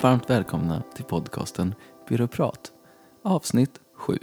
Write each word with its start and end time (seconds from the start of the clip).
Och 0.00 0.04
varmt 0.04 0.30
välkomna 0.30 0.82
till 0.94 1.04
podcasten 1.04 1.74
Byråprat, 2.08 2.72
avsnitt 3.22 3.80
7. 3.94 4.18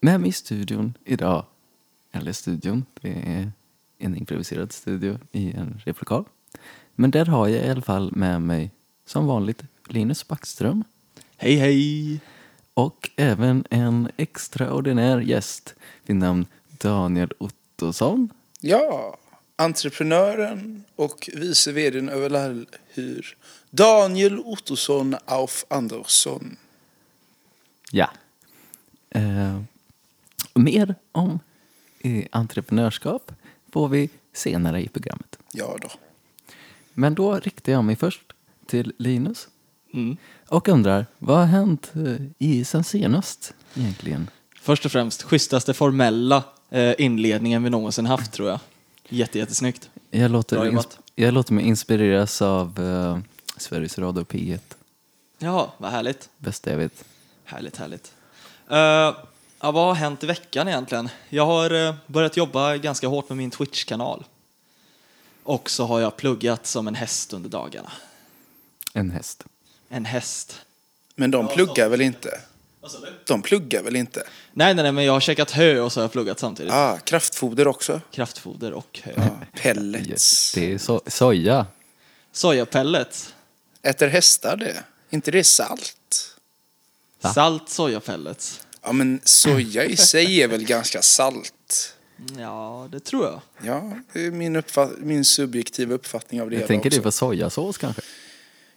Med 0.00 0.20
mig 0.20 0.28
i 0.28 0.32
studion 0.32 0.94
idag, 1.04 1.44
eller 2.12 2.32
studion, 2.32 2.86
det 3.00 3.08
är 3.08 3.52
en 3.98 4.16
improviserad 4.16 4.72
studio 4.72 5.18
i 5.32 5.52
en 5.52 5.80
replokal. 5.84 6.24
Men 6.94 7.10
där 7.10 7.24
har 7.24 7.48
jag 7.48 7.66
i 7.66 7.70
alla 7.70 7.82
fall 7.82 8.12
med 8.12 8.42
mig, 8.42 8.70
som 9.04 9.26
vanligt, 9.26 9.62
Linus 9.88 10.28
Backström 10.28 10.84
Hej 11.36 11.56
hej! 11.56 12.20
och 12.74 13.10
även 13.16 13.64
en 13.70 14.08
extraordinär 14.16 15.20
gäst 15.20 15.74
vid 16.06 16.16
namn 16.16 16.46
Daniel 16.68 17.32
Ottosson. 17.38 18.32
Ja, 18.60 19.18
entreprenören 19.56 20.84
och 20.96 21.30
vice 21.34 21.72
vdn 21.72 22.08
över 22.08 22.30
Lallhyr. 22.30 23.36
Daniel 23.74 24.38
Ottosson 24.38 25.16
auf 25.24 25.64
Andersson. 25.68 26.56
Ja. 27.90 28.10
Eh, 29.10 29.60
mer 30.54 30.94
om 31.12 31.38
eh, 32.00 32.24
entreprenörskap 32.32 33.32
får 33.72 33.88
vi 33.88 34.10
senare 34.32 34.82
i 34.82 34.88
programmet. 34.88 35.38
Ja 35.52 35.76
då. 35.82 35.88
Men 36.92 37.14
då 37.14 37.34
riktar 37.40 37.72
jag 37.72 37.84
mig 37.84 37.96
först 37.96 38.32
till 38.66 38.92
Linus 38.98 39.48
Mm. 39.94 40.16
och 40.48 40.68
undrar, 40.68 41.06
vad 41.18 41.36
har 41.36 41.44
hänt 41.44 41.92
eh, 41.94 42.26
i 42.38 42.64
sen 42.64 42.84
senast 42.84 43.54
egentligen? 43.74 44.30
Först 44.56 44.84
och 44.86 44.92
främst, 44.92 45.22
schysstaste 45.22 45.74
formella 45.74 46.44
eh, 46.70 46.94
inledningen 46.98 47.62
vi 47.62 47.70
någonsin 47.70 48.06
haft 48.06 48.32
tror 48.32 48.48
jag. 48.48 48.60
Jätte, 49.08 49.38
jättesnyggt. 49.38 49.90
Jag 50.10 50.30
låter, 50.30 50.84
jag 51.14 51.34
låter 51.34 51.52
mig 51.52 51.64
inspireras 51.64 52.42
av 52.42 52.80
eh, 52.80 53.18
Sveriges 53.62 53.98
Radio 53.98 54.24
P1, 54.24 54.58
Ja, 55.38 55.72
vad 55.78 55.90
härligt. 55.90 56.28
bästa 56.38 56.70
jag 56.70 56.78
vet. 56.78 57.04
Härligt, 57.44 57.76
härligt. 57.76 58.12
Eh, 58.70 58.76
ja, 58.76 59.16
vad 59.60 59.74
har 59.74 59.94
hänt 59.94 60.24
i 60.24 60.26
veckan 60.26 60.68
egentligen? 60.68 61.08
Jag 61.28 61.46
har 61.46 61.86
eh, 61.88 61.94
börjat 62.06 62.36
jobba 62.36 62.76
ganska 62.76 63.06
hårt 63.08 63.28
med 63.28 63.38
min 63.38 63.50
Twitch-kanal. 63.50 64.24
Och 65.42 65.70
så 65.70 65.84
har 65.86 66.00
jag 66.00 66.16
pluggat 66.16 66.66
som 66.66 66.88
en 66.88 66.94
häst 66.94 67.32
under 67.32 67.48
dagarna. 67.50 67.92
En 68.94 69.10
häst. 69.10 69.44
En 69.88 70.04
häst. 70.04 70.60
Men 71.14 71.30
de 71.30 71.48
pluggar 71.48 71.88
väl 71.88 72.00
inte? 72.00 72.40
De 73.26 73.42
pluggar 73.42 73.82
väl 73.82 73.96
inte? 73.96 74.22
Nej, 74.52 74.74
nej, 74.74 74.82
nej, 74.82 74.92
men 74.92 75.04
jag 75.04 75.12
har 75.12 75.20
käkat 75.20 75.50
hö 75.50 75.80
och 75.80 75.92
så 75.92 76.00
har 76.00 76.04
jag 76.04 76.12
pluggat 76.12 76.38
samtidigt. 76.38 76.72
Ah, 76.72 76.98
kraftfoder 76.98 77.66
också? 77.66 78.00
Kraftfoder 78.10 78.72
och 78.72 79.00
hö. 79.02 79.12
Ja, 79.16 79.28
pellets. 79.52 80.52
Det 80.54 80.72
är 80.72 80.78
so 80.78 81.00
soja. 81.06 81.66
Sojapellets. 82.32 83.34
Äter 83.82 84.08
hästar 84.08 84.56
det? 84.56 84.84
inte 85.10 85.30
det 85.30 85.44
salt? 85.44 86.36
Va? 87.20 87.32
Salt 87.34 87.68
sojapellets. 87.68 88.60
Ja, 88.82 88.92
men 88.92 89.20
soja 89.24 89.84
i 89.84 89.96
sig 89.96 90.42
är 90.42 90.48
väl 90.48 90.64
ganska 90.64 91.02
salt? 91.02 91.94
Ja, 92.38 92.88
det 92.92 93.00
tror 93.00 93.24
jag. 93.26 93.40
Ja, 93.66 93.92
det 94.12 94.26
är 94.26 94.30
min, 94.30 94.56
uppfatt- 94.56 94.98
min 94.98 95.24
subjektiva 95.24 95.94
uppfattning 95.94 96.42
av 96.42 96.50
det 96.50 96.56
Jag 96.56 96.66
tänker 96.68 96.88
också. 96.88 96.98
det 96.98 97.02
på 97.02 97.12
sojasås 97.12 97.78
kanske? 97.78 98.02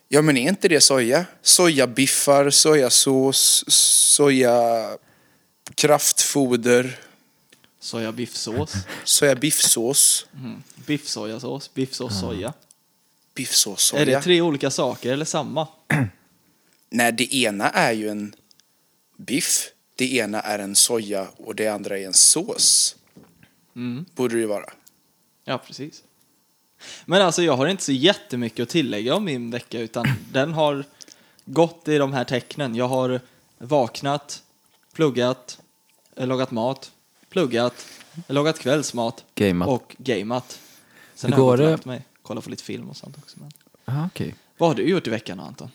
Ja, 0.08 0.22
men 0.22 0.36
är 0.36 0.48
inte 0.48 0.68
det 0.68 0.80
soja? 0.80 1.24
Sojabiffar, 1.42 2.50
sojasås, 2.50 3.64
soja 3.68 4.88
kraftfoder, 5.74 6.98
Sojabiffsås. 7.80 8.72
sojabiffsås, 9.04 10.26
Mm. 10.34 10.62
Biffsojasås, 10.86 11.74
biffsås 11.74 12.20
soja. 12.20 12.52
Biffsås 13.36 13.94
Är 13.94 14.06
det 14.06 14.22
tre 14.22 14.40
olika 14.40 14.70
saker 14.70 15.12
eller 15.12 15.24
samma? 15.24 15.68
Nej, 16.90 17.12
det 17.12 17.34
ena 17.34 17.70
är 17.70 17.92
ju 17.92 18.08
en 18.08 18.34
biff, 19.16 19.70
det 19.96 20.14
ena 20.14 20.40
är 20.40 20.58
en 20.58 20.76
soja 20.76 21.26
och 21.36 21.54
det 21.54 21.68
andra 21.68 21.98
är 21.98 22.06
en 22.06 22.14
sås. 22.14 22.96
Mm. 23.76 24.04
Borde 24.14 24.34
det 24.34 24.40
ju 24.40 24.46
vara. 24.46 24.72
Ja, 25.44 25.58
precis. 25.58 26.02
Men 27.04 27.22
alltså 27.22 27.42
jag 27.42 27.56
har 27.56 27.66
inte 27.66 27.82
så 27.82 27.92
jättemycket 27.92 28.62
att 28.62 28.68
tillägga 28.68 29.14
om 29.14 29.24
min 29.24 29.50
vecka 29.50 29.80
utan 29.80 30.06
den 30.32 30.52
har 30.52 30.84
gått 31.44 31.88
i 31.88 31.98
de 31.98 32.12
här 32.12 32.24
tecknen. 32.24 32.74
Jag 32.74 32.88
har 32.88 33.20
vaknat, 33.58 34.42
pluggat, 34.92 35.58
lagat 36.16 36.50
mat, 36.50 36.92
pluggat, 37.28 37.86
lagat 38.26 38.58
kvällsmat 38.58 39.24
Gameat. 39.34 39.68
och 39.68 39.96
gameat. 39.98 40.60
Sen 41.14 41.32
Hur 41.32 41.42
har 41.42 41.58
jag 41.58 41.58
går 41.58 41.76
det? 41.76 41.84
mig, 41.84 42.02
kollat 42.26 42.44
på 42.44 42.50
lite 42.50 42.62
film 42.62 42.90
och 42.90 42.96
sånt 42.96 43.18
också. 43.18 43.38
Men... 43.40 43.50
Ah, 43.84 44.06
okej. 44.06 44.34
Vad 44.58 44.70
har 44.70 44.74
du 44.74 44.88
gjort 44.88 45.06
i 45.06 45.10
veckan 45.10 45.40
Anton? 45.40 45.70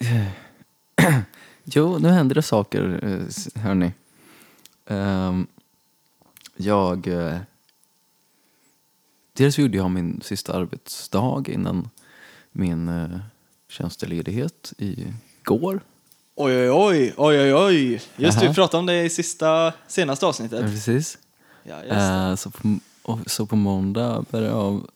Jo, 1.66 1.98
nu 1.98 2.08
händer 2.08 2.34
det 2.34 2.42
saker, 2.42 3.00
eh, 3.02 3.62
hörni. 3.62 3.92
Ehm, 4.86 5.46
jag... 6.56 7.06
eh, 7.06 7.38
dels 9.32 9.58
gjorde 9.58 9.76
jag 9.76 9.90
min 9.90 10.20
sista 10.24 10.52
arbetsdag 10.52 11.48
innan 11.48 11.90
min 12.52 12.88
uh, 12.88 13.18
tjänstledighet 13.68 14.72
igår. 14.78 15.80
Oj, 16.34 16.70
oj, 16.70 17.14
oj, 17.16 17.40
oj, 17.40 17.54
oj. 17.54 18.02
Just 18.16 18.40
det, 18.40 18.48
vi 18.48 18.54
pratade 18.54 18.78
om 18.78 18.86
det 18.86 19.02
i 19.02 19.10
sista, 19.10 19.72
senaste 19.88 20.26
avsnittet. 20.26 20.60
Ja, 20.60 20.66
precis. 20.66 21.18
Ja. 21.62 21.82
Eh, 21.82 22.34
så, 22.34 22.50
på, 22.50 22.78
och, 23.02 23.18
så 23.26 23.46
på 23.46 23.56
måndag 23.56 24.24
bär 24.30 24.42
jag 24.42 24.88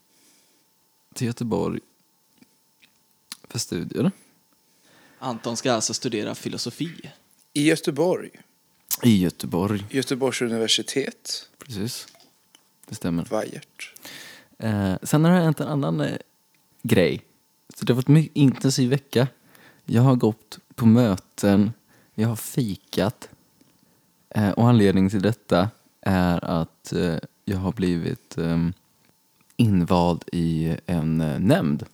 till 1.18 1.26
Göteborg 1.26 1.80
för 3.48 3.58
studier. 3.58 4.10
Anton 5.18 5.56
ska 5.56 5.72
alltså 5.72 5.94
studera 5.94 6.34
filosofi. 6.34 7.10
I 7.52 7.68
Göteborg, 7.68 8.30
I 9.02 9.22
Göteborg, 9.22 9.84
Göteborgs 9.90 10.42
universitet, 10.42 11.48
precis. 11.58 12.06
Det 12.88 12.94
stämmer. 12.94 13.24
vajert. 13.24 13.94
Eh, 14.58 14.94
sen 15.02 15.24
har 15.24 15.32
det 15.32 15.42
hänt 15.42 15.60
en 15.60 15.68
annan 15.68 16.00
eh, 16.00 16.16
grej. 16.82 17.22
Så 17.74 17.84
det 17.84 17.92
har 17.92 17.96
varit 17.96 18.08
en 18.08 18.14
mycket 18.14 18.36
intensiv 18.36 18.90
vecka. 18.90 19.28
Jag 19.84 20.02
har 20.02 20.16
gått 20.16 20.58
på 20.74 20.86
möten, 20.86 21.72
jag 22.14 22.28
har 22.28 22.36
fikat. 22.36 23.28
Eh, 24.30 24.50
och 24.50 24.68
anledningen 24.68 25.10
till 25.10 25.22
detta 25.22 25.70
är 26.00 26.44
att 26.44 26.92
eh, 26.92 27.16
jag 27.44 27.58
har 27.58 27.72
blivit 27.72 28.38
eh, 28.38 28.68
invald 29.58 30.24
i 30.32 30.76
en 30.86 31.20
eh, 31.20 31.38
nämnd 31.38 31.86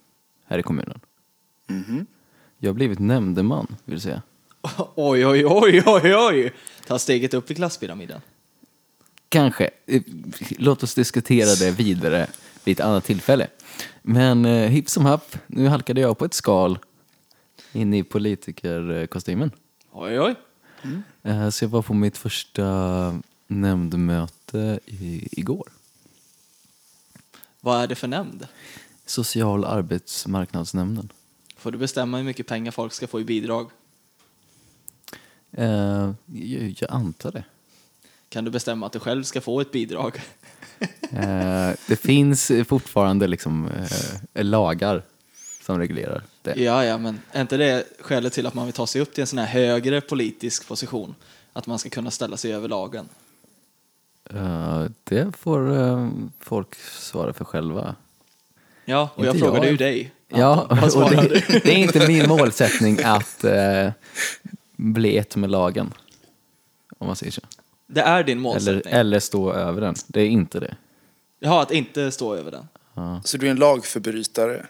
här 0.47 0.59
i 0.59 0.63
kommunen. 0.63 1.01
Mhm. 1.67 2.07
Jag 2.59 2.69
har 2.69 2.75
blivit 2.75 2.99
nämndeman, 2.99 3.77
vill 3.85 4.01
säga. 4.01 4.23
Oj, 4.95 5.27
oj, 5.27 5.47
oj, 5.47 5.83
oj, 5.87 6.15
oj. 6.17 6.53
Ta 6.87 6.99
steget 6.99 7.35
upp 7.35 7.51
i 7.51 7.55
klasspyramiden. 7.55 8.21
Kanske. 9.29 9.71
Eh, 9.87 10.03
Låt 10.59 10.83
oss 10.83 10.95
diskutera 10.95 11.55
det 11.55 11.71
vidare 11.71 12.27
vid 12.65 12.79
ett 12.79 12.85
annat 12.85 13.05
tillfälle. 13.05 13.47
Men 14.03 14.45
eh, 14.45 14.69
hipp 14.69 14.89
som 14.89 15.05
happ, 15.05 15.37
nu 15.47 15.69
halkade 15.69 16.01
jag 16.01 16.19
på 16.19 16.25
ett 16.25 16.35
skal 16.35 16.79
in 17.73 17.95
i 17.95 18.03
politikerkostymen. 18.03 19.51
Oj, 19.93 20.21
oj. 20.21 20.35
Eh, 21.23 21.49
så 21.51 21.65
jag 21.65 21.69
var 21.69 21.83
på 21.83 21.95
mitt 21.95 22.17
första 22.19 23.21
nämndmöte 23.47 24.79
i, 24.87 25.29
igår. 25.33 25.69
Vad 27.65 27.83
är 27.83 27.87
det 27.87 27.95
för 27.95 28.09
nämnd? 28.09 28.47
Social 29.07 29.65
arbetsmarknadsnämnden. 29.65 31.13
Får 31.57 31.73
du 31.73 31.79
bestämma 31.79 32.17
hur 32.17 32.25
mycket 32.25 32.47
pengar 32.47 32.71
folk 32.71 32.93
ska 32.93 33.07
få 33.07 33.21
i 33.21 33.25
bidrag? 33.25 33.71
Eh, 35.53 36.13
jag, 36.27 36.75
jag 36.79 36.91
antar 36.91 37.33
det. 37.33 37.45
Kan 38.29 38.45
du 38.45 38.51
bestämma 38.51 38.87
att 38.87 38.93
du 38.93 39.01
själv 39.01 39.23
ska 39.23 39.41
få 39.41 39.61
ett 39.61 39.73
bidrag? 39.73 40.23
Eh, 41.11 41.71
det 41.89 41.97
finns 41.97 42.53
fortfarande 42.67 43.27
liksom 43.27 43.69
eh, 44.35 44.45
lagar 44.45 45.03
som 45.63 45.79
reglerar 45.79 46.23
det. 46.43 46.55
Ja, 46.61 46.85
ja, 46.85 46.99
men 46.99 47.21
är 47.33 47.41
inte 47.41 47.57
det 47.57 47.85
skälet 48.01 48.33
till 48.33 48.47
att 48.47 48.55
man 48.55 48.65
vill 48.65 48.75
ta 48.75 48.87
sig 48.87 49.01
upp 49.01 49.15
till 49.15 49.21
en 49.21 49.27
sån 49.27 49.39
här 49.39 49.47
högre 49.47 50.01
politisk 50.01 50.69
position? 50.69 51.15
Att 51.53 51.67
man 51.67 51.79
ska 51.79 51.91
kunna 51.91 52.11
ställa 52.11 52.37
sig 52.37 52.55
över 52.55 52.69
lagen? 52.69 53.09
Eh, 54.31 54.85
det 55.05 55.37
får 55.37 55.77
eh, 55.77 56.11
folk 56.41 56.75
svara 56.75 57.33
för 57.33 57.45
själva. 57.45 57.95
Ja, 58.85 59.11
och 59.15 59.27
jag 59.27 59.35
Inte 59.35 59.47
frågade 59.47 59.67
jag. 59.67 59.71
ju 59.71 59.77
dig. 59.77 60.13
Ja, 60.29 60.63
och 60.95 61.11
det, 61.11 61.45
det 61.49 61.69
är 61.73 61.77
inte 61.79 62.09
min 62.09 62.29
målsättning 62.29 62.99
att 63.05 63.45
eh, 63.45 63.91
bli 64.77 65.17
ett 65.17 65.37
med 65.37 65.51
lagen. 65.51 65.93
Om 66.99 67.07
man 67.07 67.17
säger 67.17 67.33
så. 67.33 67.41
Det 67.87 68.01
är 68.01 68.25
din 68.25 68.33
Eller, 68.39 68.43
målsättning? 68.43 68.95
eller 68.95 69.21
stå 69.21 69.53
över 69.53 69.81
den. 69.81 69.95
Det 70.07 70.21
är 70.21 70.27
inte 70.27 70.61
det. 70.61 70.77
Jaha, 71.41 71.63
att 71.63 71.71
inte 71.71 72.11
stå 72.11 72.35
över 72.35 72.51
den. 72.51 72.69
Ja. 72.95 73.21
Så 73.25 73.37
du 73.39 73.47
är 73.47 73.51
en 73.51 73.57
lagförbrytare? 73.57 74.67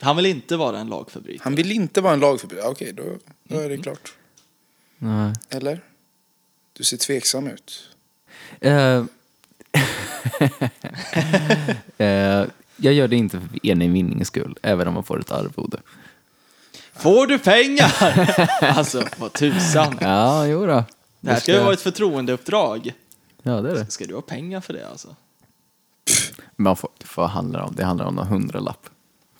Han 0.00 0.16
vill 0.16 0.26
inte 0.26 0.56
vara 0.56 0.78
en 0.78 0.86
lagförbrytare. 0.88 1.44
Han 1.44 1.54
vill 1.54 1.72
inte 1.72 2.00
vara 2.00 2.12
en 2.12 2.20
lagförbrytare? 2.20 2.68
Okej, 2.70 2.92
då, 2.92 3.02
då 3.44 3.58
är 3.60 3.68
det 3.68 3.78
klart. 3.78 4.12
Nej. 4.98 5.32
Eller? 5.48 5.80
Du 6.72 6.84
ser 6.84 6.96
tveksam 6.96 7.46
ut. 7.46 7.89
Eh, 11.98 12.44
jag 12.76 12.94
gör 12.94 13.08
det 13.08 13.16
inte 13.16 13.40
för 13.40 13.48
egen 13.62 13.92
vinnings 13.92 14.28
skull, 14.28 14.58
även 14.62 14.88
om 14.88 14.94
man 14.94 15.04
får 15.04 15.20
ett 15.20 15.30
arvode. 15.30 15.78
Får 16.92 17.26
du 17.26 17.38
pengar? 17.38 17.92
alltså, 18.78 19.04
vad 19.18 19.32
tusan. 19.32 19.98
Ja, 20.00 20.46
jo 20.46 20.66
då. 20.66 20.84
Det 21.20 21.30
här 21.30 21.40
ska 21.40 21.52
ju 21.52 21.58
vara 21.58 21.72
ett 21.72 21.80
förtroendeuppdrag. 21.80 22.92
Ja, 23.42 23.60
det 23.60 23.70
är 23.70 23.74
det. 23.74 23.90
Ska 23.90 24.04
du 24.04 24.14
ha 24.14 24.22
pengar 24.22 24.60
för 24.60 24.72
det 24.72 24.88
alltså? 24.88 25.16
Man 26.56 26.76
får, 26.76 26.90
vad 27.16 27.30
handlar 27.30 27.60
det 27.60 27.66
om? 27.66 27.74
Det 27.74 27.84
handlar 27.84 28.06
om 28.06 28.14
någon 28.14 28.26
hundralapp. 28.26 28.88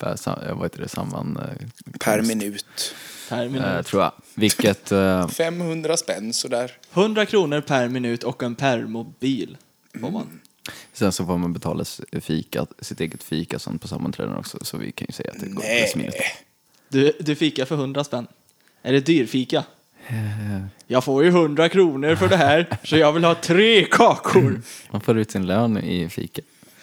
Per, 0.01 0.17
sam- 0.17 0.43
eh, 0.49 0.55
vad 0.55 0.65
heter 0.65 0.79
det, 0.83 0.89
samman... 0.89 1.37
eh, 1.37 1.67
Per 2.01 2.23
minut. 2.23 2.95
Per 3.29 3.49
minut. 3.49 3.67
eh, 3.67 3.83
tror 3.83 4.03
jag. 4.03 4.13
Vilket... 4.35 4.93
eh, 4.93 5.29
500 5.29 5.97
spänn 5.97 6.33
sådär. 6.33 6.73
100 6.95 7.27
kronor 7.27 7.61
per 7.61 7.89
minut 7.89 8.25
och 8.25 8.43
en 8.43 8.55
permobil 8.55 9.57
får 10.01 10.11
man. 10.11 10.41
sen 10.93 11.13
så 11.13 11.27
får 11.27 11.39
man 11.39 11.53
betala 11.53 11.85
fika, 12.21 12.67
sitt 12.81 13.01
eget 13.01 13.23
fika 13.23 13.59
sen 13.59 13.79
på 13.79 13.89
sammanträden 13.89 14.37
också, 14.37 14.59
så 14.63 14.77
vi 14.77 14.93
kan 14.93 15.07
ju 15.09 15.13
säga 15.13 15.31
att 15.33 15.41
det 15.41 15.49
går 15.49 15.63
Nej. 15.63 15.83
plus 15.83 15.97
minus. 15.97 16.15
Du, 16.89 17.13
du 17.21 17.35
fikar 17.35 17.65
för 17.65 17.75
100 17.75 18.05
spänn. 18.05 18.27
Är 18.83 18.93
det 18.93 19.01
dyrfika? 19.01 19.65
Eh, 20.09 20.17
Jag 20.87 21.05
får 21.05 21.23
ju 21.25 21.29
100 21.29 21.69
kronor 21.69 22.15
för 22.15 22.29
det 22.29 22.37
här, 22.37 22.79
så 22.85 22.97
jag 22.97 23.13
vill 23.13 23.25
ha 23.25 23.35
tre 23.35 23.85
kakor. 23.85 24.63
Man 24.91 25.01
får 25.01 25.19
ut 25.19 25.31
sin 25.31 25.47
lön 25.47 25.79
i 25.79 26.09
fika. 26.09 26.43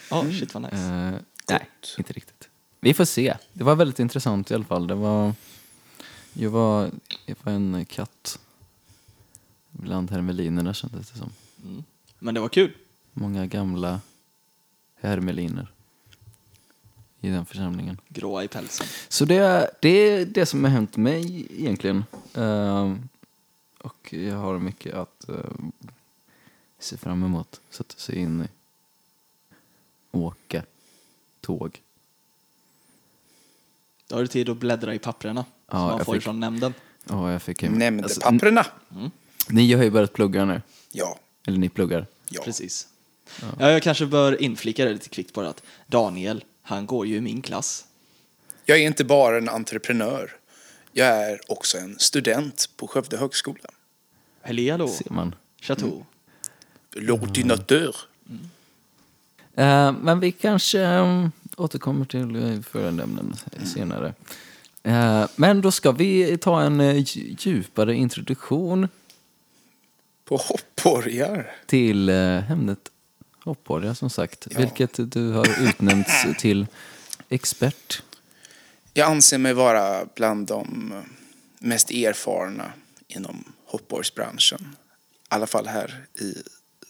Ja, 0.10 0.24
shit 0.40 0.54
vad 0.54 0.64
nice. 0.64 0.76
Eh, 0.76 1.12
nej, 1.50 1.66
inte 1.98 2.14
riktigt. 2.14 2.47
Vi 2.80 2.94
får 2.94 3.06
se. 3.06 3.38
Det 3.54 3.64
var 3.64 3.76
väldigt 3.76 4.00
intressant 4.00 4.52
i 4.52 4.54
alla 4.54 4.66
fall. 4.66 4.88
Det 4.88 4.96
var... 4.96 5.34
Jag 6.34 6.50
var, 6.50 6.92
jag 7.26 7.36
var 7.44 7.54
en 7.54 7.86
katt 7.86 8.40
bland 9.72 10.12
hermelinerna 10.12 10.74
kändes 10.74 11.12
det 11.12 11.18
som. 11.18 11.34
Men 12.20 12.34
det 12.34 12.40
var 12.40 12.50
kul. 12.50 12.74
Många 13.14 13.46
gamla 13.46 14.02
hermeliner 14.96 15.68
i 17.22 17.30
den 17.30 17.46
församlingen. 17.46 18.02
Gråa 18.10 18.44
i 18.44 18.48
pälsen. 18.48 18.88
Så 19.08 19.26
det, 19.26 19.70
det 19.82 19.90
är 19.90 20.26
det 20.26 20.46
som 20.46 20.64
har 20.64 20.72
hänt 20.72 20.98
mig 20.98 21.48
egentligen. 21.62 22.06
Ehm, 22.34 23.10
och 23.78 24.14
jag 24.14 24.36
har 24.36 24.60
mycket 24.60 24.94
att 24.94 25.30
ehm, 25.30 25.72
se 26.80 26.98
fram 26.98 27.24
emot. 27.24 27.62
Sätta 27.70 27.96
sig 27.96 28.16
in 28.16 28.42
i. 28.42 28.48
Åka 30.12 30.64
tåg. 31.42 31.82
Då 34.08 34.16
har 34.16 34.22
du 34.22 34.28
tid 34.28 34.50
att 34.50 34.58
bläddra 34.58 34.94
i 34.94 35.00
papperna 35.00 35.46
Ja, 35.68 35.72
som 35.78 35.82
man 35.88 36.06
får 36.06 36.14
fick- 36.14 36.24
från 36.24 36.40
nämnden. 36.40 36.74
Ja, 37.10 37.32
jag 37.32 37.42
fick 37.42 37.64
hem. 37.64 37.74
Nämnde 37.74 38.04
Alltså, 38.04 38.22
n- 38.28 39.12
Ni 39.50 39.74
har 39.74 39.84
ju 39.84 39.92
börjat 39.92 40.14
plugga 40.14 40.46
nu. 40.46 40.62
Ja. 40.92 41.20
Eller 41.48 41.58
ni 41.58 41.70
pluggar. 41.70 42.06
ja. 42.30 42.42
Precis. 42.44 42.88
Ja. 43.60 43.72
jag 43.72 43.84
kanske 43.84 44.06
bör 44.06 44.42
inflika 44.42 44.86
det 44.86 44.92
lite 44.94 45.10
kvickt 45.10 45.34
bara 45.34 45.50
att 45.50 45.64
Daniel, 45.88 46.44
han 46.62 46.86
går 46.86 47.08
ju 47.08 47.16
i 47.16 47.22
min 47.22 47.42
klass. 47.42 47.86
Jag 48.66 48.78
är 48.80 48.82
inte 48.88 49.04
bara 49.04 49.38
en 49.38 49.50
entreprenör. 49.50 50.32
Jag 50.92 51.08
är 51.08 51.40
också 51.52 51.78
en 51.78 52.00
student 52.00 52.70
på 52.78 52.88
Skövde 52.88 53.18
högskola. 53.18 53.70
Hello, 54.42 54.88
Ser 54.88 55.10
man. 55.14 55.36
Chateau. 55.62 56.06
L'ordinateur. 56.96 57.96
Eh, 59.56 59.92
men 59.92 60.20
vi 60.20 60.32
kanske 60.32 60.86
um, 60.86 61.32
återkommer 61.58 62.06
till 62.06 62.36
uh, 62.36 62.62
förämnen 62.62 63.36
senare. 63.66 64.14
Eh, 64.84 65.28
men 65.36 65.62
då 65.62 65.72
ska 65.72 65.92
vi 65.92 66.38
ta 66.38 66.62
en 66.62 66.80
eh, 66.82 66.94
dj- 66.96 67.36
djupare 67.40 67.96
introduktion 67.96 68.88
På 70.26 70.38
hoppborgar. 70.38 71.56
till 71.66 72.10
ämnet 72.10 72.92
hoppborgar 73.44 73.94
som 73.94 74.10
sagt. 74.10 74.48
Ja. 74.52 74.60
Vilket 74.60 75.12
du 75.12 75.32
har 75.32 75.62
utnämnts 75.70 76.26
till 76.40 76.68
expert. 77.30 78.04
Jag 78.94 79.12
anser 79.12 79.38
mig 79.38 79.54
vara 79.54 80.06
bland 80.16 80.48
de 80.48 80.94
mest 81.60 81.92
erfarna 81.92 82.72
inom 83.08 83.44
hoppborgsbranschen. 83.66 84.60
I 84.62 85.26
alla 85.28 85.48
fall 85.48 85.68
här 85.68 86.06
i 86.20 86.34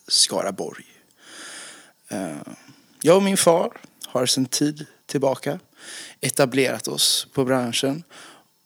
Skaraborg. 0.07 0.85
Eh, 2.07 2.35
Jag 3.01 3.17
och 3.17 3.23
min 3.23 3.37
far 3.37 3.71
har 4.19 4.25
sedan 4.25 4.45
tid 4.45 4.85
tillbaka 5.05 5.59
etablerat 6.21 6.87
oss 6.87 7.27
på 7.33 7.45
branschen 7.45 8.03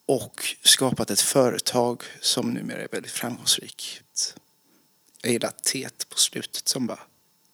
och 0.06 0.56
skapat 0.64 1.12
ett 1.12 1.22
företag 1.22 2.04
som 2.22 2.54
numera 2.54 2.82
är 2.82 2.88
väldigt 2.92 3.12
framgångsrikt. 3.12 4.36
Jag 5.22 5.32
gillar 5.32 5.52
tet 5.64 6.10
på 6.10 6.18
slutet 6.18 6.68
som 6.68 6.88
bara 6.88 7.00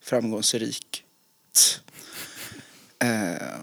framgångsrikt. 0.04 1.04
Eh, 3.00 3.58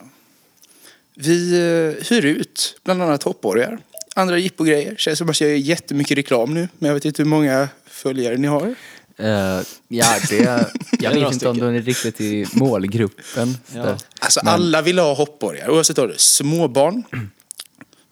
vi 1.15 1.53
eh, 1.53 2.05
hyr 2.11 2.25
ut 2.25 2.81
bland 2.85 3.03
annat 3.03 3.23
hoppborgar, 3.23 3.79
andra 4.15 4.39
jippogrejer. 4.39 4.97
Känns 4.97 5.19
som 5.19 5.31
att 5.31 5.41
jag 5.41 5.51
gör 5.51 5.57
jättemycket 5.57 6.19
reklam 6.19 6.55
nu, 6.55 6.69
men 6.79 6.89
jag 6.89 6.95
vet 6.95 7.05
inte 7.05 7.23
hur 7.23 7.31
många 7.31 7.69
följare 7.87 8.37
ni 8.37 8.47
har. 8.47 8.75
Eh, 9.17 9.61
ja, 9.89 10.17
det, 10.29 10.71
jag 10.99 11.11
vet 11.11 11.33
inte 11.33 11.49
om 11.49 11.59
du 11.59 11.67
är 11.67 11.83
riktigt 11.83 12.21
i 12.21 12.47
målgruppen. 12.53 13.57
Ja. 13.75 13.97
Alltså 14.19 14.41
alla 14.41 14.83
vill 14.83 14.99
ha 14.99 15.15
hoppborgar, 15.15 15.71
oavsett 15.71 15.99
om 15.99 16.09
det 16.09 16.15
är 16.15 16.19
småbarn, 16.19 17.05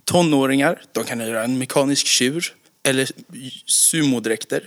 tonåringar, 0.04 0.82
de 0.92 1.04
kan 1.04 1.20
hyra 1.20 1.44
en 1.44 1.58
mekanisk 1.58 2.06
tjur 2.06 2.54
eller 2.82 3.08
sumodräkter. 3.66 4.62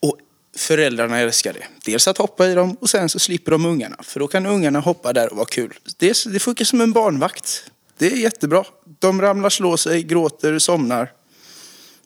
Och 0.00 0.18
föräldrarna 0.56 1.18
älskar 1.18 1.52
det. 1.52 1.64
Dels 1.84 2.08
att 2.08 2.18
hoppa 2.18 2.46
i 2.46 2.54
dem 2.54 2.76
och 2.80 2.90
sen 2.90 3.08
så 3.08 3.18
slipper 3.18 3.52
de 3.52 3.66
ungarna. 3.66 3.96
För 4.02 4.20
då 4.20 4.28
kan 4.28 4.46
ungarna 4.46 4.80
hoppa 4.80 5.12
där 5.12 5.30
och 5.30 5.36
vara 5.36 5.46
kul. 5.46 5.74
Det, 5.96 6.24
det 6.24 6.38
funkar 6.38 6.64
som 6.64 6.80
en 6.80 6.92
barnvakt. 6.92 7.64
Det 7.98 8.12
är 8.12 8.16
jättebra. 8.16 8.64
De 8.98 9.20
ramlar, 9.20 9.50
slår 9.50 9.76
sig, 9.76 10.02
gråter, 10.02 10.58
somnar. 10.58 11.12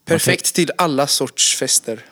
Perfekt 0.05 0.55
till 0.55 0.71
alla 0.79 1.07
sorts 1.07 1.57
fester. 1.57 2.05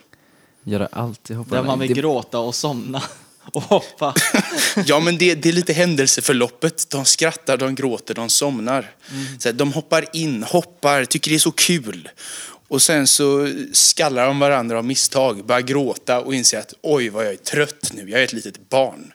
Göra 0.69 0.89
allt 0.93 1.31
i 1.31 1.35
hoppborgar. 1.35 1.63
Där 1.63 1.67
man 1.67 1.79
vill 1.79 1.89
Det- 1.95 2.01
gråta 2.01 2.39
och 2.39 2.55
somna 2.55 3.03
och 3.53 3.63
hoppa. 3.63 4.15
Ja, 4.87 5.01
men 5.01 5.19
det, 5.19 5.35
det 5.35 5.49
är 5.49 5.53
lite 5.53 5.73
händelseförloppet. 5.73 6.91
De 6.91 7.05
skrattar, 7.05 7.57
de 7.57 7.75
gråter, 7.75 8.15
de 8.15 8.29
somnar. 8.29 8.91
Så 9.39 9.49
här, 9.49 9.53
de 9.53 9.73
hoppar 9.73 10.05
in, 10.13 10.43
hoppar, 10.43 11.05
tycker 11.05 11.31
det 11.31 11.37
är 11.37 11.39
så 11.39 11.51
kul. 11.53 12.09
Och 12.69 12.83
sen 12.83 13.07
så 13.07 13.49
skallar 13.73 14.27
de 14.27 14.39
varandra 14.39 14.79
av 14.79 14.85
misstag, 14.85 15.47
börjar 15.47 15.61
gråta 15.61 16.21
och 16.21 16.35
inser 16.35 16.59
att 16.59 16.75
oj 16.83 17.09
vad 17.09 17.25
jag 17.27 17.33
är 17.33 17.37
trött 17.37 17.91
nu, 17.95 18.11
jag 18.11 18.21
är 18.21 18.25
ett 18.25 18.33
litet 18.33 18.69
barn. 18.69 19.13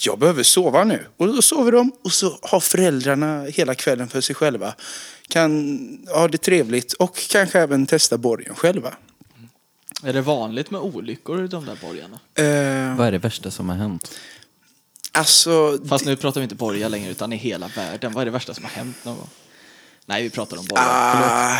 Jag 0.00 0.18
behöver 0.18 0.42
sova 0.42 0.84
nu. 0.84 1.06
Och 1.16 1.26
då 1.26 1.42
sover 1.42 1.72
de 1.72 1.92
och 2.04 2.12
så 2.12 2.38
har 2.42 2.60
föräldrarna 2.60 3.44
hela 3.44 3.74
kvällen 3.74 4.08
för 4.08 4.20
sig 4.20 4.34
själva. 4.34 4.74
Kan 5.28 5.78
ha 6.14 6.28
det 6.28 6.38
trevligt 6.38 6.92
och 6.92 7.16
kanske 7.30 7.60
även 7.60 7.86
testa 7.86 8.18
borgen 8.18 8.54
själva. 8.54 8.94
Är 10.04 10.12
det 10.12 10.20
vanligt 10.20 10.70
med 10.70 10.80
olyckor 10.80 11.44
i 11.44 11.48
de 11.48 11.66
där 11.66 11.78
borgarna? 11.82 12.20
Eh, 12.34 12.96
Vad 12.96 13.06
är 13.06 13.12
det 13.12 13.18
värsta 13.18 13.50
som 13.50 13.68
har 13.68 13.76
hänt? 13.76 14.10
alltså, 15.12 15.78
Fast 15.88 16.04
nu 16.04 16.16
pratar 16.16 16.40
vi 16.40 16.42
inte 16.42 16.54
borgar 16.54 16.88
längre 16.88 17.10
utan 17.10 17.32
i 17.32 17.36
hela 17.36 17.68
världen. 17.68 18.12
Vad 18.12 18.20
är 18.22 18.24
det 18.24 18.30
värsta 18.30 18.54
som 18.54 18.64
har 18.64 18.70
hänt 18.70 18.96
någon 19.04 19.16
gång? 19.16 19.28
Nej, 20.06 20.22
vi 20.22 20.30
pratar 20.30 20.56
om 20.56 20.66
borgar. 20.66 20.84
Ah, 20.88 21.58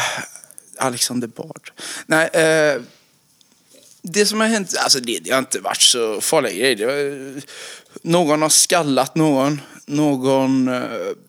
Alexander 0.79 1.29
Bard. 1.29 1.73
Nej, 2.07 2.27
eh, 2.29 2.83
det 4.03 4.27
som 4.27 4.41
har 4.41 4.47
hänt, 4.47 4.75
alltså 4.79 5.01
det, 5.01 5.19
det 5.19 5.31
har 5.31 5.39
inte 5.39 5.61
varit 5.61 5.83
så 5.83 6.21
farliga 6.21 6.53
grejer. 6.53 6.77
Det 6.77 6.87
var, 6.87 7.43
någon 8.03 8.43
har 8.43 8.49
skallat 8.49 9.15
någon, 9.15 9.61
någon 9.87 10.69
uh, 10.69 10.83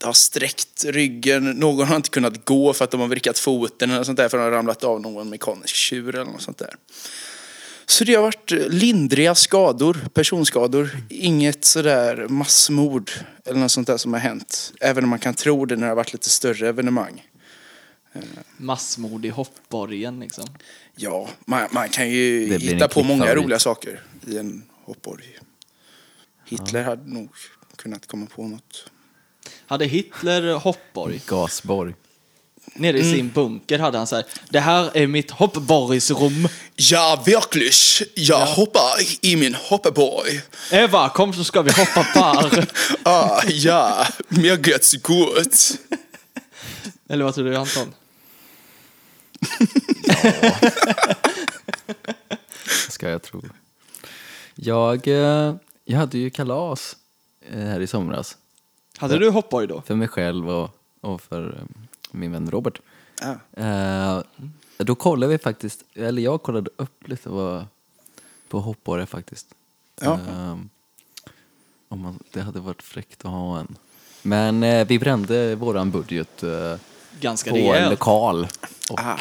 har 0.03 0.13
sträckt 0.13 0.85
ryggen, 0.85 1.51
någon 1.51 1.87
har 1.87 1.95
inte 1.95 2.09
kunnat 2.09 2.45
gå 2.45 2.73
för 2.73 2.83
att 2.83 2.91
de 2.91 3.01
har 3.01 3.07
vrickat 3.07 3.39
foten 3.39 3.91
eller 3.91 4.03
sånt 4.03 4.17
där 4.17 4.29
för 4.29 4.37
att 4.37 4.41
de 4.41 4.45
har 4.45 4.51
ramlat 4.51 4.83
av 4.83 5.01
någon 5.01 5.29
mekanisk 5.29 5.75
tjur 5.75 6.15
eller 6.15 6.31
något 6.31 6.41
sånt 6.41 6.57
där. 6.57 6.75
Så 7.85 8.03
det 8.03 8.15
har 8.15 8.21
varit 8.21 8.51
eh, 8.51 8.67
lindriga 8.69 9.35
skador, 9.35 9.97
personskador. 10.13 10.89
Inget 11.09 11.65
sådär 11.65 12.27
massmord 12.29 13.11
eller 13.45 13.59
något 13.59 13.71
sånt 13.71 13.87
där 13.87 13.97
som 13.97 14.13
har 14.13 14.19
hänt. 14.19 14.73
Även 14.81 15.03
om 15.03 15.09
man 15.09 15.19
kan 15.19 15.33
tro 15.33 15.65
det 15.65 15.75
när 15.75 15.81
det 15.81 15.89
har 15.89 15.95
varit 15.95 16.13
lite 16.13 16.29
större 16.29 16.69
evenemang. 16.69 17.23
Massmord 18.57 19.25
i 19.25 19.29
hoppborgen 19.29 20.19
liksom. 20.19 20.45
Ja, 20.95 21.29
man, 21.45 21.67
man 21.71 21.89
kan 21.89 22.09
ju 22.09 22.57
hitta 22.57 22.87
på 22.87 23.03
många 23.03 23.35
roliga 23.35 23.59
saker 23.59 24.01
i 24.27 24.37
en 24.37 24.63
hoppborg. 24.85 25.39
Hitler 26.45 26.83
hade 26.83 27.09
nog 27.13 27.29
kunnat 27.75 28.07
komma 28.07 28.25
på 28.35 28.47
något. 28.47 28.85
Hade 29.67 29.85
Hitler 29.85 30.53
hoppborg? 30.53 31.21
Gasborg. 31.27 31.93
Nere 32.75 32.97
i 32.99 33.03
sin 33.11 33.29
bunker 33.29 33.79
hade 33.79 33.97
han 33.97 34.07
så 34.07 34.15
här. 34.15 34.25
Det 34.49 34.59
här 34.59 34.97
är 34.97 35.07
mitt 35.07 35.31
hoppborgsrum. 35.31 36.47
Ja, 36.75 37.23
verkligen. 37.25 37.71
Jag 38.15 38.45
hoppar 38.45 38.91
i 39.21 39.35
min 39.35 39.55
hoppborg. 39.55 40.41
Eva, 40.71 41.09
kom 41.09 41.33
så 41.33 41.43
ska 41.43 41.61
vi 41.61 41.71
hoppa 41.71 42.07
bar. 42.15 42.65
Ah, 43.03 43.43
ja, 43.47 44.07
mir 44.29 44.57
geht's 44.57 44.95
gut. 45.03 45.79
Eller 47.09 47.25
vad 47.25 47.35
tror 47.35 47.45
du 47.45 47.55
Anton? 47.57 47.93
Ska 52.89 53.09
jag 53.09 53.21
tro. 53.21 53.41
Jag, 54.55 55.07
eh, 55.07 55.55
jag 55.85 55.97
hade 55.97 56.17
ju 56.17 56.29
kalas 56.29 56.97
eh, 57.41 57.59
här 57.59 57.79
i 57.79 57.87
somras. 57.87 58.37
Hade 58.97 59.19
du 59.19 59.29
hoppborg 59.29 59.67
då? 59.67 59.81
För 59.81 59.95
mig 59.95 60.07
själv 60.07 60.49
och, 60.49 60.69
och 61.01 61.21
för 61.21 61.47
eh, 61.47 61.85
min 62.11 62.31
vän 62.31 62.51
Robert. 62.51 62.81
Ja. 63.21 63.63
Eh, 63.63 64.23
då 64.77 64.95
kollade 64.95 65.31
vi 65.31 65.37
faktiskt, 65.37 65.83
eller 65.93 66.21
jag 66.21 66.43
kollade 66.43 66.69
upp 66.75 67.07
lite 67.07 67.29
på, 67.29 67.65
på 68.47 68.59
hoppborgar 68.59 69.05
faktiskt. 69.05 69.47
Ja. 70.01 70.13
Eh, 70.13 70.57
om 71.87 71.99
man, 71.99 72.19
det 72.31 72.41
hade 72.41 72.59
varit 72.59 72.81
fräckt 72.81 73.25
att 73.25 73.31
ha 73.31 73.59
en. 73.59 73.75
Men 74.21 74.63
eh, 74.63 74.87
vi 74.87 74.99
brände 74.99 75.55
våran 75.55 75.91
budget 75.91 76.43
Ganska 77.21 77.49
på 77.49 77.55
rejält. 77.55 77.89
lokal 77.89 78.47
och 78.89 78.99
Ah. 78.99 79.19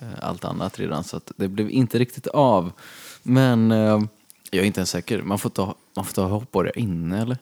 eh, 0.00 0.06
allt 0.20 0.44
annat 0.44 0.78
redan 0.78 1.04
så 1.04 1.20
det 1.36 1.48
blev 1.48 1.70
inte 1.70 1.98
riktigt 1.98 2.26
av. 2.26 2.72
Men 3.22 3.70
eh, 3.72 4.00
jag 4.50 4.62
är 4.62 4.66
inte 4.66 4.80
ens 4.80 4.90
säker, 4.90 5.22
man 5.22 5.38
får 5.38 5.50
ta, 5.50 5.74
man 5.94 6.04
får 6.04 6.12
ta 6.12 6.24
hoppborgar 6.24 6.78
inne 6.78 7.22
eller? 7.22 7.38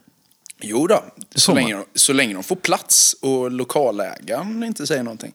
Jo 0.63 0.87
då, 0.87 1.05
så 1.35 1.51
man. 1.51 1.63
länge, 1.63 1.75
de, 1.75 1.85
så 1.95 2.13
länge 2.13 2.35
de 2.35 2.43
får 2.43 2.57
plats 2.57 3.17
och 3.21 3.51
lokalägaren 3.51 4.63
inte 4.65 4.87
säger 4.87 5.03
någonting. 5.03 5.33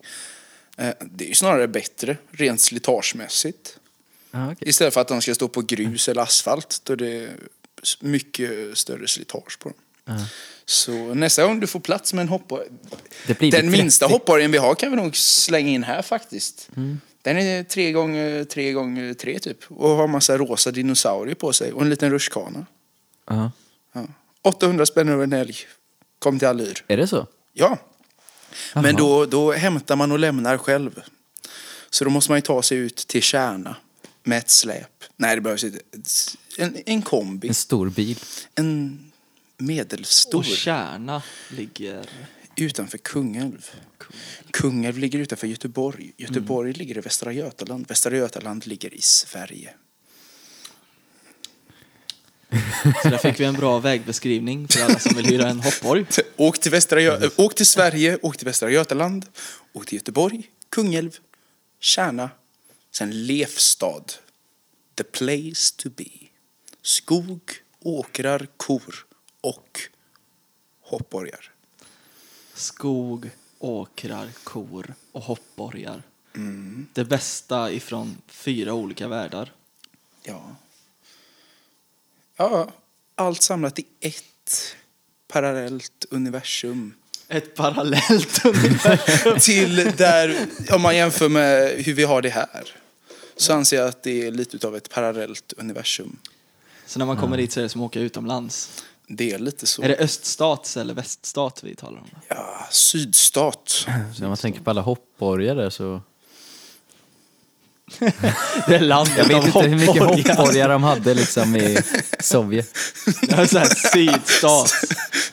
Eh, 0.78 0.90
Det 1.00 1.24
är 1.26 1.30
ju 1.30 1.36
snarare 1.36 1.68
bättre, 1.68 2.18
rent 2.32 2.62
slitagemässigt. 2.62 3.78
Ah, 4.32 4.52
okay. 4.52 4.70
Istället 4.70 4.94
för 4.94 5.02
att 5.02 5.08
de 5.08 5.22
ska 5.22 5.36
stå 5.36 5.48
på 5.48 5.62
grus 5.62 6.10
eller 6.10 6.22
asfalt, 6.22 6.82
då 6.84 6.96
det 6.96 7.24
är 7.24 7.30
mycket 8.00 8.78
större 8.78 9.08
slitage 9.08 9.60
på 9.60 9.70
dem. 9.70 10.18
Så 10.66 11.14
nästa 11.14 11.44
gång 11.44 11.60
du 11.60 11.68
får 11.68 11.80
plats 11.80 12.14
med 12.14 12.22
en 12.22 12.30
hoppborg. 12.30 12.68
Den 13.52 13.72
minsta 13.72 14.06
30. 14.06 14.14
hoppborgen 14.14 14.52
vi 14.52 14.58
har 14.58 14.76
kan 14.76 14.92
vi 14.92 14.98
nog 14.98 15.18
slänga 15.18 15.70
in 15.70 15.84
här 15.84 16.02
faktiskt. 16.02 16.70
Den 17.22 17.38
är 17.38 17.64
tre 17.64 17.92
gånger 17.92 18.44
tre 18.44 18.72
gånger 18.72 19.14
tre 19.14 19.40
typ. 19.40 19.72
Och 19.72 19.90
har 19.90 20.08
massa 20.08 20.38
rosa 20.38 20.72
dinosaurier 20.72 21.36
på 21.36 21.54
sig 21.54 21.74
och 21.74 21.82
en 21.82 21.90
liten 21.90 22.12
rutschkana. 22.12 22.66
Ja. 23.30 23.52
Ja. 23.94 24.04
800 24.42 24.86
spänn 24.86 25.10
över 25.10 25.24
en 25.24 25.34
helg. 25.34 25.56
Kom 26.20 26.40
till 26.40 26.48
Allyr. 26.48 26.84
Är 26.88 26.98
det 26.98 27.08
så? 27.08 27.28
Ja. 27.54 27.78
Men 28.74 28.84
Jaha. 28.84 28.94
då, 28.94 29.26
då 29.26 29.52
hämtar 29.52 29.96
man 29.96 30.12
och 30.12 30.20
lämnar 30.20 30.58
själv. 30.58 31.02
Så 31.90 32.04
då 32.04 32.10
måste 32.10 32.32
man 32.32 32.38
ju 32.38 32.42
ta 32.42 32.62
sig 32.62 32.78
ut 32.78 32.96
till 32.96 33.22
Kärna 33.22 33.76
med 34.24 34.38
ett 34.38 34.50
släp. 34.50 35.04
Nej, 35.18 35.36
det 35.36 35.42
behövs 35.42 35.64
inte. 35.64 35.80
En, 36.58 36.78
en 36.86 37.02
kombi. 37.02 37.48
En 37.48 37.54
stor 37.54 37.90
bil. 37.90 38.20
En 38.56 39.00
medelstor. 39.58 40.40
Och 40.40 40.46
Kärna 40.46 41.24
ligger... 41.50 42.10
utanför 42.56 42.98
Kungälv. 42.98 43.70
Kungälv 44.52 44.98
ligger 44.98 45.20
utanför 45.20 45.48
Göteborg. 45.48 46.12
Göteborg 46.18 46.74
ligger 46.74 46.98
i 46.98 47.02
Västra 47.02 47.32
Götaland. 47.32 47.88
Västra 47.88 48.18
Götaland 48.18 48.68
ligger 48.68 48.94
i 48.94 49.02
Sverige. 49.02 49.74
Så 53.04 53.10
där 53.10 53.18
fick 53.18 53.40
vi 53.40 53.46
en 53.46 53.54
bra 53.54 53.80
vägbeskrivning 53.80 54.68
för 54.68 54.82
alla 54.82 55.00
som 55.00 55.16
vill 55.16 55.26
hyra 55.26 55.50
en 55.50 55.60
hoppborg. 55.60 56.06
Åk 56.36 56.60
till, 56.60 56.72
Västra 56.72 57.00
Gö- 57.00 57.24
äh, 57.24 57.30
åk 57.36 57.56
till 57.56 57.66
Sverige, 57.66 58.20
åk 58.22 58.38
till 58.38 58.46
Västra 58.46 58.72
Götaland, 58.72 59.26
åk 59.74 59.86
till 59.86 59.96
Göteborg, 59.96 60.50
Kungälv, 60.70 61.18
Kärna, 61.80 62.30
sen 62.92 63.26
Lefstad. 63.26 64.04
The 64.96 65.04
place 65.04 65.74
to 65.78 65.90
be. 65.90 66.06
Skog, 66.82 67.42
åkrar, 67.80 68.48
kor 68.58 69.06
och 69.46 69.80
hoppborgar. 70.82 71.52
Skog, 72.54 73.30
åkrar, 73.60 74.30
kor 74.44 74.94
och 75.12 75.22
hoppborgar. 75.22 76.04
Det 76.94 77.04
bästa 77.04 77.72
ifrån 77.72 78.18
fyra 78.28 78.74
olika 78.74 79.08
världar. 79.08 79.54
Ja. 80.24 80.56
Ja, 82.38 82.72
allt 83.16 83.42
samlat 83.42 83.80
i 83.80 83.86
ett 84.00 84.76
parallellt 85.28 86.06
universum. 86.10 86.94
Ett 87.28 87.56
parallellt 87.56 88.46
universum. 88.46 89.40
Till 89.40 89.76
där, 89.76 90.48
om 90.72 90.82
man 90.82 90.96
jämför 90.96 91.30
med 91.30 91.72
hur 91.72 91.94
vi 91.94 92.04
har 92.04 92.22
det 92.22 92.30
här, 92.30 92.76
så 93.36 93.54
anser 93.54 93.78
jag 93.78 93.88
att 93.88 94.04
det 94.04 94.28
är 94.28 94.32
lite 94.32 94.68
av 94.68 94.76
ett 94.76 94.90
parallellt 94.90 95.54
universum. 95.58 96.18
Så 96.86 97.00
när 97.00 97.06
man 97.06 97.18
kommer 97.18 97.38
dit 97.38 97.52
så 97.52 97.60
är 97.60 97.64
det 97.64 97.70
som 97.70 97.82
att 97.82 97.86
åka 97.86 98.00
utomlands. 98.00 98.84
Det 99.08 99.32
är 99.32 99.40
lite 99.40 99.66
så. 99.68 99.82
Är 99.82 99.88
det 99.88 99.96
öststats 99.98 100.78
eller 100.78 100.94
väststat 100.94 101.60
vi 101.64 101.76
talar 101.76 102.00
om? 102.00 102.08
Ja, 102.28 102.68
sydstat. 102.72 103.70
Så 104.16 104.22
när 104.22 104.28
man 104.28 104.38
tänker 104.38 104.62
på 104.62 104.70
alla 104.70 104.82
hoppborgar 104.82 105.56
där 105.56 105.70
så... 105.70 106.02
Det 108.68 108.76
är 108.76 108.80
landet 108.80 109.14
Jag 109.18 109.26
vet 109.26 109.46
inte 109.46 109.60
hur 109.60 109.76
mycket 109.78 109.88
hoppborgar. 110.04 110.36
hoppborgar 110.36 110.70
de 110.70 110.84
hade 110.84 111.14
liksom 111.14 111.56
i 111.56 111.78
Sovjet. 112.20 112.70
Det 113.22 113.32
är 113.32 113.46
så 113.46 113.58
här 113.60 113.92
sydstat. 113.94 114.72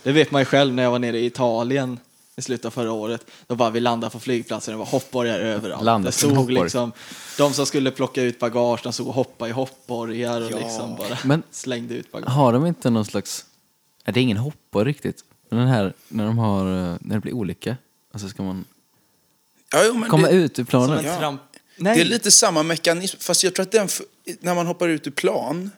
Det 0.02 0.12
vet 0.12 0.31
man 0.31 0.41
ju 0.41 0.45
själv 0.47 0.75
när 0.75 0.83
jag 0.83 0.91
var 0.91 0.99
nere 0.99 1.19
i 1.19 1.26
Italien 1.26 1.99
i 2.37 2.43
slutet 2.43 2.64
av 2.64 2.71
förra 2.71 2.93
året. 2.93 3.26
Då 3.47 3.55
bara 3.55 3.71
vi 3.71 3.81
landade 3.81 4.11
på 4.11 4.21
flygplatsen 4.21 4.75
och 4.75 4.79
det 4.79 4.85
var 4.85 4.91
hoppborgar 4.91 5.38
överallt. 5.41 5.85
Landat 5.85 6.12
det 6.14 6.19
som 6.19 6.29
stod 6.31 6.38
hoppborg. 6.38 6.62
liksom, 6.62 6.93
de 7.38 7.52
som 7.52 7.67
skulle 7.67 7.91
plocka 7.91 8.23
ut 8.23 8.38
bagage, 8.38 8.81
de 8.83 9.05
och 9.07 9.14
hoppade 9.14 9.50
i 9.50 9.52
hoppborgar 9.52 10.41
och 10.41 10.50
Ja. 10.52 10.57
liksom 10.59 10.97
bara 10.97 11.19
Men- 11.25 11.43
slängde 11.50 11.95
ut 11.95 12.12
bagage. 12.12 12.31
Har 12.31 12.52
de 12.52 12.67
inte 12.67 12.91
någon 12.91 13.05
slags... 13.05 13.45
Det 14.04 14.11
är 14.21 14.23
ingen 14.23 14.37
hoppborg 14.37 14.88
riktigt. 14.88 15.25
Men 15.49 15.59
den 15.59 15.68
här, 15.68 15.92
när 16.09 16.25
de 16.26 16.38
har... 16.38 16.66
eh, 16.92 16.97
När 17.00 17.14
det 17.14 17.21
blir 17.21 17.32
olycka. 17.32 17.76
Alltså 18.12 18.28
ska 18.28 18.42
man 18.42 18.64
Ja, 19.73 19.82
jo, 19.87 19.94
men 19.94 20.11
komma 20.11 20.28
det, 20.28 20.35
ut 20.35 20.59
ur 20.59 20.75
en 20.75 21.04
Ja. 21.04 21.38
det 21.76 21.88
är 21.90 22.04
lite 22.04 22.30
samma 22.30 22.62
mekanism. 22.62 23.18
Fast 23.21 23.44
jag 23.44 23.54
tror 23.54 23.62
att 23.62 23.73
den, 23.73 23.88
när 24.40 24.54
man 24.54 24.66
hoppar 24.66 24.88
ut 24.88 25.06
ur 25.06 25.11
plan, 25.11 25.71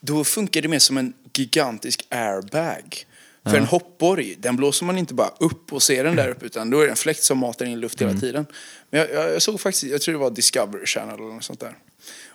då 0.00 0.24
funkar 0.24 0.62
det 0.62 0.68
mer 0.68 0.78
som 0.78 0.98
en 0.98 1.12
gigantisk 1.34 2.06
airbag. 2.08 3.06
För 3.44 3.56
en 3.56 3.64
hoppborg, 3.64 4.34
den 4.38 4.56
blåser 4.56 4.86
man 4.86 4.98
inte 4.98 5.14
bara 5.14 5.30
upp 5.38 5.72
och 5.72 5.82
ser 5.82 6.04
den 6.04 6.16
där 6.16 6.28
uppe, 6.28 6.46
utan 6.46 6.70
då 6.70 6.80
är 6.80 6.84
det 6.84 6.90
en 6.90 6.96
fläkt 6.96 7.22
som 7.22 7.38
matar 7.38 7.66
in 7.66 7.80
luft 7.80 8.02
hela 8.02 8.20
tiden. 8.20 8.46
Men 8.90 9.00
jag, 9.00 9.10
jag, 9.10 9.30
jag 9.34 9.42
såg 9.42 9.60
faktiskt, 9.60 9.84
jag 9.84 10.00
tror 10.00 10.12
det 10.12 10.18
var 10.18 10.30
Discovery 10.30 10.86
Channel 10.86 11.14
eller 11.14 11.34
något 11.34 11.44
sånt 11.44 11.60
där. 11.60 11.76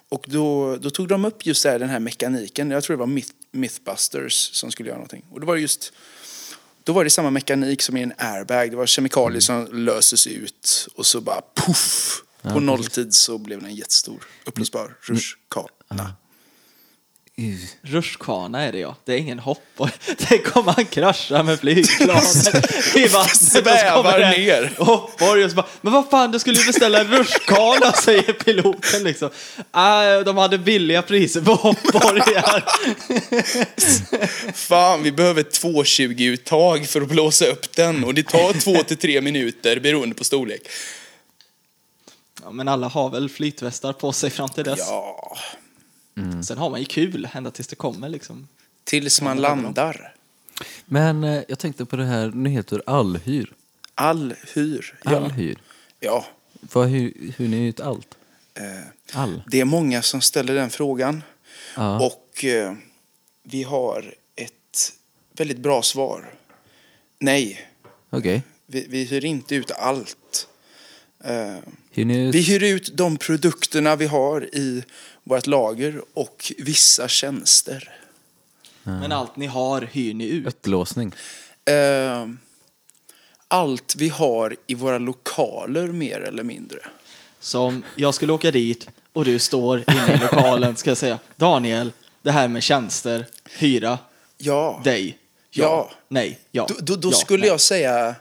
Och 0.09 0.25
då, 0.27 0.75
då 0.75 0.89
tog 0.89 1.07
de 1.07 1.25
upp 1.25 1.45
just 1.45 1.63
den 1.63 1.89
här 1.89 1.99
mekaniken. 1.99 2.71
Jag 2.71 2.83
tror 2.83 2.97
det 2.97 2.99
var 2.99 3.07
Myth, 3.07 3.31
Mythbusters 3.51 4.33
som 4.53 4.71
skulle 4.71 4.89
göra 4.89 4.97
någonting. 4.97 5.25
Och 5.31 5.39
det 5.39 5.45
var 5.45 5.55
just 5.55 5.93
då 6.83 6.93
var 6.93 7.03
det 7.03 7.09
samma 7.09 7.29
mekanik 7.29 7.81
som 7.81 7.97
i 7.97 8.01
en 8.01 8.13
airbag. 8.17 8.71
Det 8.71 8.77
var 8.77 8.85
kemikalier 8.85 9.41
som 9.41 9.67
löses 9.71 10.27
ut 10.27 10.87
och 10.95 11.05
så 11.05 11.21
bara 11.21 11.41
puff. 11.55 12.21
På 12.41 12.59
nolltid 12.59 13.13
så 13.13 13.37
blev 13.37 13.61
den 13.61 13.75
jättestor. 13.75 14.23
Upplösbar 14.45 14.97
rutschkana. 15.01 15.67
Uh, 15.91 16.09
Rutschkana 17.81 18.61
är 18.61 18.71
det 18.71 18.79
ja. 18.79 18.95
Det 19.05 19.13
är 19.13 19.17
ingen 19.17 19.39
hoppborg. 19.39 19.91
Tänk 20.17 20.55
om 20.55 20.65
man 20.65 20.85
kraschar 20.85 21.43
med 21.43 21.59
flygplanet 21.59 22.95
i 22.95 23.07
vattnet. 23.07 23.37
Svävar 23.37 24.19
ner. 24.19 24.73
Hoppborg 24.77 25.43
och 25.43 25.49
så 25.49 25.55
bara, 25.55 25.67
men 25.81 25.93
vad 25.93 26.09
fan 26.09 26.31
du 26.31 26.39
skulle 26.39 26.59
ju 26.59 26.65
beställa 26.65 26.99
en 26.99 27.07
rutschkana 27.07 27.91
säger 28.03 28.33
piloten 28.33 29.03
liksom. 29.03 29.29
Äh, 29.75 30.19
de 30.25 30.37
hade 30.37 30.57
billiga 30.57 31.01
priser 31.01 31.41
på 31.41 31.55
hoppborgar. 31.55 32.65
Fan, 34.53 35.03
vi 35.03 35.11
behöver 35.11 35.43
220-uttag 35.43 36.85
för 36.85 37.01
att 37.01 37.07
blåsa 37.07 37.45
upp 37.45 37.75
den. 37.75 38.03
Och 38.03 38.13
det 38.13 38.23
tar 38.23 38.53
två 38.53 38.83
till 38.83 38.97
tre 38.97 39.21
minuter 39.21 39.79
beroende 39.79 40.15
på 40.15 40.23
storlek. 40.23 40.61
Ja, 42.43 42.51
men 42.51 42.67
alla 42.67 42.87
har 42.87 43.09
väl 43.09 43.29
flytvästar 43.29 43.93
på 43.93 44.13
sig 44.13 44.29
fram 44.29 44.49
till 44.49 44.63
dess. 44.63 44.79
Ja, 44.79 45.37
Sen 46.43 46.57
har 46.57 46.69
man 46.69 46.79
ju 46.79 46.85
kul 46.85 47.29
ända 47.33 47.51
tills 47.51 47.67
det 47.67 47.75
kommer 47.75 48.09
liksom. 48.09 48.47
tills 48.83 49.21
man 49.21 49.37
landar. 49.41 50.13
Men 50.85 51.23
eh, 51.23 51.43
jag 51.47 51.59
tänkte 51.59 51.85
på 51.85 51.95
det 51.95 52.05
här, 52.05 52.31
nu 52.35 52.49
heter 52.49 52.81
allhyr. 52.85 53.53
All 53.95 54.33
hyr. 54.53 54.95
Ja. 55.03 55.15
Allhyr. 55.17 55.57
ja. 55.99 56.25
Vad 56.73 56.87
hyr, 56.89 57.33
hyr 57.37 57.47
ni 57.47 57.67
ut 57.67 57.79
allt? 57.79 58.17
Eh, 58.53 59.19
All? 59.21 59.43
Det 59.47 59.59
är 59.59 59.65
många 59.65 60.01
som 60.01 60.21
ställer 60.21 60.55
den 60.55 60.69
frågan. 60.69 61.23
Ja. 61.75 62.05
Och 62.05 62.45
eh, 62.45 62.73
vi 63.43 63.63
har 63.63 64.13
ett 64.35 64.93
väldigt 65.37 65.57
bra 65.59 65.81
svar. 65.81 66.33
Nej, 67.19 67.67
Okej. 68.09 68.43
vi, 68.65 68.87
vi 68.89 69.03
hyr 69.03 69.25
inte 69.25 69.55
ut 69.55 69.71
allt. 69.71 70.47
Eh, 71.23 71.55
Hyr 71.91 72.11
ut? 72.17 72.35
vi 72.35 72.41
hyr 72.41 72.63
ut 72.63 72.97
de 72.97 73.17
produkterna 73.17 73.95
vi 73.95 74.05
har 74.05 74.55
i 74.55 74.83
vårt 75.27 75.47
lager 75.47 76.01
och 76.13 76.51
vissa 76.57 77.07
tjänster. 77.07 77.93
Men 78.83 79.11
allt 79.11 79.35
ni 79.35 79.45
har 79.45 79.81
hyr 79.81 80.13
ni 80.13 80.25
ut. 80.25 80.47
Upplåsning? 80.47 81.11
Eh, 81.65 82.27
allt 83.47 83.95
vi 83.97 84.09
har 84.09 84.55
i 84.67 84.73
våra 84.73 84.97
lokaler 84.97 85.87
mer 85.87 86.19
eller 86.19 86.43
mindre. 86.43 86.79
Som 87.39 87.83
jag 87.95 88.13
skulle 88.13 88.33
åka 88.33 88.51
dit 88.51 88.87
och 89.13 89.25
du 89.25 89.39
står 89.39 89.83
inne 89.87 90.13
i 90.13 90.17
lokalen 90.17 90.75
ska 90.75 90.89
jag 90.89 90.97
säga 90.97 91.19
Daniel, 91.35 91.91
det 92.21 92.31
här 92.31 92.47
med 92.47 92.63
tjänster, 92.63 93.25
hyra, 93.57 93.97
Ja, 94.37 94.81
dig. 94.83 95.17
Ja. 95.49 95.91
Nej. 96.07 96.39
Ja. 96.51 96.65
då, 96.69 96.75
då, 96.79 96.95
då 96.95 97.09
ja, 97.11 97.17
skulle 97.17 97.41
nej. 97.41 97.49
jag 97.49 97.61
säga 97.61 98.15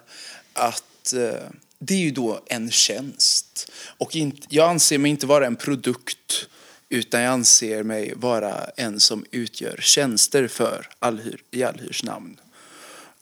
att 0.53 1.13
eh, 1.13 1.49
det 1.79 1.95
är 1.95 1.99
ju 1.99 2.11
då 2.11 2.41
en 2.47 2.71
tjänst. 2.71 3.73
Och 3.99 4.17
inte, 4.17 4.47
jag 4.51 4.71
anser 4.71 4.99
mig 4.99 5.11
inte 5.11 5.27
vara 5.27 5.47
en 5.47 5.57
produkt 5.57 6.49
utan 6.89 7.21
jag 7.21 7.33
anser 7.33 7.83
mig 7.83 8.13
vara 8.17 8.65
en 8.77 9.01
som 9.01 9.25
utgör 9.31 9.79
tjänster 9.81 10.49
för 10.49 10.89
allhyr, 10.99 11.43
i 11.51 11.63
allhyrs 11.63 12.03
namn. 12.03 12.41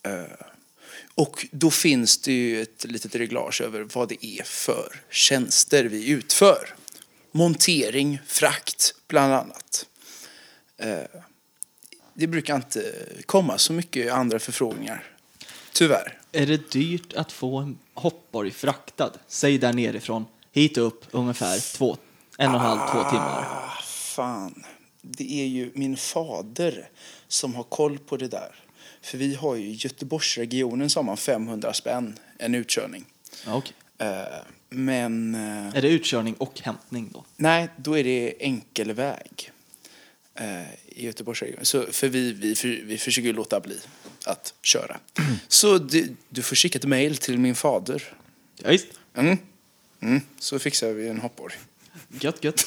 Eh, 0.03 0.23
och 1.15 1.47
då 1.51 1.71
finns 1.71 2.19
det 2.19 2.33
ju 2.33 2.63
ett 2.63 2.85
litet 2.85 3.15
reglage 3.15 3.61
över 3.61 3.89
vad 3.93 4.09
det 4.09 4.27
är 4.27 4.43
för 4.43 5.01
tjänster 5.11 5.85
vi 5.85 6.09
utför. 6.09 6.75
Montering, 7.33 8.19
frakt 8.27 8.95
bland 9.09 9.33
annat. 9.33 9.87
Eh, 10.77 11.21
det 12.15 12.27
brukar 12.27 12.57
inte 12.57 12.95
komma 13.27 13.59
så 13.59 13.73
mycket 13.73 14.13
andra 14.13 14.39
förfrågningar. 14.39 15.05
Tyvärr. 15.73 16.19
Är 16.33 16.47
det 16.47 16.71
dyrt 16.71 17.13
att 17.13 17.33
få 17.33 17.59
en 17.59 17.79
hoppborg 17.95 18.51
fraktad? 18.51 19.11
Säg 19.29 19.59
där 19.59 19.73
nerifrån, 19.73 20.27
hit 20.53 20.79
upp 20.79 21.05
ungefär 21.11 21.77
två, 21.77 21.97
en 22.39 22.49
och 22.51 22.55
en 22.55 22.61
halv, 22.61 22.79
två 22.79 23.11
timmar. 23.11 23.47
Ah, 23.51 23.83
fan. 23.83 24.65
Det 25.03 25.41
är 25.43 25.47
ju 25.47 25.71
min 25.75 25.97
fader 25.97 26.89
som 27.29 27.55
har 27.55 27.63
koll 27.63 27.99
på 27.99 28.17
det 28.17 28.29
där. 28.29 28.55
För 29.03 29.19
vi 29.19 29.35
har 29.35 29.55
ju 29.55 29.65
i 29.65 29.73
Göteborgsregionen 29.73 30.91
som 30.91 31.09
har 31.09 31.17
500 31.17 31.73
spänn 31.73 32.19
en 32.39 32.55
utkörning. 32.55 33.05
Ja, 33.47 33.55
okej. 33.55 33.73
Eh, 33.99 34.25
Men 34.69 35.35
eh, 35.35 35.77
Är 35.77 35.83
det 35.83 35.89
utkörning 35.89 36.35
och 36.35 36.61
hämtning 36.61 37.11
då? 37.13 37.25
nej, 37.37 37.69
då 37.77 37.99
är 37.99 38.05
det 38.05 38.35
enkelväg 38.41 39.53
eh, 40.35 40.75
i 40.87 41.07
Göteborgsregionen. 41.07 41.65
Så, 41.65 41.83
för 41.93 42.09
vi, 42.09 42.33
vi, 42.33 42.55
för, 42.55 42.69
vi 42.69 42.99
försöker 42.99 43.27
ju 43.27 43.33
låta 43.33 43.61
bli 43.61 43.79
att 44.27 44.55
köra. 44.63 44.97
Så 45.49 45.79
du, 45.79 46.17
du 46.29 46.43
får 46.43 46.57
skicka 46.57 46.79
ett 46.79 46.85
mejl 46.85 47.17
till 47.17 47.39
min 47.39 47.55
fader. 47.55 48.03
Ja, 48.63 48.71
visst. 48.71 48.87
Mm. 49.15 49.39
Mm. 50.01 50.21
Så 50.39 50.59
fixar 50.59 50.93
vi 50.93 51.09
en 51.09 51.21
hoppborg. 51.21 51.55
Gött, 52.09 52.45
gött. 52.45 52.67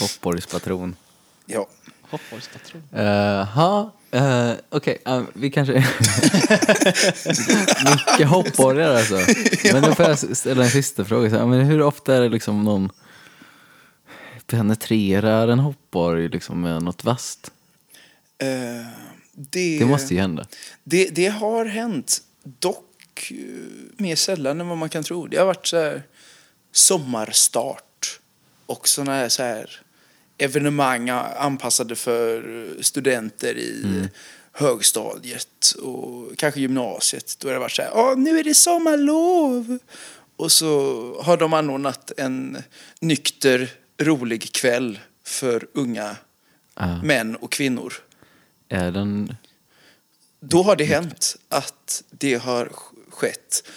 Hoppborgspatron. 0.00 0.96
Ja. 1.46 1.68
Hoppborgspatron. 2.02 2.82
Jaha, 2.92 3.90
uh, 4.14 4.52
okej, 4.68 5.02
eh, 5.06 5.22
vi 5.34 5.50
kanske... 5.50 5.72
Mycket 7.84 8.28
hoppborgar 8.28 8.94
alltså. 8.94 9.20
Men 9.72 9.82
då 9.82 9.94
får 9.94 10.06
jag 10.06 10.36
ställa 10.36 10.64
en 10.64 10.70
sista 10.70 11.04
fråga. 11.04 11.30
Så 11.30 11.46
men 11.46 11.60
hur 11.60 11.82
ofta 11.82 12.14
är 12.16 12.20
det 12.20 12.28
liksom 12.28 12.64
någon 12.64 12.90
penetrerar 14.46 15.48
en 15.48 15.58
hoppborg 15.58 16.28
liksom 16.28 16.60
med 16.60 16.82
något 16.82 17.04
vasst? 17.04 17.50
Eh, 18.38 18.48
det, 19.32 19.78
Det 19.78 19.84
måste 19.84 20.14
ju 20.14 20.20
hända. 20.20 20.46
Det, 20.84 21.08
det 21.08 21.26
har 21.26 21.64
hänt, 21.64 22.22
dock 22.42 23.30
eh, 23.30 23.36
mer 23.96 24.16
sällan 24.16 24.60
än 24.60 24.68
vad 24.68 24.78
man 24.78 24.88
kan 24.88 25.04
tro. 25.04 25.26
Det 25.26 25.36
har 25.36 25.46
varit 25.46 25.66
så 25.66 25.76
här 25.76 26.02
sommarstart 26.72 28.20
och 28.66 28.88
såna 28.88 29.12
här, 29.12 29.28
så 29.28 29.42
här 29.42 29.80
evenemang 30.38 31.08
anpassade 31.10 31.96
för 31.96 32.68
studenter 32.80 33.54
i 33.58 34.08
högstadiet 34.52 35.74
och 35.82 36.36
kanske 36.38 36.60
gymnasiet. 36.60 37.36
Då 37.38 37.48
har 37.48 37.52
det 37.52 37.58
varit 37.60 37.72
så 37.72 37.82
här, 37.82 37.90
Åh, 37.94 38.16
nu 38.18 38.38
är 38.38 38.44
det 38.44 38.54
sommarlov! 38.54 39.78
Och 40.36 40.52
så 40.52 41.22
har 41.22 41.36
de 41.36 41.52
anordnat 41.52 42.12
en 42.16 42.62
nykter, 43.00 43.70
rolig 43.98 44.52
kväll 44.52 44.98
för 45.24 45.66
unga 45.74 46.16
Ja. 46.80 47.02
män 47.02 47.36
och 47.36 47.52
kvinnor. 47.52 47.94
Är 48.68 48.90
den... 48.90 49.36
Då 50.40 50.62
har 50.62 50.76
det 50.76 50.84
hänt 50.84 51.36
att 51.48 52.02
det 52.10 52.34
har 52.34 52.72
skett 53.10 53.68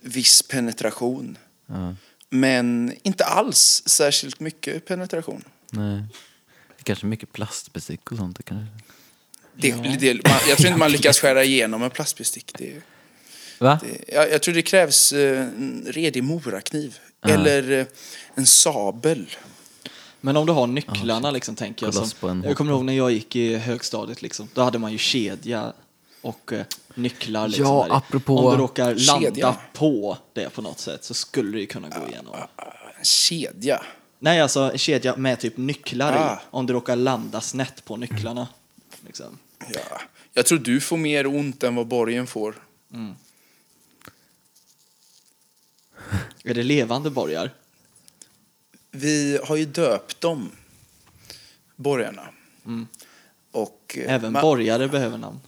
viss 0.00 0.42
penetration. 0.42 1.38
Ja, 1.66 1.94
Men 2.34 2.94
inte 3.02 3.24
alls 3.24 3.82
särskilt 3.86 4.40
mycket 4.40 4.86
penetration. 4.86 5.44
nej. 5.70 6.02
Det 6.76 6.82
är 6.82 6.84
kanske 6.84 7.06
mycket 7.06 7.32
plastbestick 7.32 8.12
och 8.12 8.18
sånt. 8.18 8.36
Det 8.36 8.42
kanske... 8.42 8.66
Det, 9.54 9.70
det, 10.00 10.28
man, 10.28 10.38
jag 10.48 10.58
tror 10.58 10.66
inte 10.66 10.78
man 10.78 10.92
lyckas 10.92 11.18
skära 11.18 11.44
igenom 11.44 11.82
en 11.82 11.90
plastbestick. 11.90 12.52
Det, 12.58 12.82
Va? 13.58 13.80
det, 13.82 14.14
jag, 14.14 14.30
jag 14.30 14.42
tror 14.42 14.54
det 14.54 14.62
krävs 14.62 15.12
eh, 15.12 15.40
en 15.40 15.86
redig 15.88 16.24
morakniv. 16.24 16.98
Eller 17.26 17.70
eh, 17.70 17.86
en 18.34 18.46
sabel. 18.46 19.26
Men 20.20 20.36
om 20.36 20.46
du 20.46 20.52
har 20.52 20.66
nycklarna 20.66 21.30
liksom 21.30 21.56
tänker 21.56 21.86
jag. 21.86 21.94
Som, 21.94 22.42
jag 22.44 22.56
kommer 22.56 22.72
ihåg 22.72 22.84
när 22.84 22.92
jag 22.92 23.12
gick 23.12 23.36
i 23.36 23.56
högstadiet 23.56 24.22
liksom. 24.22 24.48
Då 24.54 24.62
hade 24.62 24.78
man 24.78 24.92
ju 24.92 24.98
kedja 24.98 25.72
och 26.22 26.52
eh, 26.52 26.64
nycklar 26.94 27.48
liksom. 27.48 27.66
Ja, 27.66 27.86
där 27.88 27.96
apropå 27.96 28.38
Om 28.38 28.52
du 28.52 28.58
råkar 28.62 28.94
landa 28.94 29.28
kedja. 29.28 29.56
på 29.72 30.18
det 30.32 30.48
på 30.50 30.62
något 30.62 30.78
sätt 30.78 31.04
så 31.04 31.14
skulle 31.14 31.52
det 31.52 31.60
ju 31.60 31.66
kunna 31.66 31.88
gå 31.88 32.08
igenom. 32.08 32.34
En 32.98 33.04
kedja. 33.04 33.82
Nej, 34.18 34.40
alltså 34.40 34.60
en 34.60 34.78
kedja 34.78 35.16
med 35.16 35.40
typ 35.40 35.56
nycklar 35.56 36.12
Ah. 36.12 36.34
i. 36.34 36.36
Om 36.50 36.66
du 36.66 36.72
råkar 36.72 36.96
landa 36.96 37.40
snett 37.40 37.84
på 37.84 37.96
nycklarna. 37.96 38.48
Liksom. 39.06 39.38
Ja. 39.74 40.00
Jag 40.32 40.46
tror 40.46 40.58
du 40.58 40.80
får 40.80 40.96
mer 40.96 41.26
ont 41.26 41.62
än 41.62 41.74
vad 41.74 41.86
borgen 41.86 42.26
får. 42.26 42.54
Är 46.44 46.54
det 46.54 46.62
levande 46.62 47.10
borgar? 47.10 47.50
Vi 48.90 49.38
har 49.44 49.56
ju 49.56 49.64
döpt 49.64 50.20
dem, 50.20 50.50
borgarna. 51.76 52.22
Och, 53.50 53.98
eh, 53.98 54.14
Även 54.14 54.32
man- 54.32 54.42
borgare 54.42 54.88
behöver 54.88 55.18
namn. 55.18 55.40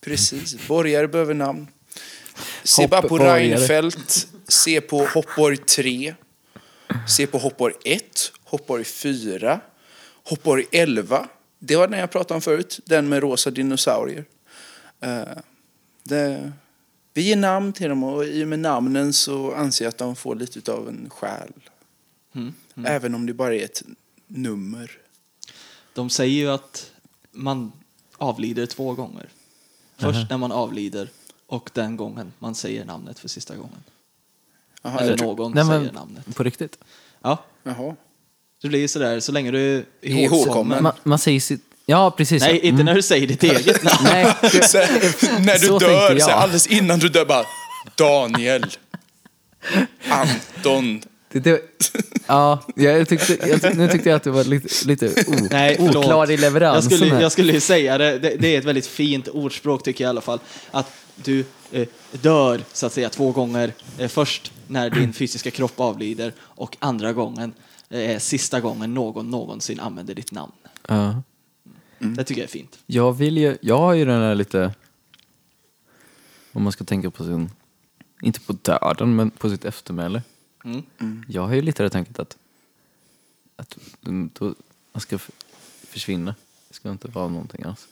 Precis. 0.00 0.68
Borgare 0.68 1.08
behöver 1.08 1.34
namn. 1.34 1.66
Se 2.62 2.86
bara 2.86 3.02
på 3.02 3.08
Hoppborgare. 3.08 3.56
Reinfeldt. 3.56 4.28
Se 4.48 4.80
på 4.80 5.06
Hoppborg 5.06 5.56
3. 5.56 6.14
Se 7.08 7.26
på 7.26 7.38
Hoppborg 7.38 7.74
1. 7.84 8.32
Hoppborg 8.44 8.84
4. 8.84 9.60
Hoppborg 10.24 10.64
11. 10.72 11.28
Det 11.58 11.76
var 11.76 11.88
den 11.88 12.00
jag 12.00 12.10
pratade 12.10 12.34
om 12.34 12.40
förut. 12.40 12.80
Den 12.84 13.08
med 13.08 13.22
rosa 13.22 13.50
dinosaurier. 13.50 14.24
Eh, 15.00 15.22
det, 16.02 16.52
vi 17.14 17.22
ger 17.22 17.36
namn 17.36 17.72
till 17.72 17.88
dem 17.88 18.04
och 18.04 18.24
i 18.24 18.44
och 18.44 18.48
med 18.48 18.58
namnen 18.58 19.12
så 19.12 19.54
anser 19.54 19.84
jag 19.84 19.88
att 19.90 19.98
de 19.98 20.16
får 20.16 20.34
lite 20.34 20.72
av 20.72 20.88
en 20.88 21.10
själ. 21.10 21.52
Mm. 22.34 22.54
Även 22.84 23.14
om 23.14 23.26
det 23.26 23.34
bara 23.34 23.54
är 23.54 23.64
ett 23.64 23.82
nummer. 24.26 24.90
De 25.94 26.10
säger 26.10 26.40
ju 26.40 26.50
att 26.50 26.92
man 27.32 27.72
avlider 28.16 28.66
två 28.66 28.94
gånger. 28.94 29.28
Först 29.98 30.30
när 30.30 30.36
man 30.36 30.52
avlider 30.52 31.08
och 31.46 31.70
den 31.74 31.96
gången 31.96 32.32
man 32.38 32.54
säger 32.54 32.84
namnet 32.84 33.18
för 33.18 33.28
sista 33.28 33.56
gången. 33.56 33.82
Jaha, 34.82 35.00
Eller 35.00 35.16
tror- 35.16 35.36
någon 35.36 35.52
Nej, 35.52 35.64
säger 35.66 35.92
namnet. 35.92 36.34
på 36.36 36.42
riktigt? 36.42 36.78
Ja, 37.22 37.44
Jaha. 37.62 37.96
det 38.62 38.68
blir 38.68 38.88
sådär 38.88 39.20
så 39.20 39.32
länge 39.32 39.50
du 39.50 39.76
är 39.78 39.84
Ihågkommen. 40.00 40.82
Man, 40.82 40.92
man 41.02 41.18
säger 41.18 41.40
sitt... 41.40 41.64
Ja, 41.86 42.10
precis. 42.10 42.42
Nej, 42.42 42.56
ja. 42.56 42.62
inte 42.62 42.82
när 42.82 42.94
du 42.94 43.02
säger 43.02 43.26
ditt 43.26 43.42
eget 43.42 43.82
namn. 43.82 43.98
Nej, 44.04 44.34
Så, 44.42 44.78
när 45.38 45.58
du 45.58 45.66
Så 45.66 45.78
dör, 45.78 46.18
så 46.18 46.30
alldeles 46.30 46.66
innan 46.66 46.98
du 46.98 47.08
dör 47.08 47.24
bara 47.24 47.44
Daniel, 47.94 48.66
Anton. 50.08 51.02
Det, 51.32 51.40
det, 51.40 51.60
ja, 52.26 52.62
jag 52.74 53.08
tyckte, 53.08 53.48
jag, 53.48 53.76
nu 53.76 53.88
tyckte 53.88 54.08
jag 54.08 54.16
att 54.16 54.22
det 54.22 54.30
var 54.30 54.44
lite, 54.44 54.86
lite 54.86 55.06
o, 55.06 55.34
Nej, 55.50 55.76
oklar 55.80 56.30
i 56.30 56.34
Jag 56.34 56.40
leveransen 56.40 56.90
skulle, 56.98 57.14
här. 57.14 57.22
jag 57.22 57.32
skulle 57.32 57.60
säga 57.60 57.98
det, 57.98 58.18
det, 58.18 58.36
det 58.36 58.54
är 58.54 58.58
ett 58.58 58.64
väldigt 58.64 58.86
fint 58.86 59.28
ordspråk 59.28 59.82
tycker 59.82 60.04
jag 60.04 60.08
i 60.08 60.10
alla 60.10 60.20
fall. 60.20 60.40
Att 60.70 60.92
du 61.24 61.44
eh, 61.72 61.88
dör 62.12 62.60
så 62.72 62.86
att 62.86 62.92
säga 62.92 63.08
två 63.08 63.32
gånger. 63.32 63.72
Eh, 63.98 64.08
först 64.08 64.52
när 64.66 64.90
din 64.90 65.12
fysiska 65.12 65.50
kropp 65.50 65.80
avlider 65.80 66.32
och 66.40 66.76
andra 66.80 67.12
gången 67.12 67.52
eh, 67.88 68.18
sista 68.18 68.60
gången 68.60 68.94
någon 68.94 69.30
någonsin 69.30 69.80
använder 69.80 70.14
ditt 70.14 70.32
namn. 70.32 70.52
Ja. 70.88 71.22
Det 71.98 72.24
tycker 72.24 72.40
jag 72.40 72.48
är 72.48 72.52
fint. 72.52 72.78
Jag 72.86 73.12
vill 73.12 73.38
ju, 73.38 73.56
jag 73.60 73.78
har 73.78 73.94
ju 73.94 74.04
den 74.04 74.20
här 74.20 74.34
lite, 74.34 74.74
om 76.52 76.62
man 76.62 76.72
ska 76.72 76.84
tänka 76.84 77.10
på 77.10 77.24
sin, 77.24 77.50
inte 78.22 78.40
på 78.40 78.52
döden, 78.52 79.16
men 79.16 79.30
på 79.30 79.50
sitt 79.50 79.64
eftermäle. 79.64 80.22
Mm. 81.00 81.24
Jag 81.28 81.42
har 81.46 81.54
ju 81.54 81.62
lite 81.62 81.82
det 81.82 81.90
tänket 81.90 82.18
att, 82.18 82.36
att 83.56 83.78
då, 84.00 84.54
man 84.92 85.00
ska 85.00 85.18
försvinna. 85.88 86.34
Det 86.68 86.74
ska 86.74 86.90
inte 86.90 87.08
vara 87.08 87.28
någonting 87.28 87.62
alls. 87.64 87.88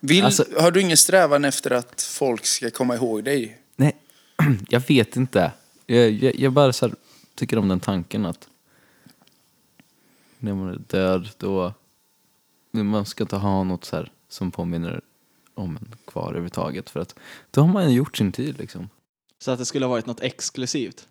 Vill, 0.00 0.24
Alltså- 0.24 0.44
har 0.60 0.70
du 0.70 0.80
ingen 0.80 0.96
strävan 0.96 1.44
efter 1.44 1.70
att 1.70 2.02
folk 2.02 2.46
ska 2.46 2.70
komma 2.70 2.94
ihåg 2.94 3.24
dig? 3.24 3.58
Nej, 3.76 3.96
jag 4.68 4.80
vet 4.88 5.16
inte. 5.16 5.52
Jag, 5.86 6.10
jag, 6.10 6.36
jag 6.36 6.52
bara 6.52 6.72
så 6.72 6.86
här, 6.88 6.96
tycker 7.34 7.58
om 7.58 7.68
den 7.68 7.80
tanken 7.80 8.26
att 8.26 8.48
när 10.38 10.54
man 10.54 10.68
är 10.68 10.78
död 10.88 11.28
då, 11.36 11.74
man 12.70 13.06
ska 13.06 13.24
inte 13.24 13.36
ha 13.36 13.64
något 13.64 13.84
så 13.84 13.96
här 13.96 14.12
som 14.28 14.50
påminner 14.50 15.00
om 15.54 15.76
en 15.76 15.94
kvar 16.04 16.28
överhuvudtaget. 16.28 16.90
För 16.90 17.00
att 17.00 17.14
då 17.50 17.60
har 17.60 17.68
man 17.68 17.94
gjort 17.94 18.16
sin 18.16 18.32
tid 18.32 18.58
liksom. 18.58 18.88
Så 19.38 19.50
att 19.50 19.58
det 19.58 19.64
skulle 19.64 19.84
ha 19.84 19.90
varit 19.90 20.06
något 20.06 20.20
exklusivt. 20.20 21.08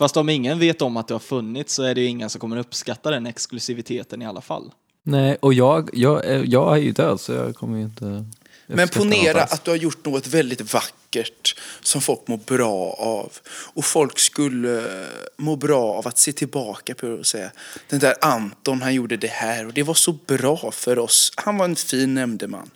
Fast 0.00 0.16
om 0.16 0.28
ingen 0.28 0.58
vet 0.58 0.82
om 0.82 0.96
att 0.96 1.08
det 1.08 1.14
har 1.14 1.18
funnits 1.18 1.74
så 1.74 1.82
är 1.82 1.94
det 1.94 2.00
ju 2.00 2.06
ingen 2.06 2.30
som 2.30 2.40
kommer 2.40 2.56
uppskatta 2.56 3.10
den 3.10 3.26
exklusiviteten 3.26 4.22
i 4.22 4.26
alla 4.26 4.40
fall. 4.40 4.70
Nej, 5.02 5.36
och 5.40 5.54
jag, 5.54 5.90
jag, 5.92 6.24
är- 6.24 6.44
jag 6.46 6.76
är 6.76 6.80
ju 6.80 6.92
död 6.92 7.20
så 7.20 7.32
jag 7.32 7.56
kommer 7.56 7.78
ju 7.78 7.84
inte 7.84 8.24
Men 8.66 8.88
ponera 8.88 9.42
att 9.42 9.64
du 9.64 9.70
har 9.70 9.78
gjort 9.78 10.04
något 10.04 10.26
väldigt 10.26 10.72
vackert 10.74 11.56
som 11.82 12.00
folk 12.00 12.28
mår 12.28 12.36
bra 12.46 12.94
av. 12.98 13.32
Och 13.74 13.84
folk 13.84 14.18
skulle 14.18 15.06
må 15.36 15.56
bra 15.56 15.92
av 15.94 16.08
att 16.08 16.18
se 16.18 16.32
tillbaka 16.32 16.94
på 16.94 17.06
det 17.06 17.12
och 17.14 17.26
säga 17.26 17.50
den 17.88 17.98
där 17.98 18.14
Anton 18.20 18.82
han 18.82 18.94
gjorde 18.94 19.16
det 19.16 19.30
här 19.30 19.66
och 19.66 19.72
det 19.72 19.82
var 19.82 19.94
så 19.94 20.12
bra 20.26 20.70
för 20.72 20.98
oss. 20.98 21.32
Han 21.36 21.56
var 21.58 21.64
en 21.64 21.76
fin 21.76 22.14
nämndeman. 22.14 22.70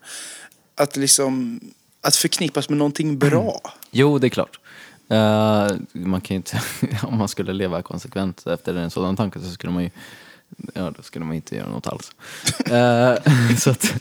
att 0.74 0.96
liksom 0.96 1.60
att 2.00 2.16
förknippas 2.16 2.68
med 2.68 2.78
någonting 2.78 3.18
bra. 3.18 3.60
Jo, 3.90 4.18
det 4.18 4.26
är 4.26 4.28
klart. 4.28 4.58
Eh, 5.08 5.68
man 5.92 6.20
kan 6.20 6.34
inte, 6.34 6.60
om 7.02 7.18
man 7.18 7.28
skulle 7.28 7.52
leva 7.52 7.82
konsekvent 7.82 8.46
efter 8.46 8.74
en 8.74 8.90
sådan 8.90 9.16
tanke 9.16 9.40
så 9.40 9.50
skulle 9.50 9.72
man 9.72 9.82
ju 9.82 9.90
Ja, 10.74 10.90
då 10.90 11.02
skulle 11.02 11.24
man 11.24 11.36
inte 11.36 11.56
göra 11.56 11.68
något 11.68 11.86
alls. 11.86 12.12
Eh, 12.66 13.16
så 13.58 13.70
att, 13.70 13.94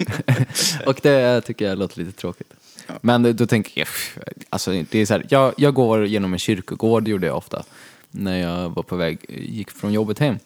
och 0.86 1.00
det 1.02 1.42
tycker 1.42 1.66
jag 1.66 1.78
låter 1.78 2.00
lite 2.04 2.20
tråkigt. 2.20 2.54
Men 3.02 3.24
då, 3.24 3.32
då 3.32 3.46
tänker 3.46 3.80
jag, 3.80 3.88
alltså 4.50 4.72
det 4.72 4.96
är 5.00 5.06
så 5.06 5.14
här, 5.14 5.26
jag, 5.30 5.54
jag 5.58 5.74
går 5.74 6.06
genom 6.06 6.34
en 6.34 6.40
kyrkogård, 6.40 7.08
gjorde 7.08 7.28
jag 7.28 7.38
ofta, 7.38 7.64
när 8.12 8.38
jag 8.38 8.70
var 8.70 8.84
på 8.84 8.96
väg, 8.96 9.20
gick 9.30 9.72
från 9.72 9.94
jobbet 9.94 10.20
hem. 10.20 10.38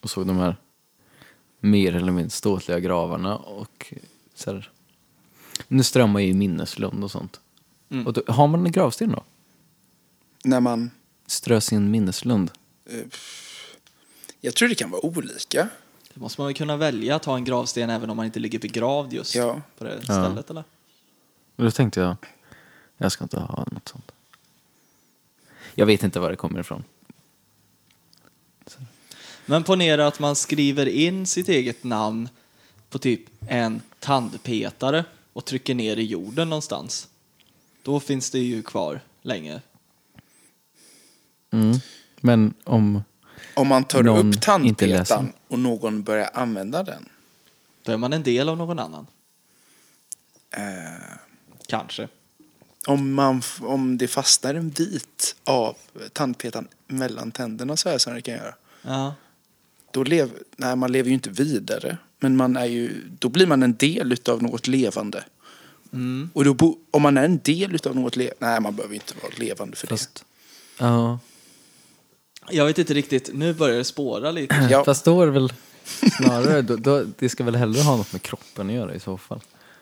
Och 0.00 0.10
såg 0.10 0.26
de 0.26 0.36
här 0.36 0.56
mer 1.60 1.96
eller 1.96 2.12
mindre 2.12 2.30
ståtliga 2.30 2.80
gravarna 2.80 3.36
och 3.36 3.94
så 4.34 4.52
här, 4.52 4.70
nu 5.68 5.82
strömmar 5.82 6.20
ju 6.20 6.34
minneslund 6.34 7.04
och 7.04 7.10
sånt. 7.10 7.40
Och 8.06 8.12
då, 8.12 8.22
har 8.28 8.46
man 8.48 8.66
en 8.66 8.72
gravsten 8.72 9.12
då? 9.12 9.22
När 10.44 10.60
man, 10.60 10.90
Strös 11.26 11.72
i 11.72 11.76
en 11.76 11.90
minneslund? 11.90 12.50
jag 14.40 14.54
tror 14.54 14.68
det 14.68 14.74
kan 14.74 14.90
vara 14.90 15.04
olika. 15.06 15.68
Det 16.14 16.20
måste 16.20 16.40
man 16.40 16.46
väl 16.48 16.54
kunna 16.56 16.76
välja 16.76 17.16
att 17.16 17.24
ha 17.24 17.36
en 17.36 17.44
gravsten 17.44 17.90
även 17.90 18.10
om 18.10 18.16
man 18.16 18.26
inte 18.26 18.40
ligger 18.40 18.58
begravd 18.58 19.12
just 19.12 19.34
Ja. 19.34 19.60
på 19.78 19.84
det 19.84 20.02
stället 20.02 20.50
eller? 20.50 20.64
Och 21.56 21.64
då 21.64 21.70
tänkte 21.70 22.00
jag, 22.00 22.16
jag 22.96 23.12
ska 23.12 23.24
inte 23.24 23.38
ha 23.40 23.66
något 23.72 23.88
sånt. 23.88 24.12
Jag 25.74 25.86
vet 25.86 26.02
inte 26.02 26.20
var 26.20 26.30
det 26.30 26.36
kommer 26.36 26.60
ifrån. 26.60 26.84
Men 29.46 29.64
ponera 29.64 30.06
att 30.06 30.18
man 30.20 30.36
skriver 30.36 30.86
in 30.86 31.26
sitt 31.26 31.48
eget 31.48 31.84
namn 31.84 32.28
på 32.90 32.98
typ 32.98 33.20
en 33.48 33.82
tandpetare 33.98 35.04
och 35.32 35.44
trycker 35.44 35.74
ner 35.74 35.96
i 35.96 36.02
jorden 36.04 36.48
någonstans. 36.50 37.08
Då 37.88 38.00
finns 38.00 38.30
det 38.30 38.38
ju 38.38 38.62
kvar 38.62 39.00
länge. 39.22 39.60
Mm. 41.52 41.76
Men 42.20 42.54
om, 42.64 43.02
Om 43.54 43.68
man 43.68 43.84
tar 43.84 44.02
Någon 44.02 44.18
upp 44.18 44.24
inte 44.24 44.38
tandpetaren 44.40 45.32
och 45.48 45.58
någon 45.58 46.02
börjar 46.02 46.30
använda 46.34 46.82
den. 46.82 47.08
Då 47.82 47.92
är 47.92 47.96
man 47.96 48.12
en 48.12 48.22
del 48.22 48.48
av 48.48 48.56
någon 48.56 48.78
annan. 48.78 49.06
Eh, 50.50 51.16
Kanske. 51.66 52.08
om, 52.86 53.12
man, 53.14 53.38
f- 53.38 53.60
om 53.62 53.98
det 53.98 54.08
fastnar 54.08 54.54
en 54.54 54.70
bit 54.70 55.36
av 55.44 55.76
tandpetaren 56.12 56.68
mellan 56.86 57.30
tänderna 57.30 57.76
så 57.76 57.88
här 57.88 57.98
som 57.98 58.14
det 58.14 58.22
kan 58.22 58.34
göra. 58.34 58.54
Ja. 58.82 59.14
Då 59.90 60.02
lev, 60.04 60.30
nej, 60.56 60.76
man 60.76 60.92
lever 60.92 61.08
ju 61.08 61.14
inte 61.14 61.30
vidare. 61.30 61.98
Men 62.20 62.36
man 62.36 62.56
är 62.56 62.64
ju, 62.64 63.08
då 63.18 63.28
blir 63.28 63.46
man 63.46 63.62
en 63.62 63.74
del 63.76 64.12
utav 64.12 64.42
något 64.42 64.66
levande. 64.66 65.24
Mm. 65.92 66.30
Och 66.34 66.44
då 66.44 66.54
bo, 66.54 66.76
om 66.90 67.02
man 67.02 67.16
är 67.16 67.24
en 67.24 67.38
del 67.38 67.74
utav 67.74 67.96
något 67.96 68.16
levande, 68.16 68.36
nej 68.46 68.60
man 68.60 68.76
behöver 68.76 68.94
inte 68.94 69.14
vara 69.22 69.32
levande 69.36 69.76
för 69.76 69.86
fast, 69.86 70.24
ja, 70.78 71.18
Jag 72.50 72.66
vet 72.66 72.78
inte 72.78 72.94
riktigt, 72.94 73.30
nu 73.34 73.54
börjar 73.54 73.76
det 73.78 73.84
spåra 73.84 74.30
lite. 74.30 74.54
det. 74.54 74.68
Ja, 74.70 74.84
fast 74.84 75.04
då 75.04 75.22
är 75.22 75.26
det 75.26 75.32
väl 75.32 75.52
snarare, 76.16 76.62
då, 76.62 76.76
då, 76.76 77.04
det 77.18 77.28
ska 77.28 77.44
väl 77.44 77.56
hellre 77.56 77.82
ha 77.82 77.96
något 77.96 78.12
med 78.12 78.22
kroppen 78.22 78.68
att 78.68 78.74
göra 78.74 78.94
i 78.94 79.00
så 79.00 79.16
fall. 79.18 79.40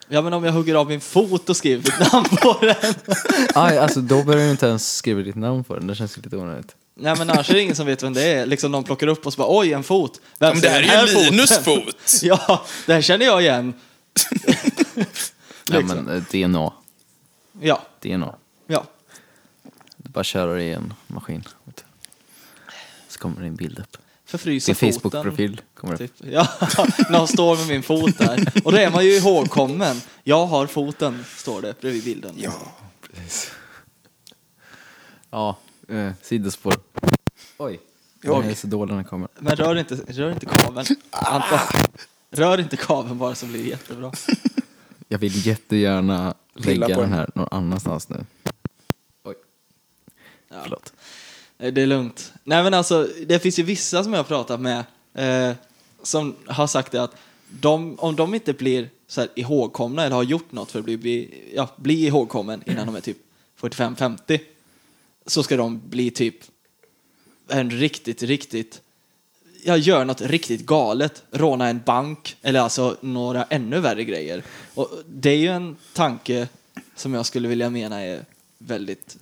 Ja 0.09 0.23
men 0.23 0.33
om 0.33 0.45
jag 0.45 0.53
hugger 0.53 0.75
av 0.75 0.89
min 0.89 1.01
fot 1.01 1.49
och 1.49 1.57
skriver 1.57 1.77
mitt 1.83 2.13
namn 2.13 2.29
på 2.43 2.59
den. 2.61 2.95
Aj, 3.55 3.79
alltså 3.79 4.01
då 4.01 4.23
behöver 4.23 4.45
du 4.45 4.51
inte 4.51 4.67
ens 4.67 4.97
skriva 4.97 5.21
ditt 5.23 5.37
namn 5.37 5.65
på 5.65 5.75
den, 5.75 5.87
det 5.87 5.95
känns 5.95 6.17
lite 6.17 6.37
onödigt. 6.37 6.75
Nej 6.99 7.15
men 7.19 7.31
annars 7.31 7.51
är 7.51 7.55
det 7.55 7.61
ingen 7.61 7.77
som 7.77 7.87
vet 7.87 8.03
vem 8.03 8.13
det 8.15 8.23
är. 8.23 8.47
Liksom 8.47 8.73
någon 8.73 8.85
plockar 8.85 9.07
upp 9.07 9.27
och 9.27 9.33
så 9.33 9.39
bara 9.39 9.59
oj 9.59 9.73
en 9.73 9.83
fot. 9.85 10.21
Vem 10.39 10.53
men 10.53 10.63
det 10.63 10.69
här 10.69 10.83
är 10.83 11.07
ju 11.07 11.13
foten? 11.13 11.31
Linus 11.31 11.59
fot. 11.59 11.97
Ja, 12.23 12.65
det 12.87 12.93
här 12.93 13.01
känner 13.03 13.27
jag 13.27 13.43
igen. 13.43 13.75
Ja, 15.71 15.79
Liksom. 15.79 15.99
men 16.05 16.17
eh, 16.17 16.23
DNA, 16.49 16.73
Ja, 17.61 17.83
DNA. 18.01 18.35
ja. 18.67 18.85
Du 19.97 20.09
bara 20.11 20.25
kör 20.25 20.57
det 20.57 20.63
i 20.63 20.73
en 20.73 20.95
maskin. 21.07 21.45
Så 23.09 23.19
kommer 23.19 23.41
det 23.41 23.47
en 23.47 23.57
bild 23.57 23.79
upp. 23.79 23.97
Förfrysa 24.25 24.73
Din. 24.73 24.93
Facebook-profil 24.93 25.61
kommer 25.75 25.93
upp. 25.95 25.99
Typ. 25.99 26.13
Ja, 26.31 26.49
någon 27.11 27.29
står 27.29 27.57
med 27.57 27.67
min 27.69 27.83
fot 27.83 28.19
där. 28.19 28.53
Och 28.65 28.73
då 28.73 28.79
är 28.79 28.91
man 28.91 29.05
ju 29.05 29.11
ihågkommen. 29.11 30.01
Jag 30.25 30.47
har 30.47 30.67
foten, 30.67 31.25
står 31.37 31.63
det 31.63 31.81
bredvid 31.81 32.05
bilden. 32.05 32.35
Ja. 32.39 32.53
Precis. 33.13 33.51
Ja, 35.31 35.57
eh, 35.89 36.13
sidospår. 36.23 36.75
Oj. 37.59 37.81
Ja. 38.23 38.33
Jag 38.33 38.47
är 38.47 38.55
så 38.55 38.67
dålig 38.67 38.91
när 38.91 38.97
den 38.97 39.05
kommer. 39.05 39.29
Men 39.39 39.57
rör 39.57 39.77
inte, 39.79 39.95
rör 39.95 40.33
inte 40.33 40.47
kabeln. 40.47 40.87
Anton, 41.11 41.59
rör 42.31 42.61
inte 42.61 42.77
kabeln 42.77 43.19
bara 43.19 43.35
så 43.35 43.47
blir 43.47 43.63
det 43.63 43.69
jättebra. 43.69 44.13
Jag 45.09 45.19
vill 45.19 45.47
jättegärna 45.47 46.35
Pilla 46.63 46.87
lägga 46.87 46.95
på 46.95 47.01
den 47.01 47.13
här 47.13 47.31
någon 47.35 47.49
annanstans 47.51 48.09
nu. 48.09 48.25
Oj, 49.25 49.35
Ja. 50.49 50.57
förlåt. 50.63 50.93
Det 51.59 51.83
är 51.83 51.87
lugnt. 51.87 52.33
Nej 52.45 52.63
men 52.65 52.75
alltså, 52.75 53.09
det 53.27 53.39
finns 53.39 53.59
ju 53.59 53.63
vissa 53.63 54.05
som 54.05 54.13
jag 54.13 54.19
har 54.19 54.25
pratat 54.25 54.61
med 54.61 54.85
eh, 55.15 55.57
som 56.03 56.35
har 56.47 56.67
sagt 56.67 56.93
det 56.93 57.03
att 57.03 57.17
de, 57.49 57.99
om 57.99 58.17
de 58.17 58.35
inte 58.35 58.53
blir 58.53 58.91
så 59.07 59.21
här 59.21 59.31
ihågkomna 59.35 60.05
eller 60.05 60.17
har 60.17 60.23
gjort 60.23 60.53
något 60.53 60.71
för 60.71 60.79
att 60.79 60.85
bli, 60.85 60.97
bli, 60.97 61.45
ja, 61.55 61.71
bli 61.77 62.07
ihågkommen 62.07 62.63
innan 62.67 62.87
de 62.87 62.97
är 62.97 63.01
typ 63.01 63.19
45-50 63.61 64.41
så 65.27 65.43
ska 65.43 65.57
de 65.57 65.83
bli 65.89 66.11
typ 66.11 66.37
en 67.49 67.71
riktigt, 67.71 68.23
riktigt 68.23 68.83
ja, 69.67 69.77
gör 69.77 70.05
något 70.05 70.21
riktigt 70.21 70.67
galet, 70.67 71.23
råna 71.31 71.69
en 71.69 71.83
bank 71.87 72.37
eller 72.43 72.61
alltså 72.61 72.97
några 73.01 73.45
ännu 73.45 73.81
värre 73.81 74.05
grejer. 74.05 74.43
Och 74.75 74.91
det 75.07 75.31
är 75.31 75.37
ju 75.37 75.49
en 75.49 75.77
tanke 75.93 76.49
som 76.97 77.15
jag 77.15 77.27
skulle 77.27 77.49
vilja 77.49 77.71
mena 77.71 78.03
är 78.03 78.25
väldigt 78.59 79.17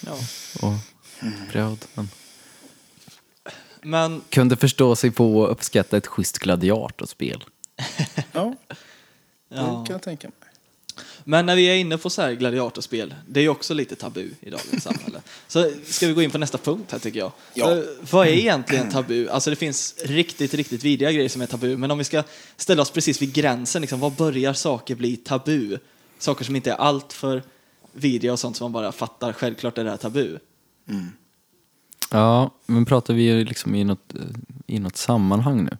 ja. 0.00 0.18
och 0.62 0.72
bröd. 1.52 1.78
Men 1.94 2.08
Men 3.82 4.20
kunde 4.28 4.56
förstå 4.56 4.96
sig 4.96 5.10
på 5.10 5.44
att 5.44 5.50
uppskatta 5.50 5.96
ett 5.96 6.06
schysst 6.06 6.38
gladiatorspel. 6.38 7.44
Ja, 8.32 8.54
det 8.68 9.56
Ja. 9.56 9.84
kan 9.86 9.94
jag 9.94 10.02
tänka 10.02 10.28
mig. 10.28 10.34
Men 11.24 11.46
när 11.46 11.56
vi 11.56 11.64
är 11.66 11.76
inne 11.76 11.98
på 11.98 12.10
så 12.10 12.22
här 12.22 12.32
gladiatorspel, 12.32 13.14
det 13.28 13.40
är 13.40 13.42
ju 13.42 13.48
också 13.48 13.74
lite 13.74 13.96
tabu 13.96 14.30
i 14.40 14.50
dagens 14.50 14.82
samhälle. 14.82 15.20
Så 15.48 15.70
ska 15.84 16.06
vi 16.06 16.12
gå 16.12 16.22
in 16.22 16.30
på 16.30 16.38
nästa 16.38 16.58
punkt 16.58 16.92
här 16.92 16.98
tycker 16.98 17.18
jag. 17.18 17.32
Ja. 17.54 17.72
Eh, 17.76 17.82
Vad 18.10 18.26
är 18.26 18.32
egentligen 18.32 18.90
tabu? 18.90 19.28
Alltså 19.28 19.50
det 19.50 19.56
finns 19.56 19.94
riktigt, 20.04 20.54
riktigt 20.54 20.84
vidriga 20.84 21.12
grejer 21.12 21.28
som 21.28 21.42
är 21.42 21.46
tabu, 21.46 21.76
men 21.76 21.90
om 21.90 21.98
vi 21.98 22.04
ska 22.04 22.22
ställa 22.56 22.82
oss 22.82 22.90
precis 22.90 23.22
vid 23.22 23.32
gränsen, 23.32 23.80
liksom, 23.82 24.00
vad 24.00 24.12
börjar 24.12 24.52
saker 24.52 24.94
bli 24.94 25.16
tabu? 25.16 25.78
Saker 26.18 26.44
som 26.44 26.56
inte 26.56 26.70
är 26.70 26.76
allt 26.76 27.12
för 27.12 27.42
vidriga 27.92 28.32
och 28.32 28.38
sånt 28.40 28.56
som 28.56 28.64
man 28.64 28.72
bara 28.82 28.92
fattar, 28.92 29.32
självklart 29.32 29.78
är 29.78 29.84
det 29.84 29.90
här 29.90 29.96
tabu. 29.96 30.38
Ja, 32.10 32.50
men 32.66 32.84
pratar 32.84 33.14
vi 33.14 33.44
liksom 33.44 33.74
i 33.74 33.84
något, 33.84 34.14
eh, 34.14 34.20
i 34.66 34.78
något 34.78 34.96
sammanhang 34.96 35.64
nu? 35.64 35.76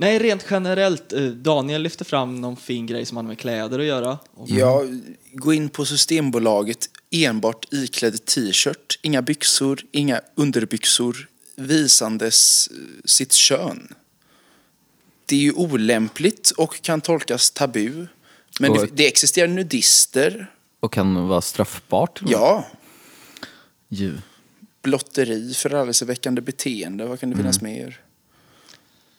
Nej, 0.00 0.18
rent 0.18 0.46
generellt, 0.50 1.12
eh, 1.12 1.22
Daniel 1.22 1.82
lyfter 1.82 2.04
fram 2.04 2.40
någon 2.40 2.56
fin 2.56 2.86
grej 2.86 3.06
som 3.06 3.16
har 3.16 3.24
med 3.24 3.38
kläder 3.38 3.78
att 3.78 3.84
göra. 3.84 4.18
Ja, 4.46 4.84
gå 5.32 5.52
in 5.52 5.68
på 5.68 5.84
Systembolaget 5.84 6.90
enbart 7.10 7.66
iklädd 7.72 8.24
t-shirt, 8.24 8.98
inga 9.02 9.22
byxor, 9.22 9.80
inga 9.92 10.20
underbyxor, 10.34 11.28
visandes 11.56 12.68
eh, 12.68 12.76
sitt 13.04 13.32
kön. 13.32 13.94
Det 15.26 15.36
är 15.36 15.40
ju 15.40 15.52
olämpligt 15.52 16.50
och 16.50 16.82
kan 16.82 17.00
tolkas 17.00 17.50
tabu. 17.50 18.06
Men 18.60 18.72
det, 18.72 18.88
det 18.92 19.06
existerar 19.06 19.48
nudister, 19.48 20.50
Och 20.80 20.92
kan 20.92 21.28
vara 21.28 21.40
straffbart? 21.40 22.20
ja. 22.26 22.66
Ju. 23.88 24.18
Blotteri, 24.82 25.54
förargelseväckande 25.54 26.40
beteende, 26.40 27.06
vad 27.06 27.20
kan 27.20 27.30
det 27.30 27.36
finnas 27.36 27.60
mer? 27.60 28.00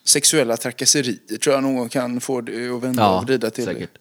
Sexuella 0.09 0.57
trakasserier 0.57 1.37
tror 1.37 1.55
jag 1.55 1.63
någon 1.63 1.89
kan 1.89 2.21
få 2.21 2.41
det 2.41 2.69
att 2.69 2.83
vända 2.83 3.09
och 3.09 3.23
vrida 3.23 3.49
till. 3.49 3.65
säkert. 3.65 3.97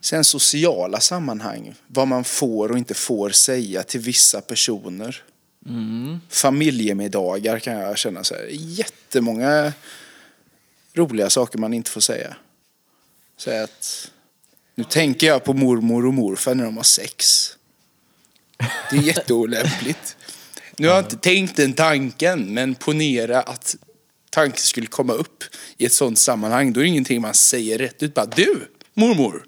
Sen 0.00 0.24
sociala 0.24 1.00
sammanhang, 1.00 1.74
vad 1.86 2.08
man 2.08 2.24
får 2.24 2.70
och 2.70 2.78
inte 2.78 2.94
får 2.94 3.30
säga 3.30 3.82
till 3.82 4.00
vissa 4.00 4.40
personer. 4.40 5.22
Familjemiddagar 6.28 7.58
kan 7.58 7.74
jag 7.74 7.98
känna 7.98 8.24
så 8.24 8.34
här, 8.34 8.48
jättemånga 8.50 9.72
roliga 10.94 11.30
saker 11.30 11.58
man 11.58 11.74
inte 11.74 11.90
får 11.90 12.00
säga. 12.00 12.36
Säga 13.36 13.64
att, 13.64 14.10
nu 14.74 14.84
tänker 14.84 15.26
jag 15.26 15.44
på 15.44 15.52
mormor 15.52 16.06
och 16.06 16.14
morfar 16.14 16.54
när 16.54 16.64
de 16.64 16.76
har 16.76 16.84
sex. 16.84 17.50
Det 18.90 18.96
är 18.96 19.02
jätteolämpligt. 19.02 20.16
Nu 20.76 20.88
har 20.88 20.94
jag 20.94 21.04
inte 21.04 21.16
tänkt 21.16 21.56
den 21.56 21.72
tanken, 21.72 22.54
men 22.54 22.74
ponera 22.74 23.42
att 23.42 23.76
tanken 24.36 24.58
skulle 24.60 24.86
komma 24.86 25.12
upp 25.12 25.44
i 25.78 25.86
ett 25.86 25.92
sånt 25.92 26.18
sammanhang. 26.18 26.72
Då 26.72 26.80
är 26.80 26.84
det 26.84 26.88
ingenting 26.88 27.20
man 27.22 27.34
säger 27.34 27.78
rätt 27.78 28.02
ut. 28.02 28.14
Bara 28.14 28.26
du, 28.26 28.68
mormor. 28.94 29.44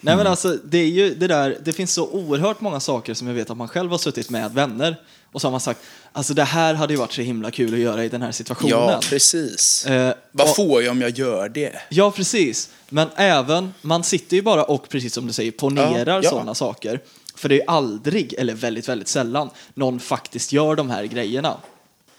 Nej 0.00 0.16
men 0.16 0.26
alltså, 0.26 0.58
det 0.64 0.78
är 0.78 0.86
ju 0.86 1.14
det 1.14 1.26
där, 1.26 1.58
det 1.64 1.72
finns 1.72 1.92
så 1.92 2.08
oerhört 2.08 2.60
många 2.60 2.80
saker 2.80 3.14
som 3.14 3.26
jag 3.26 3.34
vet 3.34 3.50
att 3.50 3.56
man 3.56 3.68
själv 3.68 3.90
har 3.90 3.98
suttit 3.98 4.30
med 4.30 4.52
vänner 4.54 4.96
och 5.32 5.40
så 5.40 5.46
har 5.46 5.50
man 5.50 5.60
sagt, 5.60 5.80
alltså 6.12 6.34
det 6.34 6.44
här 6.44 6.74
hade 6.74 6.92
ju 6.92 6.98
varit 6.98 7.12
så 7.12 7.20
himla 7.22 7.50
kul 7.50 7.74
att 7.74 7.80
göra 7.80 8.04
i 8.04 8.08
den 8.08 8.22
här 8.22 8.32
situationen. 8.32 8.70
Ja, 8.70 9.00
precis. 9.10 9.86
Eh, 9.86 10.14
Vad 10.32 10.48
och- 10.48 10.56
får 10.56 10.82
jag 10.82 10.90
om 10.90 11.00
jag 11.00 11.10
gör 11.18 11.48
det? 11.48 11.72
Ja, 11.88 12.10
precis. 12.10 12.70
Men 12.88 13.08
även, 13.16 13.74
man 13.82 14.04
sitter 14.04 14.36
ju 14.36 14.42
bara 14.42 14.64
och 14.64 14.88
precis 14.88 15.14
som 15.14 15.26
du 15.26 15.32
säger 15.32 15.50
ponerar 15.50 16.06
Ja, 16.16 16.20
ja. 16.22 16.30
sådana 16.30 16.54
saker. 16.54 17.00
För 17.36 17.48
det 17.48 17.60
är 17.62 17.70
aldrig, 17.70 18.34
eller 18.38 18.54
väldigt, 18.54 18.88
väldigt 18.88 19.08
sällan, 19.08 19.50
någon 19.74 20.00
faktiskt 20.00 20.52
gör 20.52 20.76
de 20.76 20.90
här 20.90 21.04
grejerna. 21.04 21.56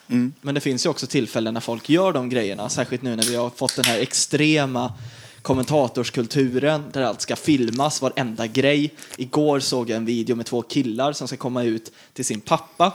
Mm. 0.09 0.33
Men 0.41 0.55
det 0.55 0.61
finns 0.61 0.85
ju 0.85 0.89
också 0.89 1.07
tillfällen 1.07 1.53
när 1.53 1.61
folk 1.61 1.89
gör 1.89 2.13
de 2.13 2.29
grejerna, 2.29 2.69
särskilt 2.69 3.01
nu 3.01 3.15
när 3.15 3.23
vi 3.23 3.35
har 3.35 3.49
fått 3.49 3.75
den 3.75 3.85
här 3.85 3.99
extrema 3.99 4.93
kommentatorskulturen 5.41 6.83
där 6.91 7.01
allt 7.01 7.21
ska 7.21 7.35
filmas, 7.35 8.01
varenda 8.01 8.47
grej. 8.47 8.93
Igår 9.17 9.59
såg 9.59 9.89
jag 9.89 9.97
en 9.97 10.05
video 10.05 10.35
med 10.35 10.45
två 10.45 10.61
killar 10.61 11.13
som 11.13 11.27
ska 11.27 11.37
komma 11.37 11.63
ut 11.63 11.91
till 12.13 12.25
sin 12.25 12.41
pappa. 12.41 12.93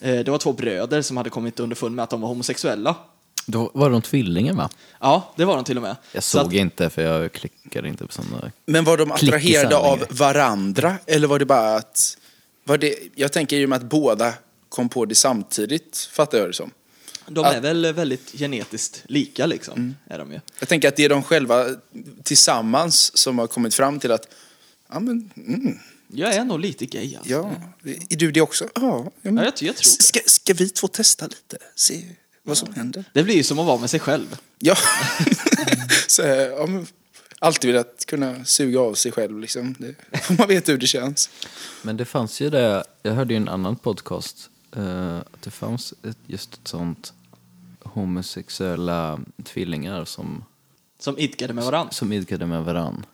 Eh, 0.00 0.18
Det 0.24 0.28
var 0.30 0.38
två 0.38 0.52
bröder 0.52 1.02
som 1.02 1.16
hade 1.16 1.30
kommit 1.30 1.60
underfund 1.60 1.94
med 1.96 2.02
att 2.02 2.10
de 2.10 2.20
var 2.20 2.28
homosexuella. 2.28 2.94
Då 3.46 3.70
var 3.74 3.90
de 3.90 4.02
tvillingar 4.02 4.54
va? 4.54 4.70
Ja, 5.00 5.32
det 5.36 5.44
var 5.44 5.54
de 5.56 5.64
till 5.64 5.76
och 5.76 5.82
med. 5.82 5.96
Jag 6.12 6.22
Så 6.22 6.38
att- 6.38 6.44
såg 6.44 6.54
inte 6.54 6.90
för 6.90 7.02
jag 7.02 7.32
klickade 7.32 7.88
inte 7.88 8.06
på 8.06 8.12
sådana. 8.12 8.50
Men 8.66 8.84
var 8.84 8.96
de 8.96 9.12
attraherade 9.12 9.76
av 9.76 10.04
varandra? 10.10 10.94
Eller 11.06 11.26
var 11.28 11.38
det 11.38 11.46
bara 11.46 11.76
att... 11.76 12.18
Var 12.64 12.78
det, 12.78 12.94
jag 13.14 13.32
tänker 13.32 13.56
ju 13.56 13.66
med 13.66 13.76
att 13.76 13.82
båda 13.82 14.32
kom 14.74 14.88
på 14.88 15.04
det 15.04 15.14
samtidigt, 15.14 16.08
fattar 16.12 16.38
jag 16.38 16.48
det 16.48 16.52
som. 16.52 16.70
De 17.28 17.44
Att- 17.44 17.54
är 17.54 17.60
väl 17.60 17.92
väldigt 17.92 18.30
genetiskt 18.38 19.02
lika 19.06 19.46
liksom, 19.46 19.74
Mm. 19.74 19.94
är 20.06 20.18
de 20.18 20.32
ju. 20.32 20.40
Jag 20.58 20.68
tänker 20.68 20.88
att 20.88 20.96
det 20.96 21.04
är 21.04 21.08
de 21.08 21.22
själva 21.22 21.66
tillsammans 22.22 23.16
som 23.16 23.38
har 23.38 23.46
kommit 23.46 23.74
fram 23.74 23.98
till 23.98 24.12
att 24.12 24.28
ja, 24.92 25.00
men, 25.00 25.30
mm, 25.36 25.78
Jag 26.08 26.34
är 26.34 26.44
nog 26.44 26.60
lite 26.60 26.86
gay 26.86 27.16
alltså. 27.16 27.32
ja, 27.32 27.52
är 28.10 28.16
du 28.16 28.30
det 28.32 28.40
också? 28.40 28.64
Ja, 28.74 29.04
ja, 29.04 29.30
men, 29.30 29.36
Ja, 29.36 29.42
jag, 29.44 29.52
jag 29.68 29.76
tror 29.76 29.90
ska, 30.02 30.20
ska 30.26 30.54
vi 30.54 30.68
två 30.68 30.88
testa 30.88 31.26
lite? 31.26 31.58
Se 31.74 32.02
vad 32.42 32.58
som 32.58 32.74
händer. 32.74 33.04
Det 33.12 33.22
blir 33.22 33.34
ju 33.34 33.42
som 33.42 33.58
att 33.58 33.66
vara 33.66 33.78
med 33.78 33.90
sig 33.90 34.00
själv. 34.00 34.36
Ja. 34.58 34.76
Så, 36.08 36.22
ja 36.22 36.66
men, 36.66 36.86
alltid 37.38 37.70
velat 37.72 38.04
kunna 38.06 38.44
suga 38.44 38.80
av 38.80 38.94
sig 38.94 39.12
själv 39.12 39.40
liksom. 39.40 39.74
Det, 39.78 39.94
man 40.38 40.48
veta 40.48 40.72
hur 40.72 40.78
det 40.78 40.86
känns. 40.86 41.30
Men 41.82 41.96
det 41.96 42.04
fanns 42.04 42.40
ju 42.40 42.50
det, 42.50 42.84
jag 43.02 43.12
hörde 43.12 43.34
ju 43.34 43.36
en 43.36 43.48
annan 43.48 43.76
podcast, 43.76 44.50
eh, 44.76 45.16
att 45.18 45.42
det 45.42 45.50
fanns 45.50 45.94
ett, 46.02 46.18
just 46.26 46.54
ett 46.54 46.68
sånt 46.68 47.12
homosexuella 47.82 49.20
tvillingar 49.44 50.04
som, 50.04 50.44
Som 50.98 51.18
idkade 51.18 51.52
med 51.52 51.64
varandra. 51.64 51.92
som 51.92 52.12
idkade 52.12 52.46
med 52.46 52.64
varann. 52.64 53.06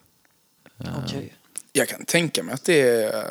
Okej. 1.05 1.35
Jag 1.73 1.89
kan 1.89 2.05
tänka 2.05 2.43
mig 2.43 2.55
att 2.55 2.65
det 2.65 3.15
eh, 3.15 3.25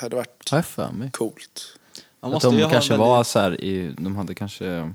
hade 0.00 0.16
varit 0.16 0.52
mig. 0.92 1.10
coolt. 1.12 1.78
Man 2.20 2.34
Att 2.34 2.42
de 2.42 2.54
ha 2.62 2.70
kanske 2.70 2.90
väldigt- 2.92 2.98
var 3.06 3.24
så 3.24 3.38
här, 3.38 3.60
i, 3.64 3.94
de 3.98 4.16
hade 4.16 4.34
kanske 4.34 4.92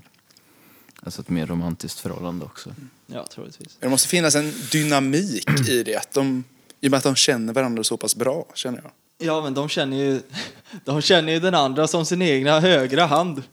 alltså 1.04 1.22
ett 1.22 1.30
mer 1.30 1.46
romantiskt 1.48 2.00
förhållande 2.00 2.46
också. 2.46 2.76
Ja, 3.08 3.28
troligtvis. 3.32 3.78
Det 3.80 3.89
måste 3.89 4.08
finnas 4.08 4.36
en 4.36 4.54
dynamik 4.72 5.70
i 5.70 5.84
det. 5.84 5.96
Att 5.96 6.12
de, 6.13 6.44
I 6.82 6.88
och 6.88 6.92
med 6.92 6.98
att 6.98 7.04
de 7.04 7.15
känner 7.15 7.54
varandra 7.54 7.84
så 7.84 7.98
pass 7.98 8.15
bra, 8.15 8.46
känner 8.54 8.82
jag. 8.84 8.92
Ja, 9.22 9.42
men 9.42 9.54
de 9.54 9.70
känner 9.70 9.98
ju, 9.98 10.22
de 10.86 11.02
känner 11.02 11.34
ju 11.34 11.40
den 11.40 11.56
andra 11.56 11.88
som 11.88 12.06
sin 12.06 12.22
egna 12.22 12.60
högra 12.60 13.06
hand. 13.06 13.44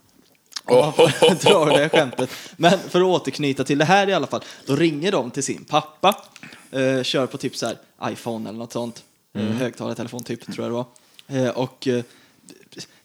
Om 0.64 0.76
man 0.76 0.92
får 0.92 1.44
dra 1.50 1.78
det 1.78 1.88
skämtet. 1.88 2.30
Men 2.56 2.78
för 2.78 3.00
att 3.00 3.06
återknyta 3.06 3.64
till 3.64 3.78
det 3.78 3.84
här 3.84 4.08
i 4.08 4.14
alla 4.14 4.26
fall. 4.26 4.44
Då 4.66 4.76
ringer 4.76 5.12
de 5.12 5.30
till 5.30 5.42
sin 5.42 5.64
pappa. 5.64 6.24
Eh, 6.70 7.02
kör 7.02 7.26
på 7.26 7.38
typ 7.38 7.56
så 7.56 7.66
här 7.66 7.76
iPhone 8.04 8.48
eller 8.48 8.58
något 8.58 8.72
sånt. 8.72 9.02
Mm. 9.34 9.56
Högtalartelefon 9.56 10.24
typ, 10.24 10.52
tror 10.52 10.66
jag 10.66 10.70
det 10.70 10.74
var. 10.74 11.46
Eh, 11.46 11.50
och 11.50 11.88
eh, 11.88 12.04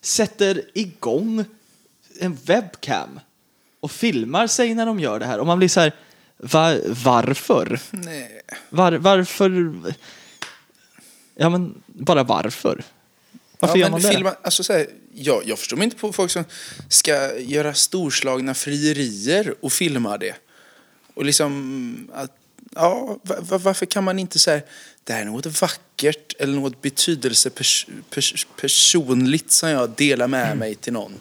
sätter 0.00 0.62
igång 0.74 1.44
en 2.20 2.38
webcam. 2.44 3.20
Och 3.80 3.90
filmar 3.90 4.46
sig 4.46 4.74
när 4.74 4.86
de 4.86 5.00
gör 5.00 5.18
det 5.18 5.26
här. 5.26 5.38
Och 5.38 5.46
man 5.46 5.58
blir 5.58 5.68
så 5.68 5.80
här, 5.80 5.92
var, 6.36 6.80
varför? 7.04 7.80
Nej. 7.90 8.40
Var, 8.70 8.92
varför? 8.92 9.74
Ja, 11.42 11.48
men 11.48 11.82
bara 11.86 12.22
varför? 12.22 12.84
Varför 13.58 13.76
ja, 13.76 13.84
gör 13.84 13.90
man 13.90 14.02
det? 14.02 14.08
filma, 14.08 14.34
alltså, 14.42 14.64
så 14.64 14.72
här, 14.72 14.86
jag, 15.14 15.42
jag 15.46 15.58
förstår 15.58 15.76
mig 15.76 15.84
inte 15.84 15.96
på 15.96 16.12
folk 16.12 16.30
som 16.30 16.44
ska 16.88 17.38
göra 17.38 17.74
storslagna 17.74 18.54
frierier 18.54 19.54
och 19.60 19.72
filma 19.72 20.18
det. 20.18 20.34
Och 21.14 21.24
liksom, 21.24 22.10
att, 22.14 22.32
ja, 22.74 23.18
va- 23.22 23.40
va- 23.40 23.58
varför 23.58 23.86
kan 23.86 24.04
man 24.04 24.18
inte 24.18 24.38
säga 24.38 24.62
det 25.04 25.12
här 25.12 25.20
är 25.20 25.24
något 25.24 25.60
vackert 25.60 26.32
eller 26.38 26.54
något 26.54 26.82
betydelsepersonligt 26.82 29.50
som 29.50 29.68
jag 29.68 29.90
delar 29.90 30.28
med 30.28 30.56
mig 30.56 30.74
till 30.74 30.92
någon. 30.92 31.12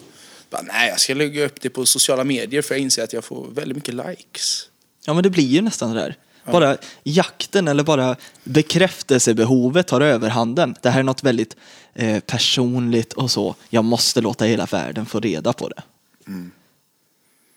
Bara, 0.50 0.62
nej, 0.62 0.90
jag 0.90 1.00
ska 1.00 1.14
lägga 1.14 1.46
upp 1.46 1.62
det 1.62 1.70
på 1.70 1.86
sociala 1.86 2.24
medier 2.24 2.62
för 2.62 2.76
jag 2.76 2.82
inser 2.82 3.04
att 3.04 3.14
jag 3.14 3.24
får 3.24 3.48
väldigt 3.52 3.78
mycket 3.78 3.94
likes. 3.94 4.70
Ja, 5.06 5.14
men 5.14 5.24
det 5.24 5.30
blir 5.30 5.48
ju 5.48 5.62
nästan 5.62 5.94
det 5.94 6.02
där. 6.02 6.16
Bara 6.46 6.78
jakten 7.04 7.68
eller 7.68 7.84
bara 7.84 8.16
bekräftelsebehovet 8.44 9.88
tar 9.88 10.02
överhanden. 10.02 10.76
Det 10.82 10.90
här 10.90 11.00
är 11.00 11.04
något 11.04 11.24
väldigt 11.24 11.56
eh, 11.94 12.20
personligt 12.20 13.14
och 13.14 13.32
så. 13.32 13.56
Jag 13.70 13.84
måste 13.84 14.22
låta 14.22 14.46
hela 14.46 14.66
världen 14.66 15.06
få 15.06 15.20
reda 15.20 15.54
på 15.54 15.70
det. 15.70 15.82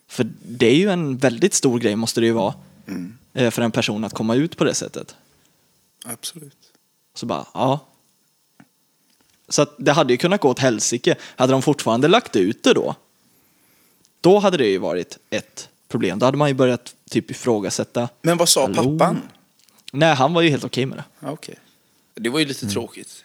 För 0.09 0.27
det 0.43 0.67
är 0.67 0.75
ju 0.75 0.91
en 0.91 1.17
väldigt 1.17 1.55
stor 1.55 1.79
grej, 1.79 1.97
måste 1.97 2.21
det 2.21 2.27
ju 2.27 2.33
vara, 2.33 2.55
eh, 3.33 3.51
för 3.51 3.63
en 3.63 3.71
person 3.71 4.05
att 4.05 4.13
komma 4.13 4.35
ut 4.35 4.57
på 4.57 4.65
det 4.65 4.75
sättet. 4.75 5.17
Absolut. 6.05 6.73
Så 7.15 7.27
bara, 7.27 7.47
ja. 7.55 7.81
Så 9.49 9.63
att 9.63 9.75
det 9.79 9.93
hade 9.93 10.13
ju 10.13 10.17
kunnat 10.17 10.41
gå 10.41 10.49
åt 10.49 10.59
helsike. 10.59 11.17
Hade 11.21 11.53
de 11.53 11.63
fortfarande 11.63 12.09
lagt 12.09 12.37
ut 12.37 12.63
det 12.63 12.75
då, 12.75 12.95
då 14.21 14.39
hade 14.39 14.57
det 14.57 14.67
ju 14.67 14.79
varit 14.79 15.19
ett 15.31 15.69
problem. 15.89 16.19
Då 16.19 16.27
hade 16.27 16.39
man 16.39 16.49
ju 16.49 16.55
börjat 16.55 16.94
typ 17.15 17.31
ifrågasätta. 17.31 18.09
Men 18.23 18.37
vad 18.37 18.49
sa 18.49 18.61
Hallå? 18.61 18.99
pappan? 18.99 19.23
Nej, 19.93 20.15
han 20.15 20.35
var 20.35 20.43
ju 20.43 20.51
helt 20.51 20.65
okej 20.65 20.87
med 20.87 20.99
det. 20.99 21.05
Ja, 21.21 21.31
Okej. 21.31 21.55
Det 22.15 22.29
var 22.29 22.39
ju 22.39 22.45
lite 22.45 22.65
Mm. 22.65 22.73
tråkigt. 22.73 23.25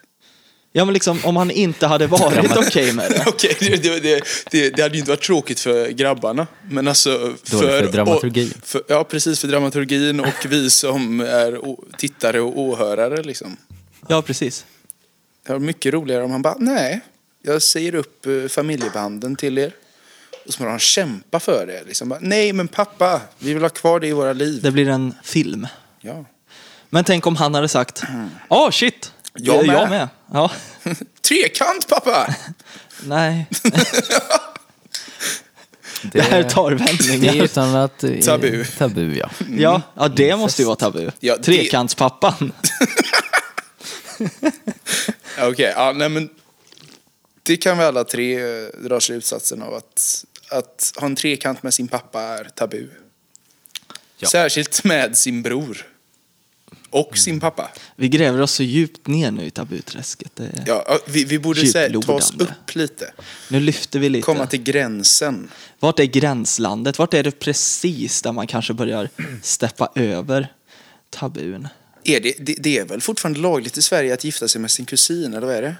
Ja, 0.71 0.86
men 0.86 0.93
liksom 0.93 1.19
om 1.23 1.36
han 1.36 1.52
inte 1.52 1.88
hade 1.88 2.08
varit 2.08 2.58
okej 2.58 2.93
med 2.93 3.12
det. 3.12 3.23
Okej, 3.28 3.58
det, 3.60 3.84
det, 3.84 3.99
det, 3.99 4.23
det, 4.52 4.69
det 4.69 4.82
hade 4.82 4.93
ju 4.95 4.99
inte 4.99 5.12
varit 5.12 5.21
tråkigt 5.23 5.60
för 5.60 5.89
grabbarna. 5.89 6.47
Men 6.69 6.88
alltså 6.88 7.36
för, 7.43 7.58
för 7.58 7.91
dramaturgin. 7.91 8.54
Och, 8.62 8.67
för, 8.67 8.84
ja, 8.88 9.04
precis 9.04 9.39
för 9.39 9.47
dramaturgin 9.47 10.19
och 10.19 10.45
vi 10.49 10.69
som 10.69 11.19
är 11.19 11.60
tittare 11.97 12.41
och 12.41 12.60
åhörare. 12.60 13.23
Liksom. 13.23 13.58
Ja, 14.08 14.21
precis. 14.21 14.65
Det 15.47 15.52
var 15.54 15.60
mycket 15.60 15.93
roligare 15.93 16.23
om 16.23 16.32
han 16.32 16.41
bara, 16.41 16.56
nej, 16.60 17.02
jag 17.41 17.62
säger 17.62 17.95
upp 17.95 18.25
eh, 18.25 18.47
familjebanden 18.47 19.36
till 19.36 19.58
er. 19.58 19.73
Och 20.45 20.54
så 20.54 20.63
måste 20.63 20.69
han 20.69 20.80
kämpa 20.80 21.39
för 21.39 21.65
det. 21.67 21.84
Liksom. 21.88 22.10
Bara, 22.10 22.19
nej, 22.21 22.54
men 22.54 22.67
pappa, 22.67 23.21
vi 23.39 23.54
vill 23.54 23.63
ha 23.63 23.69
kvar 23.69 23.99
det 23.99 24.08
i 24.08 24.12
våra 24.12 24.34
liv. 24.34 24.62
Det 24.62 24.71
blir 24.71 24.89
en 24.89 25.13
film. 25.23 25.67
Ja. 26.02 26.25
Men 26.89 27.04
tänk 27.04 27.28
om 27.28 27.36
han 27.36 27.54
hade 27.56 27.67
sagt, 27.67 28.04
åh 28.49 28.67
oh, 28.67 28.71
shit, 28.71 29.12
Jag 29.34 29.67
med." 29.67 29.75
jag 29.75 29.89
med. 29.89 30.10
Ja. 30.34 30.52
Trekant, 31.21 31.88
pappa! 31.88 32.36
Nej, 33.04 33.45
det 36.02 36.21
här 36.21 36.43
tar 36.43 36.71
Det 36.71 36.84
är 36.84 36.88
vändningar. 37.17 37.43
utan 37.43 37.75
att... 37.75 38.04
eh, 38.04 38.12
Tabu. 38.19 38.65
Tabu, 38.65 39.15
ja. 39.17 39.30
Ja, 39.58 39.82
ja, 39.95 40.08
det 40.08 40.36
måste 40.38 40.62
ju 40.62 40.65
vara 40.65 40.75
tabu. 40.75 41.12
Ja, 41.19 41.36
det- 41.38 41.43
Trekantspappan. 41.43 42.52
Okej, 45.41 45.73
ja, 45.75 45.91
nej 45.95 46.10
men 46.10 46.30
det 47.43 47.58
kan 47.58 47.78
vi 47.78 47.84
alla 47.84 48.04
tre 48.04 48.39
eh, 48.39 48.67
dra 48.84 48.99
slutsatsen 48.99 49.62
av 49.62 49.73
att, 49.73 50.25
att 50.49 50.93
ha 50.95 51.06
en 51.06 51.15
trekant 51.15 51.63
med 51.63 51.73
sin 51.73 51.88
pappa 51.88 52.21
är 52.21 52.43
tabu. 52.43 52.88
Ja. 54.17 54.30
Särskilt 54.30 54.84
med 54.84 55.17
sin 55.17 55.41
bror. 55.41 55.86
Och 56.89 57.17
sin 57.17 57.39
pappa. 57.39 57.71
Vi 57.95 58.10
gräver 58.10 58.41
oss 58.41 58.52
så 58.52 58.63
djupt 58.63 59.08
ner 59.08 59.32
nu 59.32 59.45
i 59.45 59.52
tabuträsket. 59.52 60.39
Ja, 60.65 60.99
vi, 61.08 61.23
vi 61.23 61.39
borde 61.39 61.67
säga, 61.67 62.02
ta 62.02 62.13
oss 62.13 62.34
upp 62.39 62.75
lite. 62.75 63.13
Nu 63.49 63.60
lyfter 63.60 63.99
vi 63.99 64.10
lite. 64.10 64.25
Komma 64.25 64.47
till 64.47 64.63
gränsen. 64.63 65.49
Vart 65.80 65.99
är 65.99 66.06
gränslandet? 66.06 66.99
Vart 66.99 67.13
är 67.13 67.23
det 67.23 67.32
precis 67.32 68.21
där 68.21 68.32
man 68.32 68.47
kanske 68.47 68.73
börjar 68.73 69.10
steppa 69.41 69.91
över 69.95 70.54
tabun? 71.10 71.67
Är 72.04 72.19
det, 72.19 72.34
det, 72.39 72.56
det 72.60 72.78
är 72.78 72.86
väl 72.86 73.02
fortfarande 73.02 73.39
lagligt 73.39 73.78
i 73.78 73.82
Sverige 73.82 74.13
att 74.13 74.23
gifta 74.23 74.47
sig 74.47 74.62
med 74.62 74.71
sin 74.71 74.86
kusin, 74.86 75.34
eller 75.34 75.47
vad 75.47 75.56
är 75.56 75.62
det? 75.62 75.75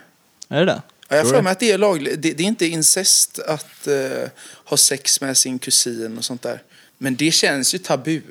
Är 0.50 0.60
det 0.60 0.66
det? 0.66 0.82
Ja, 1.12 1.16
jag 1.16 1.44
mig 1.44 1.52
att 1.52 1.60
det 1.60 1.72
är 1.72 1.78
lagligt. 1.78 2.22
Det, 2.22 2.34
det 2.34 2.44
är 2.44 2.48
inte 2.48 2.66
incest 2.66 3.40
att 3.40 3.88
eh, 3.88 4.30
ha 4.66 4.78
sex 4.78 5.22
med 5.22 5.38
sin 5.38 5.60
kusin 5.60 6.18
och 6.18 6.26
sånt 6.26 6.42
där. 6.42 6.64
Men 6.98 7.16
det 7.16 7.32
känns 7.32 7.76
ju 7.76 7.78
tabu. 7.78 8.22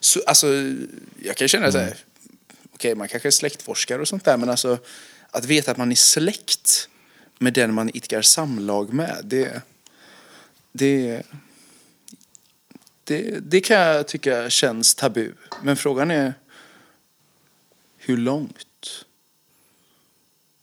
Så, 0.00 0.20
alltså, 0.26 0.46
jag 1.22 1.36
kan 1.36 1.48
känna 1.48 1.72
så 1.72 1.78
här, 1.78 1.96
okej 2.72 2.94
man 2.94 3.08
kanske 3.08 3.28
är 3.28 3.30
släktforskare 3.30 4.00
och 4.00 4.08
sånt 4.08 4.24
där, 4.24 4.36
men 4.36 4.50
alltså 4.50 4.78
att 5.30 5.44
veta 5.44 5.70
att 5.70 5.76
man 5.76 5.90
är 5.90 5.96
släkt 5.96 6.88
med 7.38 7.52
den 7.52 7.74
man 7.74 7.90
idkar 7.96 8.22
samlag 8.22 8.92
med, 8.92 9.20
det, 9.24 9.62
det, 10.72 11.22
det, 13.04 13.38
det 13.40 13.60
kan 13.60 13.76
jag 13.76 14.08
tycka 14.08 14.50
känns 14.50 14.94
tabu. 14.94 15.32
Men 15.62 15.76
frågan 15.76 16.10
är 16.10 16.34
hur 17.96 18.16
långt 18.16 19.04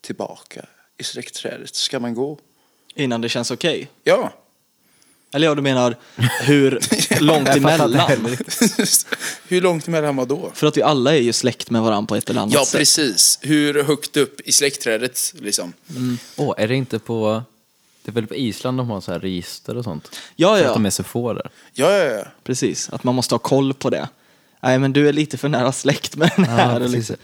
tillbaka 0.01 0.65
i 0.97 1.03
släktträdet 1.03 1.75
ska 1.75 1.99
man 1.99 2.13
gå? 2.13 2.37
Innan 2.95 3.21
det 3.21 3.29
känns 3.29 3.51
okej? 3.51 3.87
Ja. 4.03 4.33
Eller 5.33 5.47
ja, 5.47 5.55
du 5.55 5.61
menar 5.61 5.95
hur 6.41 6.79
långt 7.21 7.49
emellan? 7.49 8.37
Hur 9.47 9.61
långt 9.61 9.87
emellan 9.87 10.15
var 10.15 10.25
då? 10.25 10.51
För 10.53 10.67
att 10.67 10.77
vi 10.77 10.81
alla 10.81 11.15
är 11.15 11.19
ju 11.21 11.33
släkt 11.33 11.69
med 11.69 11.81
varandra 11.81 12.07
på 12.07 12.15
ett 12.15 12.29
eller 12.29 12.41
annat 12.41 12.53
Ja, 12.53 12.65
sätt. 12.65 12.79
precis. 12.79 13.39
Hur 13.41 13.83
högt 13.83 14.17
upp 14.17 14.41
i 14.41 14.51
släktträdet, 14.51 15.33
liksom. 15.39 15.73
Åh, 16.35 16.53
är 16.57 16.67
det 16.67 16.75
inte 16.75 16.99
på... 16.99 17.43
Det 18.03 18.11
är 18.11 18.13
väl 18.13 18.27
på 18.27 18.35
Island 18.35 18.77
de 18.77 18.89
har 18.89 19.01
så 19.01 19.11
här 19.11 19.19
register 19.19 19.77
och 19.77 19.83
sånt? 19.83 20.15
Ja, 20.35 20.55
För 20.55 20.61
ja. 20.63 20.67
att 20.67 20.73
de 20.73 20.85
är 20.85 20.89
så 20.89 21.03
få 21.03 21.33
där. 21.33 21.49
Ja, 21.73 21.91
ja, 21.91 22.03
ja. 22.03 22.23
Precis, 22.43 22.89
att 22.89 23.03
man 23.03 23.15
måste 23.15 23.33
ha 23.35 23.39
koll 23.39 23.73
på 23.73 23.89
det. 23.89 24.09
Nej, 24.61 24.79
men 24.79 24.93
du 24.93 25.07
är 25.09 25.13
lite 25.13 25.37
för 25.37 25.49
nära 25.49 25.71
släkt 25.71 26.15
med 26.15 26.31
den 26.35 26.45
här. 26.45 26.79
precis. 26.79 26.95
liksom. 26.95 27.15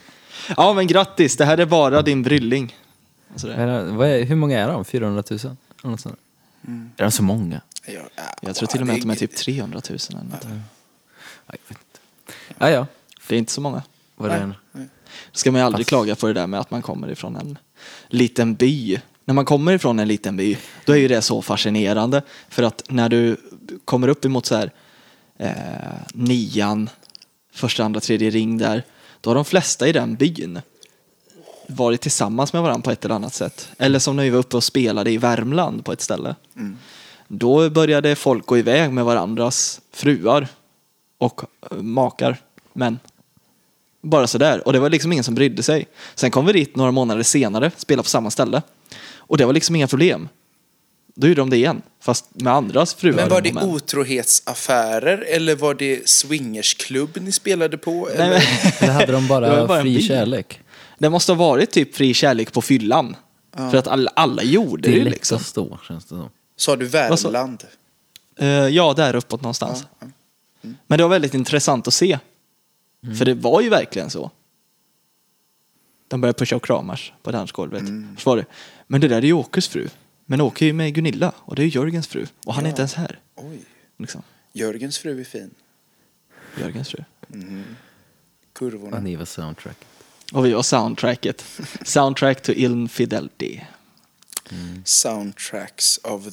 ja 0.57 0.73
men 0.73 0.87
grattis, 0.87 1.37
det 1.37 1.45
här 1.45 1.57
är 1.57 1.65
bara 1.65 2.01
din 2.01 2.23
brylling. 2.23 2.75
Alltså 3.31 3.47
det. 3.47 3.53
Är 3.53 3.67
det, 3.67 3.91
vad 3.91 4.07
är, 4.07 4.23
hur 4.25 4.35
många 4.35 4.59
är 4.59 4.67
de? 4.67 4.85
400 4.85 5.23
000? 5.29 5.39
Eller 5.39 5.91
något 5.91 6.01
sånt. 6.01 6.19
Är 6.97 7.03
de 7.03 7.11
så 7.11 7.23
många? 7.23 7.61
ja, 7.87 7.93
ja 8.15 8.23
Jag 8.41 8.55
tror 8.55 8.67
till 8.67 8.81
och 8.81 8.87
med 8.87 8.95
att 8.95 9.01
de 9.01 9.09
är 9.09 9.15
typ 9.15 9.35
300 9.35 9.81
000 9.89 9.97
eller 10.09 10.23
något. 10.23 10.43
Ja, 10.43 10.49
jag 11.47 11.57
vet 11.67 11.69
inte. 11.69 11.99
Ja, 12.57 12.69
ja. 12.69 12.87
Det 13.27 13.35
är 13.35 13.39
inte 13.39 13.51
så 13.51 13.61
många. 13.61 13.83
Vad 14.15 14.31
är 14.31 14.39
det? 14.39 14.53
Då 15.31 15.37
ska 15.37 15.51
man 15.51 15.61
ju 15.61 15.65
aldrig 15.65 15.85
Fast- 15.85 15.89
klaga 15.89 16.15
på 16.15 16.27
det 16.27 16.33
där 16.33 16.47
med 16.47 16.59
att 16.59 16.71
man 16.71 16.81
kommer 16.81 17.11
ifrån 17.11 17.35
en 17.35 17.57
liten 18.07 18.55
by. 18.55 19.01
När 19.25 19.33
man 19.33 19.45
kommer 19.45 19.73
ifrån 19.73 19.99
en 19.99 20.07
liten 20.07 20.37
by, 20.37 20.57
då 20.85 20.93
är 20.93 20.97
ju 20.97 21.07
det 21.07 21.21
så 21.21 21.41
fascinerande. 21.41 22.21
För 22.49 22.63
att 22.63 22.83
när 22.89 23.09
du 23.09 23.37
kommer 23.85 24.07
upp 24.07 24.25
emot 24.25 24.45
så 24.45 24.55
här 24.55 24.71
eh, 25.37 25.51
nian, 26.13 26.89
första, 27.53 27.83
andra, 27.83 27.99
tredje 27.99 28.29
ring 28.29 28.57
där, 28.57 28.83
då 29.21 29.29
har 29.29 29.35
de 29.35 29.45
flesta 29.45 29.87
i 29.87 29.91
den 29.91 30.15
byn 30.15 30.61
varit 31.71 32.01
tillsammans 32.01 32.53
med 32.53 32.61
varandra 32.61 32.83
på 32.83 32.91
ett 32.91 33.05
eller 33.05 33.15
annat 33.15 33.33
sätt. 33.33 33.71
Eller 33.77 33.99
som 33.99 34.15
när 34.15 34.23
vi 34.23 34.29
var 34.29 34.39
uppe 34.39 34.57
och 34.57 34.63
spelade 34.63 35.11
i 35.11 35.17
Värmland 35.17 35.85
på 35.85 35.91
ett 35.93 36.01
ställe. 36.01 36.35
Då 37.27 37.69
började 37.69 38.15
folk 38.15 38.45
gå 38.45 38.57
iväg 38.57 38.91
med 38.91 39.05
varandras 39.05 39.81
fruar 39.93 40.47
och 41.17 41.41
eh, 41.71 41.77
makar, 41.77 42.37
män. 42.73 42.99
Bara 44.01 44.27
sådär. 44.27 44.67
Och 44.67 44.73
det 44.73 44.79
var 44.79 44.89
liksom 44.89 45.11
ingen 45.11 45.23
som 45.23 45.35
brydde 45.35 45.63
sig. 45.63 45.87
Sen 46.15 46.31
kom 46.31 46.45
vi 46.45 46.53
dit 46.53 46.75
några 46.75 46.91
månader 46.91 47.23
senare, 47.23 47.71
spelade 47.77 48.03
på 48.03 48.09
samma 48.09 48.31
ställe. 48.31 48.61
Och 49.15 49.37
det 49.37 49.45
var 49.45 49.53
liksom 49.53 49.75
inga 49.75 49.87
problem. 49.87 50.29
Då 51.15 51.27
gjorde 51.27 51.41
de 51.41 51.49
det 51.49 51.57
igen, 51.57 51.81
fast 52.01 52.25
med 52.33 52.53
andras 52.53 52.93
fruar 52.93 53.15
Men 53.15 53.29
var 53.29 53.41
det 53.41 53.53
män. 53.53 53.69
otrohetsaffärer 53.69 55.17
eller 55.17 55.55
var 55.55 55.73
det 55.73 56.09
swingersklubb 56.09 57.17
ni 57.21 57.31
spelade 57.31 57.77
på? 57.77 58.09
Nej, 58.17 58.27
Eller? 58.27 58.29
men, 58.29 58.71
Eller 58.79 58.93
hade 58.93 59.11
de 59.11 59.23
Det 59.27 59.33
var 59.33 59.41
bara, 59.41 59.67
bara 59.67 59.81
fri 59.81 60.01
kärlek? 60.01 60.60
Det 61.01 61.09
måste 61.09 61.31
ha 61.31 61.37
varit 61.37 61.71
typ 61.71 61.95
fri 61.95 62.13
kärlek 62.13 62.53
på 62.53 62.61
fyllan. 62.61 63.15
För 63.53 63.75
att 63.75 63.87
alla, 63.87 64.11
alla 64.15 64.43
gjorde 64.43 64.81
Det 64.81 64.95
det, 64.95 65.01
är 65.01 65.05
liksom. 65.05 65.35
lättast 65.35 65.55
då, 65.55 65.79
känns 65.87 66.03
det 66.05 66.09
som. 66.09 66.29
Sa 66.55 66.75
du 66.75 66.85
Värmland? 66.85 67.63
Eh, 68.35 68.47
ja, 68.47 68.93
där 68.93 69.15
uppåt 69.15 69.41
någonstans. 69.41 69.85
Ja, 69.99 70.07
Men 70.87 70.97
det 70.97 71.03
var 71.03 71.09
väldigt 71.09 71.33
intressant 71.33 71.87
att 71.87 71.93
se. 71.93 72.19
För 73.17 73.25
det 73.25 73.33
var 73.33 73.61
ju 73.61 73.69
verkligen 73.69 74.09
så. 74.09 74.31
De 76.07 76.21
började 76.21 76.39
pusha 76.39 76.55
och 76.55 76.63
kramas 76.65 77.11
på 77.23 77.31
dansgolvet. 77.31 77.83
Så 78.17 78.29
var 78.29 78.37
det, 78.37 78.45
men 78.87 79.01
det 79.01 79.07
där 79.07 79.17
är 79.17 79.21
ju 79.21 79.33
Åkes 79.33 79.67
fru. 79.67 79.87
Men 80.25 80.41
Åke 80.41 80.65
är 80.65 80.67
ju 80.67 80.73
med 80.73 80.93
Gunilla 80.93 81.31
och 81.37 81.55
det 81.55 81.63
är 81.63 81.67
Jörgens 81.67 82.07
fru. 82.07 82.25
Och 82.45 82.53
han 82.53 82.63
är 82.63 82.67
Ja. 82.67 82.69
inte 82.69 82.81
ens 82.81 82.93
här. 82.93 83.19
Oj. 83.35 83.59
Liksom. 83.97 84.21
Jörgens 84.53 84.97
fru 84.97 85.19
är 85.19 85.23
fin. 85.23 85.51
Jörgens 86.59 86.89
fru. 86.89 87.03
Kurvorna. 88.53 88.97
Och 88.97 89.03
ni 89.03 89.15
var 89.15 89.25
soundtrack. 89.25 89.77
Och 90.31 90.45
vi 90.45 90.53
var 90.53 90.63
soundtracket. 90.63 91.45
Soundtrack 91.85 92.41
to 92.41 92.51
Infidelity. 92.51 93.61
Soundtracks 94.85 95.99
of 96.03 96.23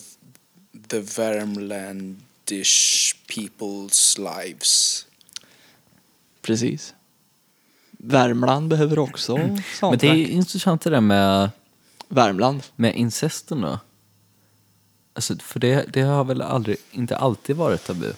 the 0.88 1.00
Värmlandish 1.00 3.16
people's 3.28 4.18
lives. 4.18 5.06
Precis. 6.42 6.94
Värmland 7.90 8.68
behöver 8.68 8.98
också 8.98 9.36
Men 9.36 9.56
det 9.56 9.62
soundtrack. 9.80 10.10
är 10.10 10.14
intressant 10.14 10.82
det 10.82 10.90
där 10.90 11.00
med, 11.00 11.50
Värmland. 12.08 12.62
med 12.76 12.96
incesten 12.96 13.60
då. 13.60 13.78
Alltså, 15.14 15.36
för 15.38 15.60
det, 15.60 15.84
det 15.92 16.02
har 16.02 16.24
väl 16.24 16.42
aldrig, 16.42 16.76
inte 16.90 17.16
alltid 17.16 17.56
varit 17.56 17.84
tabu. 17.86 18.12
Till 18.12 18.16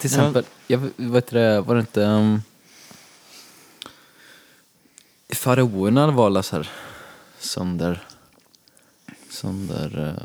Ja. 0.00 0.04
exempel, 0.06 0.44
jag 0.66 0.90
vet 0.96 1.26
det, 1.26 1.60
var 1.60 1.74
det 1.74 1.80
inte... 1.80 2.02
Um, 2.02 2.42
Faraoerna 5.34 6.10
var 6.10 6.26
alla 6.26 6.42
så 6.42 6.56
här 6.56 6.68
sönder... 7.38 8.02
Sönder... 9.30 9.98
Uh, 9.98 10.22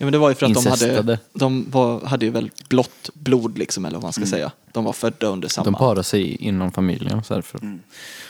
Ja, 0.00 0.06
men 0.06 0.12
det 0.12 0.18
var 0.18 0.28
ju 0.28 0.34
för 0.34 0.46
att 0.46 0.54
de 0.54 0.66
hade, 0.66 0.84
Incestade. 0.84 1.18
de 1.32 1.70
var, 1.70 2.00
hade 2.00 2.24
ju 2.24 2.30
väl 2.30 2.50
blått 2.68 3.10
blod 3.14 3.58
liksom, 3.58 3.84
eller 3.84 3.96
vad 3.96 4.02
man 4.02 4.12
ska 4.12 4.26
säga. 4.26 4.52
De 4.72 4.84
var 4.84 4.92
födda 4.92 5.26
under 5.26 5.48
samma... 5.48 5.64
de 5.64 5.74
parar 5.74 6.02
sig 6.02 6.36
inom 6.36 6.72
familjen 6.72 7.18
och 7.18 7.26
så, 7.26 7.34
här 7.34 7.42
för, 7.42 7.78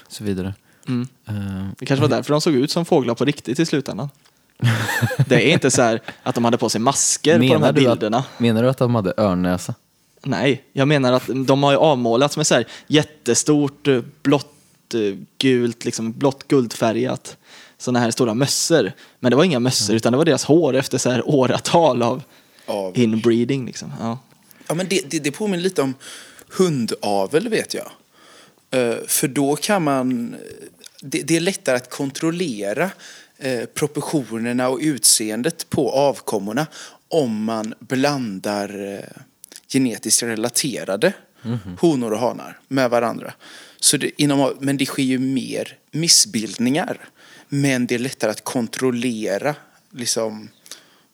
så 0.09 0.25
vidare. 0.25 0.55
Mm. 0.89 1.09
Eh, 1.29 1.35
Det 1.79 1.87
kanske 1.87 2.03
var 2.03 2.09
därför 2.09 2.33
de 2.33 2.41
såg 2.41 2.55
ut 2.55 2.71
som 2.71 2.85
fåglar 2.85 3.15
på 3.15 3.25
riktigt 3.25 3.59
i 3.59 3.67
slutändan. 3.67 4.09
det 5.29 5.51
är 5.51 5.53
inte 5.53 5.71
så 5.71 5.83
här 5.83 6.01
att 6.23 6.35
de 6.35 6.45
hade 6.45 6.59
på 6.59 6.69
sig 6.69 6.81
masker 6.81 7.35
på 7.35 7.43
de 7.43 7.49
här 7.49 7.59
menar, 7.59 7.73
bilderna. 7.73 8.19
att, 8.19 8.41
menar 8.41 8.63
du 8.63 8.69
att 8.69 8.79
de 8.79 8.95
hade 8.95 9.15
örnnäsa? 9.17 9.75
Nej, 10.23 10.65
jag 10.73 10.89
menar 10.89 11.13
att 11.13 11.31
de 11.47 11.63
har 11.63 11.73
ju 11.73 11.79
avmålats 11.79 12.37
med 12.37 12.47
så 12.47 12.55
här 12.55 12.65
jättestort 12.87 13.89
eh, 13.89 14.01
blått 14.23 14.47
eh, 14.47 14.60
gult, 15.39 15.85
liksom 15.85 16.13
blått 16.13 16.49
guldfärgat 16.49 17.37
sådana 17.79 18.01
här 18.01 18.11
stora 18.11 18.35
mössor. 18.35 18.93
Men 19.21 19.31
det 19.31 19.37
var 19.37 19.45
inga 19.45 19.61
mössor 19.61 19.97
utan 19.97 20.13
det 20.13 20.17
var 20.17 20.25
deras 20.25 20.45
hår 20.45 20.77
efter 20.77 20.99
så 20.99 21.11
här 21.11 21.29
åratal 21.29 22.03
av 22.03 22.23
Av 22.67 22.99
inbreeding 22.99 23.67
liksom. 23.67 23.93
Ja. 24.01 24.19
Ja, 24.69 24.75
men 24.75 24.89
det, 24.89 25.11
det, 25.11 25.19
det 25.19 25.31
påminner 25.31 25.63
lite 25.63 25.83
om 25.83 25.95
hundavel, 26.49 27.49
vet 27.49 27.75
jag. 27.75 27.91
Eh, 28.71 28.97
för 29.07 29.29
då 29.29 29.57
kan 29.57 29.83
man... 29.83 30.37
Det, 31.01 31.23
det 31.23 31.37
är 31.37 31.41
lättare 31.41 31.77
att 31.77 31.91
kontrollera 31.91 32.91
eh, 33.39 33.65
proportionerna 33.65 34.69
och 34.69 34.79
utseendet 34.83 35.71
på 35.71 35.91
avkommorna 35.91 36.67
om 37.09 37.45
man 37.45 37.75
blandar 37.79 38.95
eh, 38.95 39.23
genetiskt 39.69 40.23
relaterade 40.23 41.13
honor 41.81 42.13
och 42.13 42.19
hanar 42.19 42.59
med 42.69 42.91
varandra. 42.91 43.33
Så 43.81 43.97
det, 43.97 44.23
inom, 44.23 44.57
men 44.61 44.77
det 44.77 44.87
sker 44.87 45.03
ju 45.03 45.19
mer 45.19 45.79
missbildningar. 45.91 47.09
Men 47.49 47.87
det 47.87 47.95
är 47.95 47.99
lättare 47.99 48.31
att 48.31 48.45
kontrollera 48.45 49.55
liksom, 49.91 50.49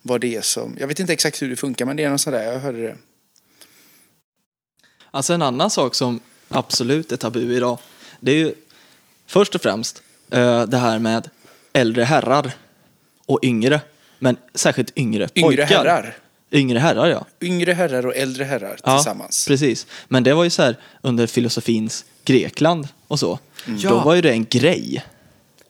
vad 0.01 0.21
det 0.21 0.35
är 0.35 0.41
som... 0.41 0.77
Jag 0.79 0.87
vet 0.87 0.99
inte 0.99 1.13
exakt 1.13 1.41
hur 1.41 1.49
det 1.49 1.55
funkar, 1.55 1.85
men 1.85 1.97
det 1.97 2.03
är 2.03 2.09
något 2.09 2.21
sådär. 2.21 2.43
Jag 2.53 2.59
hörde 2.59 2.81
det. 2.81 2.97
Alltså 5.11 5.33
en 5.33 5.41
annan 5.41 5.69
sak 5.69 5.95
som 5.95 6.19
absolut 6.49 7.11
är 7.11 7.17
tabu 7.17 7.55
idag, 7.55 7.79
det 8.19 8.31
är 8.31 8.35
ju 8.35 8.53
först 9.27 9.55
och 9.55 9.61
främst 9.61 10.03
eh, 10.31 10.63
det 10.63 10.77
här 10.77 10.99
med 10.99 11.29
äldre 11.73 12.03
herrar 12.03 12.51
och 13.25 13.39
yngre, 13.43 13.81
men 14.19 14.37
särskilt 14.53 14.97
yngre 14.97 15.29
Yngre 15.35 15.47
pojkar. 15.47 15.65
herrar. 15.65 16.17
Yngre 16.51 16.79
herrar, 16.79 17.07
ja. 17.07 17.25
Yngre 17.41 17.73
herrar 17.73 18.05
och 18.05 18.15
äldre 18.15 18.43
herrar 18.43 18.79
ja 18.83 18.95
tillsammans. 18.97 19.47
Precis. 19.47 19.87
Men 20.07 20.23
det 20.23 20.33
var 20.33 20.43
ju 20.43 20.49
så 20.49 20.61
här 20.61 20.77
under 21.01 21.27
filosofins 21.27 22.05
Grekland 22.25 22.87
och 23.07 23.19
så. 23.19 23.39
Då 23.65 23.73
Ja. 23.77 24.03
var 24.03 24.15
ju 24.15 24.21
det 24.21 24.31
en 24.31 24.45
grej. 24.45 25.05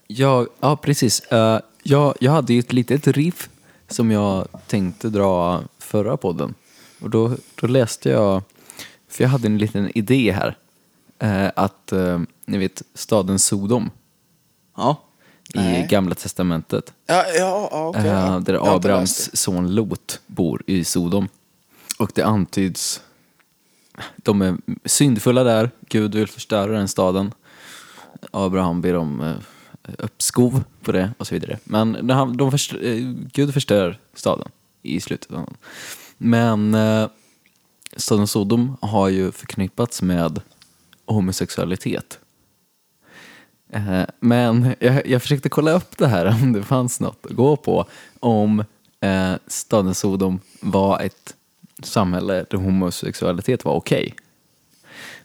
Ja, 0.08 0.46
ja 0.60 0.76
precis. 0.76 1.20
Eh, 1.20 1.60
jag, 1.84 2.16
jag 2.20 2.32
hade 2.32 2.54
ju 2.54 2.60
ett 2.60 2.74
litet 2.74 3.08
riff 3.08 3.50
som 3.88 4.12
jag 4.12 4.48
tänkte 4.68 5.10
dra 5.10 5.64
förra 5.80 6.18
podden. 6.18 6.54
Och 7.02 7.10
då, 7.10 7.36
då 7.56 7.68
läste 7.68 8.10
jag, 8.10 8.42
för 9.10 9.24
jag 9.24 9.30
hade 9.32 9.48
en 9.48 9.58
liten 9.58 9.98
idé 9.98 10.32
här, 10.32 10.58
eh, 11.20 11.52
att 11.56 11.92
eh, 11.92 12.20
ni 12.46 12.58
vet 12.58 12.82
staden 12.94 13.40
Sodom 13.40 13.90
Ja. 14.78 15.04
I 15.54 15.58
Nej. 15.58 15.88
Gamla 15.90 16.16
Testamentet. 16.16 16.94
Ja, 17.06 17.26
ja, 17.28 17.70
ja 17.72 17.88
okej. 17.88 18.02
eh, 18.02 18.08
ja. 18.08 18.40
där 18.46 18.76
Abrahams 18.76 19.38
son 19.38 19.76
Lot 19.76 20.22
bor 20.28 20.64
i 20.66 20.84
Sodom. 20.84 21.28
Och 22.00 22.12
det 22.16 22.22
antyds, 22.22 23.02
de 24.16 24.42
är 24.42 24.58
syndfulla 24.86 25.44
där, 25.44 25.70
Gud 25.90 26.16
vill 26.16 26.28
förstöra 26.28 26.72
den 26.72 26.88
staden. 26.88 27.34
Abraham 28.32 28.82
ber 28.82 28.96
om 28.96 29.22
eh, 29.22 29.94
uppskov 29.98 30.64
på 30.84 30.92
det 30.92 31.12
och 31.18 31.28
så 31.28 31.36
vidare. 31.36 31.60
Men 31.64 32.10
han, 32.10 32.38
de 32.38 32.52
förstör, 32.52 32.84
eh, 32.84 33.14
Gud 33.34 33.54
förstör 33.54 34.00
staden 34.14 34.50
i 34.82 35.00
slutet. 35.00 35.32
av 35.32 35.38
den. 35.38 35.58
Men 36.18 36.78
staden 37.98 38.28
Sodom 38.28 38.78
har 38.82 39.10
ju 39.10 39.32
förknippats 39.32 40.02
med 40.02 40.42
homosexualitet. 41.06 42.20
Eh, 43.70 44.04
Men 44.20 44.76
jag, 44.80 45.08
jag 45.08 45.22
försökte 45.22 45.50
kolla 45.50 45.72
upp 45.72 45.98
det 45.98 46.08
här 46.08 46.26
om 46.44 46.54
det 46.54 46.64
fanns 46.64 47.00
något 47.00 47.26
att 47.26 47.32
gå 47.32 47.56
på. 47.56 47.86
Om 48.20 48.64
eh, 49.00 49.34
staden 49.48 49.96
Sodom 49.96 50.40
var 50.60 51.00
ett 51.00 51.36
samhälle 51.84 52.46
där 52.50 52.58
homosexualitet 52.58 53.66
var 53.66 53.74
okej. 53.74 54.16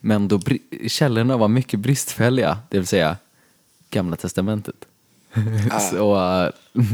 Men 0.00 0.28
då 0.28 0.40
källorna 0.86 1.36
var 1.36 1.48
mycket 1.48 1.80
bristfälliga, 1.80 2.58
det 2.68 2.78
vill 2.78 2.86
säga 2.86 3.16
Gamla 3.90 4.16
Testamentet, 4.16 4.84
så 5.90 6.16
äh, 6.44 6.50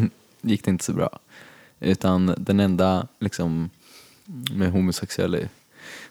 gick 0.41 0.65
det 0.65 0.71
inte 0.71 0.85
så 0.85 0.93
bra. 0.93 1.19
Utan 1.81 2.35
den 2.39 2.61
enda 2.61 3.07
liksom, 3.19 3.71
med 4.53 4.73
homosexuella, 4.73 5.39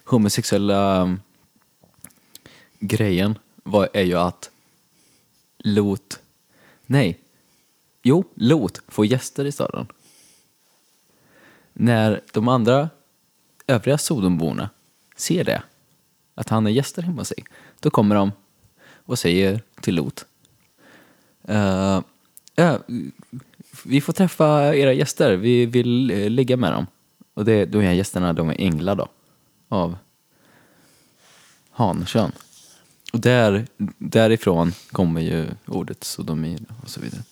homosexuella 0.04 1.02
um, 1.02 1.20
grejen 2.78 3.38
var, 3.62 3.88
är 3.92 4.02
ju 4.02 4.14
att 4.14 4.50
Lot, 5.58 6.20
nej, 6.86 7.18
jo, 8.02 8.24
Lot 8.34 8.80
får 8.88 9.06
gäster 9.06 9.44
i 9.44 9.52
staden. 9.52 9.86
När 11.72 12.20
de 12.32 12.48
andra 12.48 12.90
övriga 13.66 13.98
Sodomborna 13.98 14.70
ser 15.16 15.44
det, 15.44 15.62
att 16.34 16.48
han 16.48 16.66
är 16.66 16.70
gäster 16.70 17.02
hemma 17.02 17.20
hos 17.20 17.28
sig, 17.28 17.44
då 17.80 17.90
kommer 17.90 18.14
de 18.14 18.32
och 19.04 19.18
säger 19.18 19.62
till 19.80 19.94
Lot, 19.94 20.24
Uh, 21.50 22.02
uh, 22.60 22.76
vi 23.84 24.00
får 24.00 24.12
träffa 24.12 24.74
era 24.74 24.92
gäster, 24.92 25.36
vi 25.36 25.66
vill 25.66 26.10
uh, 26.10 26.30
ligga 26.30 26.56
med 26.56 26.72
dem. 26.72 26.86
Och 27.34 27.44
det, 27.44 27.64
de 27.64 27.80
här 27.80 27.92
gästerna, 27.92 28.32
de 28.32 28.48
är 28.48 28.60
änglar 28.60 28.94
då, 28.94 29.08
av 29.68 29.96
hankön. 31.70 32.32
Och 33.12 33.20
där, 33.20 33.66
därifrån 33.98 34.72
kommer 34.92 35.20
ju 35.20 35.46
ordet 35.66 36.04
sodomi 36.04 36.58
och 36.82 36.90
så 36.90 37.00
vidare. 37.00 37.22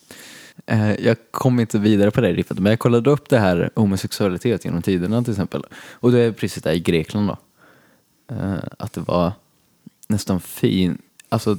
Eh, 0.66 1.04
jag 1.06 1.16
kom 1.30 1.60
inte 1.60 1.78
vidare 1.78 2.10
på 2.10 2.20
det 2.20 2.32
riffet, 2.32 2.58
men 2.58 2.70
jag 2.70 2.78
kollade 2.78 3.10
upp 3.10 3.28
det 3.28 3.38
här 3.38 3.70
homosexualitet 3.74 4.64
genom 4.64 4.82
tiderna 4.82 5.22
till 5.22 5.32
exempel. 5.32 5.64
Och 5.92 6.12
det 6.12 6.20
är 6.20 6.32
precis 6.32 6.62
där 6.62 6.72
i 6.72 6.80
Grekland 6.80 7.28
då. 7.28 7.36
Eh, 8.34 8.58
att 8.78 8.92
det 8.92 9.00
var 9.00 9.32
nästan 10.08 10.40
fin, 10.40 10.98
alltså 11.28 11.58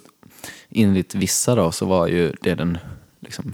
enligt 0.70 1.16
vissa 1.16 1.56
då 1.56 1.72
så 1.72 1.86
var 1.86 2.08
ju 2.08 2.34
det 2.42 2.56
den 2.56 2.78
liksom 3.20 3.54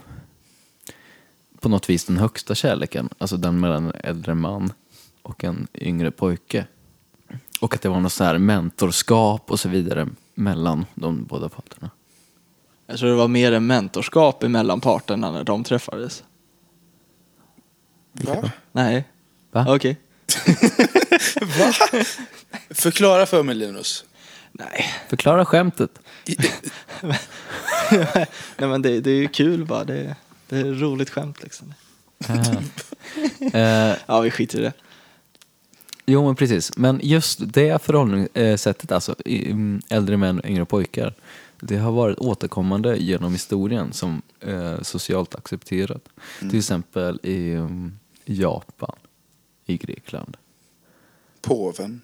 på 1.59 1.69
något 1.69 1.89
vis 1.89 2.05
den 2.05 2.17
högsta 2.17 2.55
kärleken, 2.55 3.09
alltså 3.17 3.37
den 3.37 3.59
mellan 3.59 3.85
en 3.85 4.01
äldre 4.03 4.35
man 4.35 4.73
och 5.21 5.43
en 5.43 5.67
yngre 5.73 6.11
pojke. 6.11 6.65
Och 7.61 7.75
att 7.75 7.81
det 7.81 7.89
var 7.89 7.99
något 7.99 8.11
sånt 8.11 8.27
här 8.27 8.37
mentorskap 8.37 9.51
och 9.51 9.59
så 9.59 9.69
vidare 9.69 10.07
mellan 10.33 10.85
de 10.95 11.23
båda 11.23 11.49
parterna. 11.49 11.89
Jag 12.87 12.99
tror 12.99 13.09
det 13.09 13.15
var 13.15 13.27
mer 13.27 13.51
en 13.51 13.67
mentorskap 13.67 14.43
emellan 14.43 14.81
parterna 14.81 15.31
när 15.31 15.43
de 15.43 15.63
träffades. 15.63 16.23
Va? 18.11 18.51
Nej. 18.71 19.07
Va? 19.51 19.65
Okej. 19.75 19.97
Va? 21.41 21.73
Förklara 22.69 23.25
för 23.25 23.43
mig 23.43 23.55
Linus. 23.55 24.05
Nej. 24.51 24.93
Förklara 25.09 25.45
skämtet. 25.45 25.99
Nej 28.57 28.69
men 28.69 28.81
det, 28.81 28.99
det 28.99 29.11
är 29.11 29.15
ju 29.15 29.27
kul 29.27 29.65
bara. 29.65 29.83
Det, 29.83 30.15
det 30.49 30.57
är 30.57 30.73
ett 30.73 30.81
roligt 30.81 31.09
skämt 31.09 31.43
liksom. 31.43 31.73
Ja, 34.07 34.21
vi 34.23 34.31
skiter 34.31 34.59
i 34.59 34.61
det. 34.61 34.73
Jo 36.05 36.25
men 36.25 36.35
precis, 36.35 36.77
men 36.77 36.99
just 37.03 37.39
det 37.53 37.81
förhållningssättet, 37.81 38.91
alltså 38.91 39.15
mm, 39.25 39.81
äldre 39.89 40.17
män 40.17 40.39
och 40.39 40.45
yngre 40.45 40.65
pojkar, 40.65 41.13
det 41.59 41.77
har 41.77 41.91
varit 41.91 42.19
återkommande 42.19 42.97
genom 42.97 43.31
historien 43.31 43.93
som 43.93 44.21
eh, 44.39 44.81
socialt 44.81 45.35
accepterat. 45.35 46.09
Till 46.39 46.57
exempel 46.57 47.19
i 47.23 47.53
um, 47.55 47.99
Japan, 48.25 48.95
i 49.65 49.77
Grekland. 49.77 50.37
Påven. 51.41 52.01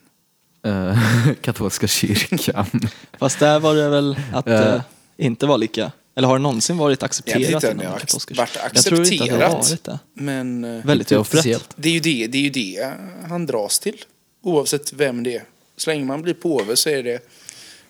Eh, 0.63 0.97
katolska 1.41 1.87
kyrkan. 1.87 2.65
Fast 3.19 3.39
där 3.39 3.59
var 3.59 3.75
det 3.75 3.89
väl 3.89 4.19
att 4.33 4.47
Eh. 4.47 4.59
det 4.59 4.83
inte 5.17 5.45
var 5.45 5.57
lika. 5.57 5.91
Eller 6.19 6.27
har 6.27 6.37
det 6.37 6.43
någonsin 6.43 6.77
varit 6.77 7.01
Jag 7.01 7.05
accepterat 7.05 7.63
har 7.63 7.99
katolska 7.99 8.33
varit 8.33 8.49
kyrkan? 8.51 8.71
Jag 8.73 8.83
tror 8.83 9.11
inte 9.13 9.23
att 9.23 9.29
det 9.39 9.45
har 9.45 9.59
accepterat. 9.59 9.69
varit 9.69 9.83
det. 9.83 9.99
Men 10.13 10.63
eh, 10.63 10.85
Väldigt 10.85 11.11
officiellt. 11.11 11.69
det 11.75 11.89
är, 11.89 11.93
ju 11.93 11.99
det, 11.99 12.27
det 12.27 12.37
är 12.37 12.41
ju 12.41 12.49
det 12.49 12.93
han 13.29 13.45
dras 13.45 13.79
till. 13.79 14.01
Oavsett 14.41 14.93
vem 14.93 15.23
det 15.23 15.35
är. 15.35 15.43
Så 15.77 15.89
länge 15.89 16.05
man 16.05 16.21
blir 16.21 16.33
påve 16.33 16.75
så 16.75 16.89
är 16.89 17.03
det... 17.03 17.29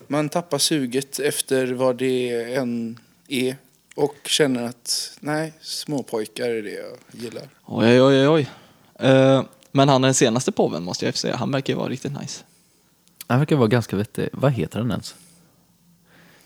Man 0.08 0.28
tappar 0.28 0.58
suget 0.58 1.18
efter 1.18 1.66
vad 1.72 1.96
det 1.96 2.54
än 2.54 2.98
är. 3.28 3.56
Och 3.94 4.16
känner 4.24 4.62
att 4.62 5.12
nej, 5.20 5.52
småpojkar 5.60 6.48
är 6.48 6.62
det 6.62 6.70
jag 6.70 7.22
gillar. 7.22 7.48
Oj, 7.66 8.02
oj, 8.02 8.26
oj, 8.26 8.28
oj. 8.28 8.48
Eh, 9.08 9.42
men 9.72 9.88
han 9.88 10.02
den 10.02 10.14
senaste 10.14 10.52
påven 10.52 10.82
måste 10.82 11.04
jag 11.06 11.16
säga. 11.16 11.36
Han 11.36 11.52
verkar 11.52 11.72
ju 11.72 11.78
vara 11.78 11.88
riktigt 11.88 12.20
nice. 12.20 12.44
Han 13.26 13.38
verkar 13.38 13.56
vara 13.56 13.68
ganska 13.68 13.96
vettig. 13.96 14.28
Vad 14.32 14.52
heter 14.52 14.78
han 14.78 14.90
ens? 14.90 15.14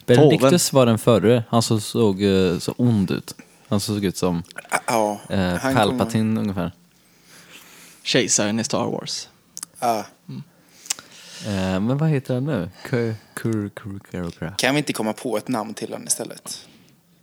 Benedictus 0.07 0.73
var 0.73 0.87
den 0.87 0.99
förre, 0.99 1.45
han 1.49 1.63
som 1.63 1.81
såg 1.81 2.23
eh, 2.23 2.59
så 2.59 2.75
ond 2.77 3.11
ut. 3.11 3.35
Han 3.69 3.81
som 3.81 3.95
såg 3.95 4.05
ut 4.05 4.17
som 4.17 4.43
Ja, 4.87 5.21
eh, 5.29 5.39
han 5.41 5.75
Palpatine 5.75 6.41
ungefär. 6.41 6.73
Kejsaren 8.03 8.61
i 8.61 8.65
Star 8.65 8.85
Wars. 8.87 9.29
Kommer, 9.81 9.99
ah, 10.01 10.05
Eh, 11.47 11.81
men 11.81 11.99
vad 11.99 12.09
heter 12.09 12.35
han 12.35 12.45
nu? 12.45 12.71
Kur, 12.85 13.15
kur, 13.35 13.69
kur, 13.69 13.99
kur, 14.11 14.31
kur. 14.31 14.55
kan 14.59 14.75
vi 14.75 14.79
inte 14.79 14.93
komma 14.93 15.13
på 15.13 15.37
ett 15.37 15.49
namn 15.49 15.75
till 15.75 15.93
honom 15.93 16.07
istället? 16.07 16.67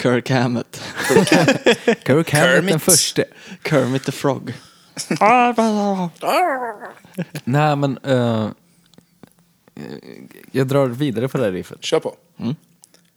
Kirk 0.01 0.29
Hammett. 0.29 0.81
Kirk 2.05 2.05
Hammett 2.05 2.05
den 2.05 2.23
Kermit. 2.23 2.81
första. 2.81 3.23
Kermit 3.63 4.03
the 4.05 4.11
Frog. 4.11 4.53
Nej 7.43 7.75
men, 7.75 7.97
eh, 8.03 8.49
jag 10.51 10.67
drar 10.67 10.87
vidare 10.87 11.27
på 11.27 11.37
det 11.37 11.43
här 11.43 11.51
riffet. 11.51 11.83
Kör 11.83 11.99
på. 11.99 12.15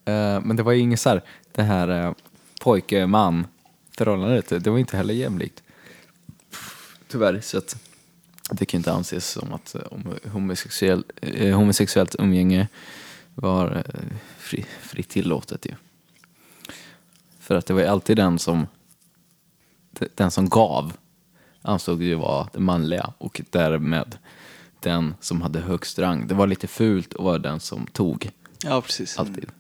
Eh, 0.05 0.41
men 0.41 0.57
det 0.57 0.63
var 0.63 0.73
ju 0.73 0.81
inget 0.81 1.01
så 1.01 1.09
här, 1.09 1.23
det 1.53 1.63
här 1.63 2.07
uh, 2.07 2.15
pojke-man 2.61 3.47
förhållandet, 3.99 4.65
det 4.65 4.71
var 4.71 4.79
inte 4.79 4.97
heller 4.97 5.15
jämlikt. 5.15 5.63
Tyvärr, 7.09 7.41
så 7.41 7.59
att 7.59 7.77
det 8.51 8.67
kan 8.67 8.79
inte 8.79 8.93
anses 8.93 9.31
som 9.31 9.53
att 9.53 9.75
eh, 9.75 9.83
om 9.91 10.15
homosexuell, 10.33 11.05
eh, 11.21 11.57
homosexuellt 11.57 12.17
umgänge 12.19 12.69
var 13.35 13.77
eh, 13.77 14.17
fri, 14.39 14.67
fritt 14.81 15.09
tillåtet 15.09 15.67
ju. 15.67 15.75
För 17.41 17.55
att 17.55 17.67
det 17.67 17.75
var 17.75 17.81
ju 17.81 17.87
alltid 17.87 18.17
den 18.17 18.39
som, 18.39 18.67
den 20.15 20.31
som 20.31 20.49
gav 20.49 20.93
ansåg 21.63 22.03
ju 22.03 22.15
vara 22.15 22.49
det 22.53 22.61
manliga 22.61 23.13
och 23.19 23.41
därmed 23.51 24.19
den 24.81 25.15
som 25.21 25.43
hade 25.43 25.61
högst 25.61 25.99
rang. 25.99 26.27
Det 26.27 26.35
var 26.35 26.47
lite 26.47 26.67
fult 26.67 27.15
att 27.15 27.21
vara 27.21 27.39
den 27.39 27.61
som 27.61 27.87
tog. 27.87 28.31
Ja, 28.65 28.81
precis. 28.81 29.19
Alltid. 29.19 29.51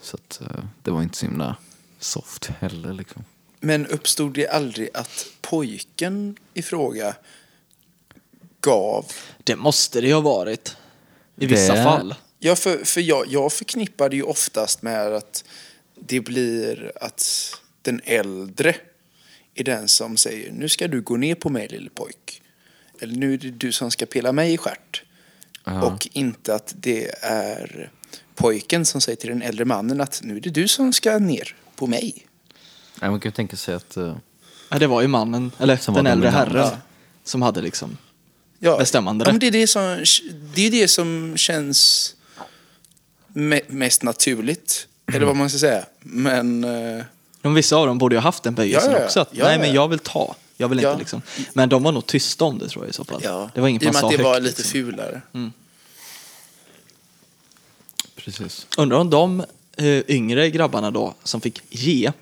Så 0.00 0.16
att 0.16 0.40
eh, 0.40 0.64
det 0.82 0.90
var 0.90 1.02
inte 1.02 1.18
så 1.18 1.26
himla 1.26 1.56
soft 1.98 2.46
heller 2.60 2.92
liksom. 2.92 3.24
Men 3.60 3.86
uppstod 3.86 4.34
det 4.34 4.48
aldrig 4.48 4.88
att 4.94 5.26
pojken 5.40 6.36
i 6.54 6.62
fråga 6.62 7.16
gav? 8.60 9.06
Det 9.44 9.56
måste 9.56 10.00
det 10.00 10.06
ju 10.06 10.14
ha 10.14 10.20
varit. 10.20 10.76
I 11.36 11.46
vissa 11.46 11.74
Det- 11.74 11.82
fall. 11.84 12.14
Ja, 12.38 12.56
för, 12.56 12.84
för 12.84 13.00
jag, 13.00 13.26
jag 13.28 13.52
förknippar 13.52 14.08
det 14.08 14.16
ju 14.16 14.22
oftast 14.22 14.82
med 14.82 15.14
att 15.14 15.44
det 15.94 16.20
blir 16.20 16.92
att 17.00 17.52
den 17.82 18.00
äldre 18.04 18.76
är 19.54 19.64
den 19.64 19.88
som 19.88 20.16
säger 20.16 20.52
nu 20.52 20.68
ska 20.68 20.88
du 20.88 21.00
gå 21.00 21.16
ner 21.16 21.34
på 21.34 21.50
mig 21.50 21.68
lille 21.68 21.90
pojk. 21.90 22.42
Eller 23.00 23.16
nu 23.16 23.34
är 23.34 23.38
det 23.38 23.50
du 23.50 23.72
som 23.72 23.90
ska 23.90 24.06
pilla 24.06 24.32
mig 24.32 24.52
i 24.52 24.56
stjärt. 24.58 25.02
Ja. 25.64 25.82
Och 25.82 26.08
inte 26.12 26.54
att 26.54 26.74
det 26.76 27.10
är 27.22 27.90
pojken 28.34 28.84
som 28.86 29.00
säger 29.00 29.16
till 29.16 29.28
den 29.28 29.42
äldre 29.42 29.64
mannen 29.64 30.00
att 30.00 30.20
nu 30.24 30.36
är 30.36 30.40
det 30.40 30.50
du 30.50 30.68
som 30.68 30.92
ska 30.92 31.18
ner 31.18 31.54
på 31.76 31.86
mig. 31.86 32.26
Nej, 33.00 33.10
man 33.10 33.20
kan 33.20 33.28
ju 33.28 33.34
tänka 33.34 33.56
sig 33.56 33.74
att 33.74 33.96
eh, 33.96 34.16
Ja, 34.68 34.78
det 34.78 34.86
var 34.86 35.02
ju 35.02 35.08
mannen, 35.08 35.52
eller 35.58 35.76
Som 35.76 35.94
den 35.94 36.04
var 36.04 36.12
äldre 36.12 36.30
dominant. 36.30 36.52
herren, 36.52 36.76
som 37.24 37.42
hade 37.42 37.60
liksom... 37.62 37.96
Ja, 38.58 38.78
Bestämmande 38.78 39.24
ja, 39.24 39.32
men 39.32 39.40
det, 39.40 39.46
är 39.46 39.50
det, 39.50 39.66
som, 39.66 40.04
det 40.54 40.66
är 40.66 40.70
det 40.70 40.88
som 40.88 41.32
känns 41.36 42.14
me, 43.28 43.60
mest 43.68 44.02
naturligt. 44.02 44.88
Eller 45.12 45.26
vad 45.26 45.36
man 45.36 45.50
ska 45.50 45.58
säga. 45.58 45.84
Men... 46.00 46.64
eh, 46.64 47.04
De 47.42 47.54
vissa 47.54 47.76
av 47.76 47.86
dem 47.86 47.98
borde 47.98 48.14
ju 48.14 48.18
ha 48.18 48.22
haft 48.22 48.42
den 48.42 48.54
böjelsen 48.54 48.90
Ja, 48.90 48.96
ja, 48.96 49.00
ja. 49.00 49.06
också. 49.06 49.20
Att, 49.20 49.28
Ja, 49.32 49.44
nej, 49.44 49.52
ja. 49.54 49.58
men 49.60 49.72
jag 49.72 49.88
vill 49.88 49.98
ta. 49.98 50.36
Jag 50.56 50.68
vill 50.68 50.78
inte 50.78 50.88
Ja. 50.88 50.98
liksom. 50.98 51.22
Men 51.52 51.68
de 51.68 51.82
var 51.82 51.92
nog 51.92 52.06
tysta 52.06 52.44
om 52.44 52.58
det 52.58 52.68
tror 52.68 52.84
jag 52.84 52.90
i 52.90 52.92
så 52.92 53.04
fall. 53.04 53.20
ja, 53.24 53.50
Det 53.54 53.60
var 53.60 53.68
inget 53.68 53.82
I 53.82 53.86
och 53.88 53.92
man 53.92 53.92
med 53.94 54.00
sa 54.00 54.06
att 54.06 54.10
det 54.12 54.16
högt. 54.16 54.24
var 54.24 54.40
lite 54.40 54.62
liksom. 54.62 54.72
fulare. 54.72 55.22
Precis. 58.36 58.66
Undrar 58.76 58.98
om 58.98 59.10
de 59.10 59.44
eh, 59.76 60.10
yngre 60.10 60.50
grabbarna 60.50 60.90
då 60.90 61.14
som 61.24 61.40
fick 61.40 61.62
ge 61.70 62.12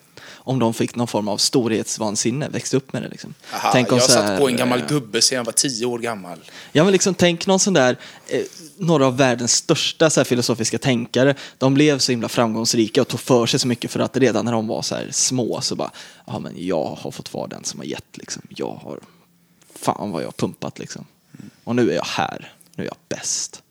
om 0.46 0.58
de 0.58 0.74
fick 0.74 0.94
någon 0.94 1.06
form 1.06 1.28
av 1.28 1.36
storhetsvansinne, 1.36 2.48
växte 2.48 2.76
upp 2.76 2.92
med 2.92 3.02
det 3.02 3.08
liksom. 3.08 3.34
Aha, 3.52 3.70
Tänk 3.72 3.92
om 3.92 3.98
jag 3.98 4.06
så 4.06 4.12
satt 4.12 4.38
på 4.38 4.48
en 4.48 4.56
gammal 4.56 4.80
eh, 4.80 4.86
gubbe 4.86 5.22
sedan 5.22 5.36
jag 5.36 5.44
var 5.44 5.52
tio 5.52 5.86
år 5.86 5.98
gammal. 5.98 6.38
Ja 6.72 6.84
men 6.84 6.92
liksom 6.92 7.14
tänk 7.14 7.46
någon 7.46 7.60
sån 7.60 7.74
där, 7.74 7.96
eh, 8.28 8.42
några 8.76 9.06
av 9.06 9.16
världens 9.16 9.52
största 9.52 10.10
så 10.10 10.20
här, 10.20 10.24
filosofiska 10.24 10.78
tänkare, 10.78 11.34
de 11.58 11.74
blev 11.74 11.98
så 11.98 12.12
himla 12.12 12.28
framgångsrika 12.28 13.00
och 13.00 13.08
tog 13.08 13.20
för 13.20 13.46
sig 13.46 13.60
så 13.60 13.68
mycket 13.68 13.90
för 13.90 14.00
att 14.00 14.16
redan 14.16 14.44
när 14.44 14.52
de 14.52 14.66
var 14.66 14.82
så 14.82 14.94
här 14.94 15.08
små 15.10 15.60
så 15.60 15.76
bara, 15.76 15.90
ja 16.26 16.38
men 16.38 16.52
jag 16.56 16.84
har 16.84 17.10
fått 17.10 17.34
vara 17.34 17.46
den 17.46 17.64
som 17.64 17.80
har 17.80 17.86
gett 17.86 18.16
liksom, 18.16 18.42
jag 18.48 18.80
har, 18.82 19.00
fan 19.74 20.10
vad 20.10 20.22
jag 20.22 20.26
har 20.26 20.32
pumpat 20.32 20.78
liksom. 20.78 21.04
Och 21.64 21.76
nu 21.76 21.90
är 21.90 21.94
jag 21.94 22.06
här, 22.06 22.52
nu 22.74 22.84
är 22.84 22.88
jag 22.88 22.96
bäst. 23.08 23.62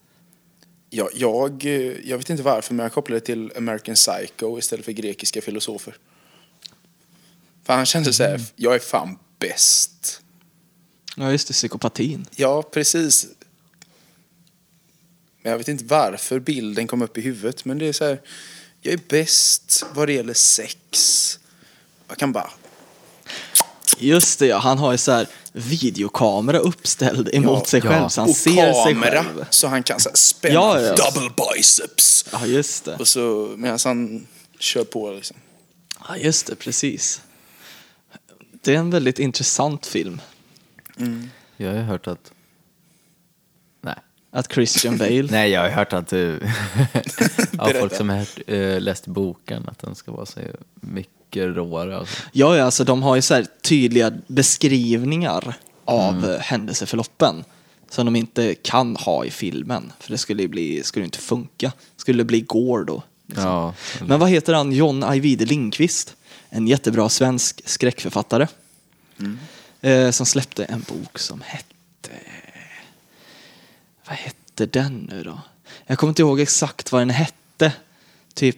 Jag, 0.95 1.09
jag, 1.13 1.65
eh, 1.65 2.09
jag 2.09 2.17
vet 2.17 2.29
inte 2.29 2.43
varför, 2.43 2.73
men 2.73 2.83
jag 2.83 2.93
kopplade 2.93 3.19
det 3.19 3.25
till 3.25 3.51
American 3.57 3.95
Psycho 3.95 4.59
istället 4.59 4.85
för 4.85 4.91
grekiska 4.91 5.41
filosofer. 5.41 5.95
För 7.63 7.73
han 7.73 7.85
kände 7.85 8.13
så 8.13 8.23
här, 8.23 8.41
jag 8.55 8.75
är 8.75 8.79
fan 8.79 9.17
bäst. 9.39 10.21
Ja 11.15 11.31
just 11.31 11.47
det, 11.47 11.53
psykopatin. 11.53 12.25
Ja, 12.35 12.61
precis. 12.61 13.27
Men 15.41 15.51
jag 15.51 15.57
vet 15.57 15.67
inte 15.67 15.85
varför 15.85 16.39
bilden 16.39 16.87
kom 16.87 17.01
upp 17.01 17.17
i 17.17 17.21
huvudet, 17.21 17.65
men 17.65 17.77
det 17.77 17.87
är 17.87 17.93
så 17.93 18.05
här, 18.05 18.21
jag 18.81 18.93
är 18.93 18.99
bäst 19.09 19.85
vad 19.93 20.07
det 20.07 20.13
gäller 20.13 20.33
sex. 20.33 21.39
Jag 22.07 22.17
kan 22.17 22.31
bara, 22.31 22.51
Just 23.99 24.39
det 24.39 24.47
ja, 24.47 24.57
han 24.57 24.77
har 24.77 24.91
ju 24.91 24.97
så 24.97 25.11
här 25.11 25.27
videokamera 25.51 26.57
uppställd 26.57 27.29
emot 27.33 27.59
Ja, 27.59 27.65
sig 27.65 27.81
ja. 27.83 27.89
själv 27.89 28.09
så 28.09 28.21
han 28.21 28.29
och 28.29 28.35
ser 28.35 28.73
sig 28.83 28.93
kamera, 28.93 29.23
själv. 29.23 29.45
så 29.49 29.67
han 29.67 29.83
kan 29.83 29.99
så 29.99 30.09
här, 30.09 30.15
spänna 30.15 30.53
Ja, 30.53 30.81
ja. 30.81 30.95
double 30.95 31.29
biceps. 31.55 32.25
Ja 32.31 32.45
just 32.45 32.85
det. 32.85 32.95
Och 32.95 33.07
så 33.07 33.53
medan 33.57 33.79
han 33.83 34.27
kör 34.59 34.83
på 34.83 35.11
liksom. 35.11 35.37
Ja 36.07 36.17
just 36.17 36.47
det, 36.47 36.55
precis. 36.55 37.21
Det 38.63 38.75
är 38.75 38.79
en 38.79 38.89
väldigt 38.89 39.19
intressant 39.19 39.85
film. 39.85 40.21
Jag 41.57 41.69
har 41.69 41.75
ju 41.77 41.81
hört 41.83 42.07
att... 42.07 42.31
Nej. 43.81 43.95
Att 44.31 44.51
Christian 44.53 44.97
Bale 44.97 45.27
Nej, 45.31 45.51
jag 45.51 45.61
har 45.61 45.69
hört 45.69 45.93
att 45.93 46.07
du... 46.07 46.35
av 47.57 47.69
folk 47.69 47.95
som 47.95 48.09
har 48.09 48.17
hört, 48.17 48.39
eh, 48.47 48.79
läst 48.81 49.07
boken, 49.07 49.69
att 49.69 49.79
den 49.79 49.95
ska 49.95 50.11
vara 50.11 50.25
så 50.25 50.39
mycket 50.75 51.14
råare. 51.41 51.97
Alltså. 51.97 52.21
Ja, 52.31 52.57
ja, 52.57 52.63
alltså 52.63 52.83
de 52.83 53.03
har 53.03 53.15
ju 53.15 53.21
så 53.21 53.43
tydliga 53.61 54.11
beskrivningar 54.27 55.57
av 55.85 56.17
mm. 56.17 56.39
händelseförloppen 56.41 57.43
som 57.89 58.05
de 58.05 58.15
inte 58.15 58.55
kan 58.55 58.95
ha 58.95 59.25
i 59.25 59.31
filmen. 59.31 59.93
För 59.99 60.11
det 60.11 60.17
skulle, 60.17 60.47
bli, 60.47 60.83
skulle 60.83 61.05
inte 61.05 61.17
funka. 61.17 61.71
skulle 61.97 62.23
bli 62.23 62.45
då. 62.87 63.03
liksom. 63.25 63.45
Ja, 63.45 63.73
Men 64.05 64.19
vad 64.19 64.29
heter 64.29 64.53
han? 64.53 64.71
John 64.71 65.03
Ajvide 65.03 65.45
Lindqvist. 65.45 66.15
En 66.49 66.67
jättebra 66.67 67.09
svensk 67.09 67.61
skräckförfattare. 67.65 68.47
Eh, 69.81 70.11
som 70.11 70.25
släppte 70.25 70.65
en 70.65 70.81
bok 70.81 71.19
som 71.19 71.41
hette... 71.41 72.09
Vad 74.07 74.17
hette 74.17 74.65
den 74.65 75.09
nu 75.11 75.23
då? 75.23 75.41
Jag 75.85 75.97
kommer 75.97 76.11
inte 76.11 76.21
ihåg 76.21 76.39
exakt 76.39 76.91
vad 76.91 77.01
den 77.01 77.09
hette. 77.09 77.73
Typ 78.33 78.57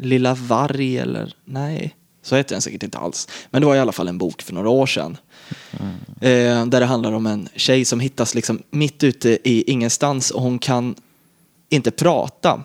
Lilla 0.00 0.34
varg 0.34 0.98
eller 0.98 1.34
nej, 1.44 1.94
så 2.22 2.36
hette 2.36 2.54
den 2.54 2.62
säkert 2.62 2.82
inte 2.82 2.98
alls. 2.98 3.28
Men 3.50 3.60
det 3.60 3.66
var 3.66 3.76
i 3.76 3.78
alla 3.78 3.92
fall 3.92 4.08
en 4.08 4.18
bok 4.18 4.42
för 4.42 4.54
några 4.54 4.68
år 4.68 4.86
sedan. 4.86 5.16
Eh, 6.20 6.66
där 6.66 6.80
det 6.80 6.86
handlar 6.86 7.12
om 7.12 7.26
en 7.26 7.48
tjej 7.54 7.84
som 7.84 8.00
hittas 8.00 8.34
liksom 8.34 8.62
mitt 8.70 9.04
ute 9.04 9.38
i 9.44 9.70
ingenstans 9.70 10.30
och 10.30 10.42
hon 10.42 10.58
kan 10.58 10.94
inte 11.68 11.90
prata. 11.90 12.64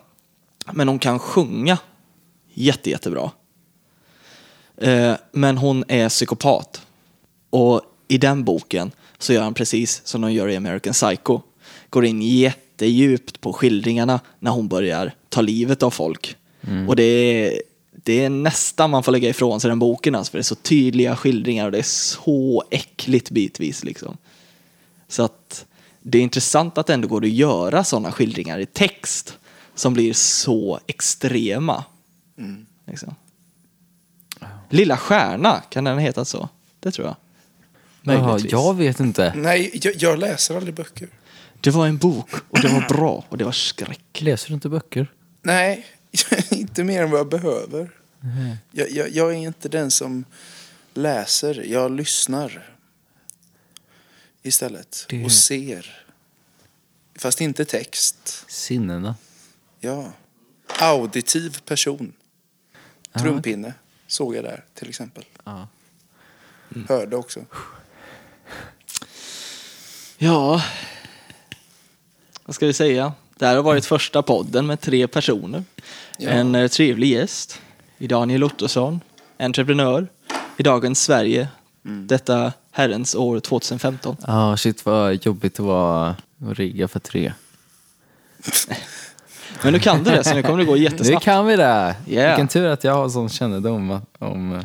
Men 0.72 0.88
hon 0.88 1.00
kan 1.00 1.20
sjunga 1.20 1.78
jätte, 2.54 2.90
jättebra. 2.90 3.32
Eh, 4.78 5.14
men 5.32 5.58
hon 5.58 5.84
är 5.88 6.10
psykopat. 6.10 6.82
Och 7.50 7.82
i 8.08 8.18
den 8.18 8.44
boken 8.44 8.92
så 9.18 9.34
gör 9.34 9.42
han 9.42 9.54
precis 9.54 10.02
som 10.06 10.22
de 10.22 10.34
gör 10.34 10.48
i 10.48 10.56
American 10.56 10.94
Psycho. 10.94 11.42
Går 11.90 12.06
in 12.06 12.22
jättedjupt 12.22 13.42
på 13.42 13.54
skildringarna 13.54 14.20
när 14.40 14.52
hon 14.52 14.68
börjar 14.68 15.16
ta 15.30 15.42
livet 15.42 15.84
av 15.84 15.90
folk. 15.90 16.36
Och 16.88 16.96
det 16.96 17.04
är, 17.04 17.62
det 17.92 18.26
är 18.26 18.30
nästan 18.30 18.90
man 18.90 19.04
får 19.04 19.12
lägga 19.12 19.30
ifrån 19.30 19.60
sig 19.62 19.70
den 19.70 19.80
boken 19.80 20.16
alltså, 20.16 20.32
för 20.32 20.38
det 20.38 20.42
är 20.42 20.44
så 20.44 20.56
tydliga 20.56 21.16
skildringar 21.16 21.66
och 21.66 21.72
det 21.72 21.78
är 21.78 21.84
så 21.84 22.64
äckligt 22.72 23.30
bitvis 23.30 23.84
liksom. 23.84 24.18
Så 25.08 25.24
att 25.24 25.66
det 26.02 26.18
är 26.18 26.22
intressant 26.22 26.78
att 26.78 26.88
det 26.88 26.94
ändå 26.94 27.08
går 27.08 27.24
att 27.24 27.30
göra 27.30 27.84
sådana 27.84 28.12
skildringar 28.12 28.60
i 28.60 28.66
text 28.66 29.38
som 29.76 29.94
blir 29.94 30.14
så 30.14 30.80
extrema. 30.88 31.84
Liksom. 32.88 33.16
Lilla 34.70 34.98
stjärna, 34.98 35.62
kan 35.70 35.84
den 35.84 35.98
heta 35.98 36.26
så? 36.26 36.50
Det 36.80 36.92
tror 36.92 37.08
jag. 37.08 37.16
Jaha, 38.16 38.40
jag 38.40 38.74
vet 38.74 39.00
inte. 39.00 39.34
Nej, 39.36 39.72
jag, 39.74 39.94
jag 39.98 40.20
läser 40.20 40.56
aldrig 40.56 40.74
böcker. 40.74 41.08
Det 41.62 41.72
var 41.72 41.88
en 41.88 41.98
bok 41.98 42.30
och 42.50 42.62
det 42.62 42.68
var 42.68 42.88
bra 42.90 43.24
och 43.30 43.38
det 43.38 43.44
var 43.44 43.52
skräck. 43.52 44.22
Läser 44.22 44.48
du 44.48 44.54
inte 44.54 44.70
böcker? 44.70 45.08
Nej, 45.42 45.86
inte 46.50 46.84
mer 46.84 47.04
än 47.04 47.12
vad 47.12 47.20
jag 47.20 47.30
behöver. 47.30 47.90
Jag, 48.72 48.92
jag, 48.92 49.10
jag 49.10 49.30
är 49.30 49.38
inte 49.38 49.70
den 49.70 49.92
som 49.92 50.26
läser, 50.94 51.64
jag 51.68 51.92
lyssnar. 51.92 52.76
Istället. 54.44 55.06
Det- 55.10 55.26
Och 55.26 55.32
ser. 55.32 56.06
Fast 57.16 57.42
inte 57.42 57.66
text. 57.66 58.46
Sinnena. 58.48 59.16
Ja. 59.80 60.12
Auditiv 60.80 61.60
person. 61.66 62.14
Trumpinne 63.20 63.74
såg 64.08 64.36
jag 64.36 64.44
där 64.44 64.64
till 64.74 64.90
exempel. 64.90 65.26
Ja. 65.44 65.68
Hörde 66.88 67.16
också. 67.16 67.46
Ja, 70.18 70.64
vad 72.46 72.56
ska 72.56 72.66
vi 72.68 72.74
säga? 72.74 73.14
Det 73.38 73.46
här 73.46 73.56
har 73.56 73.64
varit 73.64 73.86
första 73.86 74.22
podden 74.22 74.66
med 74.68 74.82
tre 74.82 75.08
personer. 75.08 75.64
Ja. 76.18 76.30
En 76.30 76.56
eh, 76.56 76.68
trevlig 76.68 77.10
gäst 77.10 77.60
i 77.98 78.08
Daniel 78.08 78.44
Ottosson, 78.44 79.02
entreprenör 79.40 80.08
i 80.58 80.64
dagens 80.64 81.04
Sverige, 81.04 81.48
detta 81.84 82.54
herrens 82.72 83.16
år 83.16 83.40
2015. 83.40 84.18
Ja, 84.28 84.58
shit 84.58 84.86
vad 84.86 85.26
jobbigt 85.26 85.56
det 85.56 85.64
var 85.64 86.10
att 86.10 86.58
rigga 86.58 86.88
för 86.88 87.00
tre. 87.00 87.34
Men 89.64 89.74
nu 89.74 89.80
kan 89.80 90.04
du 90.04 90.12
det, 90.12 90.24
så 90.24 90.34
nu 90.36 90.44
kommer 90.44 90.58
det 90.58 90.66
gå 90.66 90.76
Nu 90.76 90.82
jättesnabbt. 90.82 91.26
kan 91.26 91.46
vi 91.46 91.56
det! 91.56 91.96
Yeah. 92.08 92.30
Vilken 92.30 92.48
tur 92.48 92.66
att 92.68 92.84
jag 92.84 92.94
har 92.94 93.10
sån 93.10 93.30
kännedom 93.30 93.92
om, 93.92 94.02
om 94.20 94.54
eh, 94.56 94.62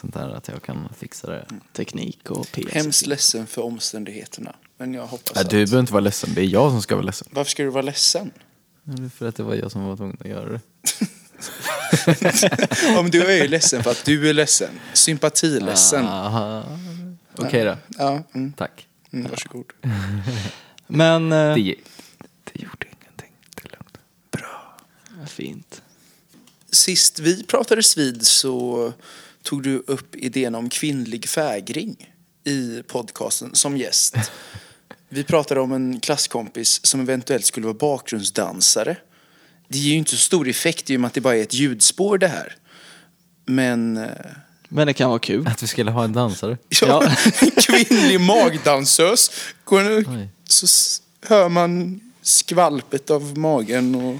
sånt 0.00 0.14
där 0.14 0.28
att 0.28 0.48
jag 0.48 0.62
kan 0.62 0.88
fixa 0.98 1.30
det. 1.30 1.46
Teknik 1.72 2.30
och 2.30 2.46
PS. 2.52 2.72
Hemskt 2.72 3.06
ledsen 3.06 3.46
för 3.46 3.62
omständigheterna. 3.64 4.54
Men 4.78 4.94
jag 4.94 5.06
hoppas 5.06 5.32
Ja, 5.34 5.40
att... 5.40 5.50
du 5.50 5.56
behöver 5.56 5.80
inte 5.80 5.92
vara 5.92 6.00
ledsen, 6.00 6.30
det 6.34 6.40
är 6.40 6.44
jag 6.46 6.70
som 6.70 6.82
ska 6.82 6.94
vara 6.94 7.06
ledsen. 7.06 7.28
Varför 7.30 7.50
ska 7.50 7.62
du 7.62 7.68
vara 7.70 7.82
ledsen? 7.82 8.30
Är 8.84 9.08
För 9.08 9.28
att 9.28 9.36
det 9.36 9.42
var 9.42 9.54
jag 9.54 9.72
som 9.72 9.84
var 9.84 9.96
tvungen 9.96 10.16
att 10.20 10.26
göra 10.26 10.50
det. 10.52 10.60
Ja, 12.82 13.02
men 13.02 13.10
du 13.10 13.22
är 13.26 13.42
ju 13.42 13.48
ledsen 13.48 13.82
för 13.82 13.90
att 13.90 14.04
du 14.04 14.28
är 14.30 14.32
ledsen. 14.34 14.70
Sympatiledsen. 14.92 16.06
Aha. 16.06 16.64
Okej 17.36 17.64
då, 17.64 17.76
Ja, 17.98 18.22
mm, 18.34 18.52
tack. 18.52 18.86
mm, 19.12 19.30
varsågod. 19.30 19.72
Men, 20.86 21.32
eh, 21.32 21.54
Det, 21.54 21.74
det 22.44 22.62
gjorde 22.62 22.86
ingenting, 22.86 23.32
det 23.54 23.68
är 23.68 23.70
lugnt. 23.70 23.98
Bra. 24.30 24.76
fint. 25.26 25.82
Sist 26.72 27.18
vi 27.18 27.42
pratades 27.44 27.96
vid 27.98 28.26
så 28.26 28.92
tog 29.42 29.62
du 29.62 29.78
upp 29.86 30.14
idén 30.16 30.54
om 30.54 30.68
kvinnlig 30.68 31.28
fägring 31.28 32.14
i 32.44 32.82
podcasten 32.82 33.54
som 33.54 33.76
gäst. 33.76 34.16
Vi 35.12 35.24
pratade 35.24 35.60
om 35.60 35.72
en 35.72 36.00
klasskompis 36.00 36.86
som 36.86 37.00
eventuellt 37.00 37.46
skulle 37.46 37.66
vara 37.66 37.74
bakgrundsdansare. 37.74 38.96
Det 39.68 39.78
ger 39.78 39.92
ju 39.92 39.98
inte 39.98 40.10
så 40.10 40.16
stor 40.16 40.48
effekt 40.48 40.90
i 40.90 40.96
och 40.96 41.00
med 41.00 41.08
att 41.08 41.14
det 41.14 41.20
bara 41.20 41.36
är 41.36 41.42
ett 41.42 41.54
ljudspår 41.54 42.18
det 42.18 42.28
här. 42.28 42.54
Men... 43.46 43.96
eh, 43.96 44.08
Men 44.68 44.86
det 44.86 44.92
kan 44.92 45.08
vara 45.10 45.18
kul. 45.18 45.46
Att 45.46 45.62
vi 45.62 45.66
skulle 45.66 45.90
ha 45.90 46.04
en 46.04 46.12
dansare. 46.12 46.58
Ja, 46.82 47.02
en 47.40 47.50
kvinnlig 47.50 48.20
magdansös. 48.20 49.30
Så 50.48 50.66
hör 51.26 51.48
man 51.48 52.00
skvalpet 52.22 53.10
av 53.10 53.38
magen 53.38 53.94
och 53.94 54.16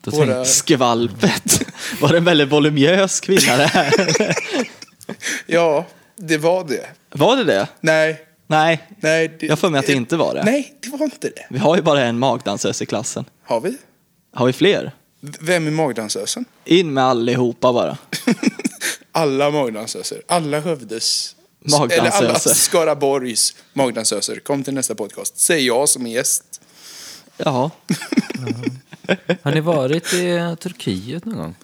Då 0.00 0.10
våra... 0.10 0.44
Skvalpet. 0.44 1.62
Var 2.00 2.08
det 2.08 2.16
en 2.16 2.24
väldigt 2.24 2.48
voluminös 2.48 3.20
kvinna 3.20 3.56
det 3.56 3.66
här? 3.66 3.94
Ja, 5.46 5.86
det 6.16 6.38
var 6.38 6.64
det. 6.64 6.86
Var 7.12 7.36
det 7.36 7.44
det? 7.44 7.68
Nej, 7.80 8.20
Nej, 8.50 8.88
nej. 9.00 9.36
Det, 9.40 9.46
jag 9.46 9.58
för 9.58 9.70
mig 9.70 9.78
att 9.78 9.86
det 9.86 9.92
inte 9.92 10.16
var 10.16 10.34
det. 10.34 10.44
Nej, 10.44 10.74
det 10.80 10.88
var 10.88 11.04
inte 11.04 11.28
det. 11.28 11.46
Vi 11.50 11.58
har 11.58 11.76
ju 11.76 11.82
bara 11.82 12.04
en 12.04 12.18
magdansös 12.18 12.82
i 12.82 12.86
klassen. 12.86 13.24
Har 13.42 13.60
vi? 13.60 13.76
Har 14.34 14.46
vi 14.46 14.52
fler? 14.52 14.92
Vem 15.20 15.66
är 15.66 15.70
magdansösen? 15.70 16.44
In 16.64 16.92
med 16.94 17.04
allihopa 17.04 17.72
bara. 17.72 17.98
Alla 19.12 19.50
magdansöser. 19.50 20.22
Alla 20.26 20.60
Hövdes... 20.60 21.36
Magdansöser. 21.64 22.18
Eller 22.18 22.28
alla 22.28 22.38
Skaraborgs 22.54 23.54
magdansöser. 23.72 24.40
Kom 24.40 24.62
till 24.64 24.74
nästa 24.74 24.94
podcast. 24.94 25.38
Säg 25.38 25.66
jag 25.66 25.88
som 25.88 26.06
är 26.06 26.10
gäst. 26.10 26.44
Ja. 27.36 27.70
Har 29.42 29.52
ni 29.54 29.60
varit 29.60 30.12
i 30.12 30.56
Turkiet 30.60 31.24
någon 31.24 31.36
gång? 31.36 31.54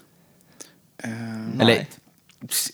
Eh, 1.02 1.60
Eller, 1.60 1.86
pss, 2.48 2.70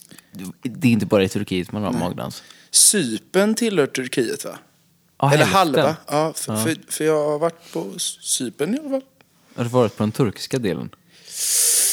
det 0.62 0.88
är 0.88 0.92
inte 0.92 1.06
bara 1.06 1.24
i 1.24 1.28
Turkiet 1.28 1.72
man 1.72 1.82
har 1.82 1.92
magdans. 1.92 2.42
Cypern 2.72 3.54
tillhör 3.54 3.86
Turkiet 3.86 4.44
va? 4.44 4.58
Ja, 5.18 5.26
Eller 5.34 5.44
hälften. 5.44 5.54
halva. 5.84 5.96
Ja, 6.06 6.32
för, 6.36 6.56
För, 6.56 6.76
för 6.92 7.04
jag 7.04 7.24
har 7.30 7.38
varit 7.38 7.72
på 7.72 7.98
Cypern 7.98 8.74
i 8.74 8.78
alla 8.78 8.88
fall. 8.90 9.02
Har 9.54 9.64
du 9.64 9.70
varit 9.70 9.96
på 9.96 10.02
den 10.02 10.12
turkiska 10.12 10.58
delen? 10.58 10.90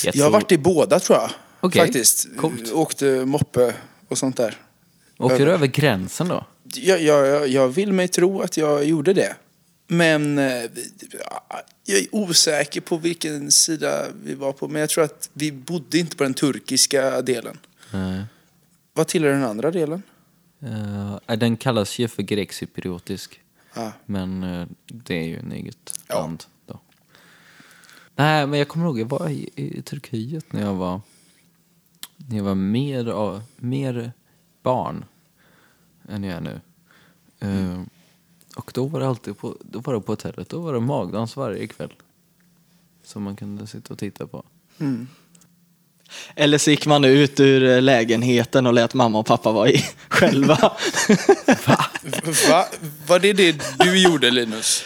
Jag 0.04 0.12
har 0.14 0.20
tror- 0.20 0.30
varit 0.30 0.52
i 0.52 0.58
båda 0.58 1.00
tror 1.00 1.18
jag. 1.20 1.32
Okej, 1.60 1.82
Faktiskt. 1.82 2.28
coolt. 2.38 2.72
Åkte 2.72 3.26
moppe 3.26 3.74
och 4.08 4.18
sånt 4.18 4.38
där. 4.38 4.58
Åker 5.18 5.46
du 5.46 5.52
över 5.52 5.68
gränsen 5.68 6.28
då? 6.28 6.46
Jag, 6.74 7.02
jag, 7.02 7.28
jag- 7.28 7.48
jag 7.48 7.68
vill 7.68 7.94
mig 7.94 8.08
tro 8.08 8.42
att 8.42 8.58
jag 8.58 8.86
gjorde 8.86 9.14
det. 9.14 9.36
Men 9.88 10.38
eh, 10.38 10.46
jag 11.86 11.98
är 12.00 12.08
osäker 12.12 12.82
på 12.82 12.98
vilken 12.98 13.52
sida 13.52 14.06
vi 14.24 14.34
var 14.36 14.52
på. 14.52 14.68
Men 14.68 14.80
jag 14.80 14.90
tror 14.90 15.04
att 15.04 15.30
vi 15.34 15.52
bodde 15.52 15.98
inte 15.98 16.16
på 16.16 16.24
den 16.24 16.34
turkiska 16.34 17.22
delen. 17.22 17.58
Nej. 17.94 18.24
Vad 18.94 19.08
tillhör 19.08 19.32
den 19.32 19.44
andra 19.44 19.72
delen? 19.72 20.04
Eh, 20.60 21.38
den 21.38 21.58
kallas 21.58 22.00
ju 22.00 22.08
för 22.08 22.24
grekcypriotisk. 22.24 23.42
Ah. 23.74 23.92
Men 24.06 24.44
eh, 24.44 24.68
det 24.88 25.16
är 25.16 25.24
ju 25.28 25.40
en 25.40 25.52
eget 25.52 26.00
Ja. 26.08 26.16
land 26.22 26.44
då. 26.66 26.80
Nej, 28.16 28.48
men 28.48 28.60
jag 28.60 28.68
kommer 28.68 28.86
ihåg, 28.86 29.00
jag 29.00 29.06
var 29.06 29.30
i, 29.30 29.50
i 29.56 29.82
Turkiet 29.82 30.54
när 30.54 30.62
jag 30.62 30.74
var, 30.74 31.02
när 32.18 32.38
jag 32.38 32.44
var 32.44 32.56
mer, 32.56 33.06
av- 33.08 33.42
mer 33.58 34.12
barn 34.64 35.06
än 36.10 36.24
jag 36.24 36.36
är 36.36 36.42
nu. 36.42 36.62
Eh, 37.40 37.82
och 38.56 38.72
då 38.74 38.88
var 38.88 39.00
det 39.00 39.08
alltid 39.08 39.38
på, 39.38 39.58
då 39.62 39.80
var 39.80 39.94
det 39.94 40.02
på 40.02 40.12
hotellet, 40.12 40.50
då 40.50 40.60
var 40.62 40.74
det 40.74 40.80
magdans 40.80 41.36
varje 41.36 41.68
kväll. 41.68 41.94
Som 43.04 43.24
man 43.24 43.36
kunde 43.36 43.68
sitta 43.68 43.94
och 43.94 44.00
titta 44.00 44.28
på. 44.28 44.44
Eller 46.36 46.58
så 46.58 46.72
gick 46.72 46.86
man 46.86 47.06
ut 47.06 47.40
ur 47.40 47.64
eh, 47.64 47.82
lägenheten 47.82 48.68
och 48.68 48.74
lät 48.74 48.94
mamma 48.94 49.20
och 49.20 49.26
pappa 49.26 49.52
vara 49.52 49.70
i 49.70 49.86
själva. 50.10 50.72
Va? 52.50 52.66
Var 53.08 53.20
det 53.20 53.34
det 53.34 53.56
du 53.80 54.00
gjorde 54.00 54.32
Linus? 54.32 54.84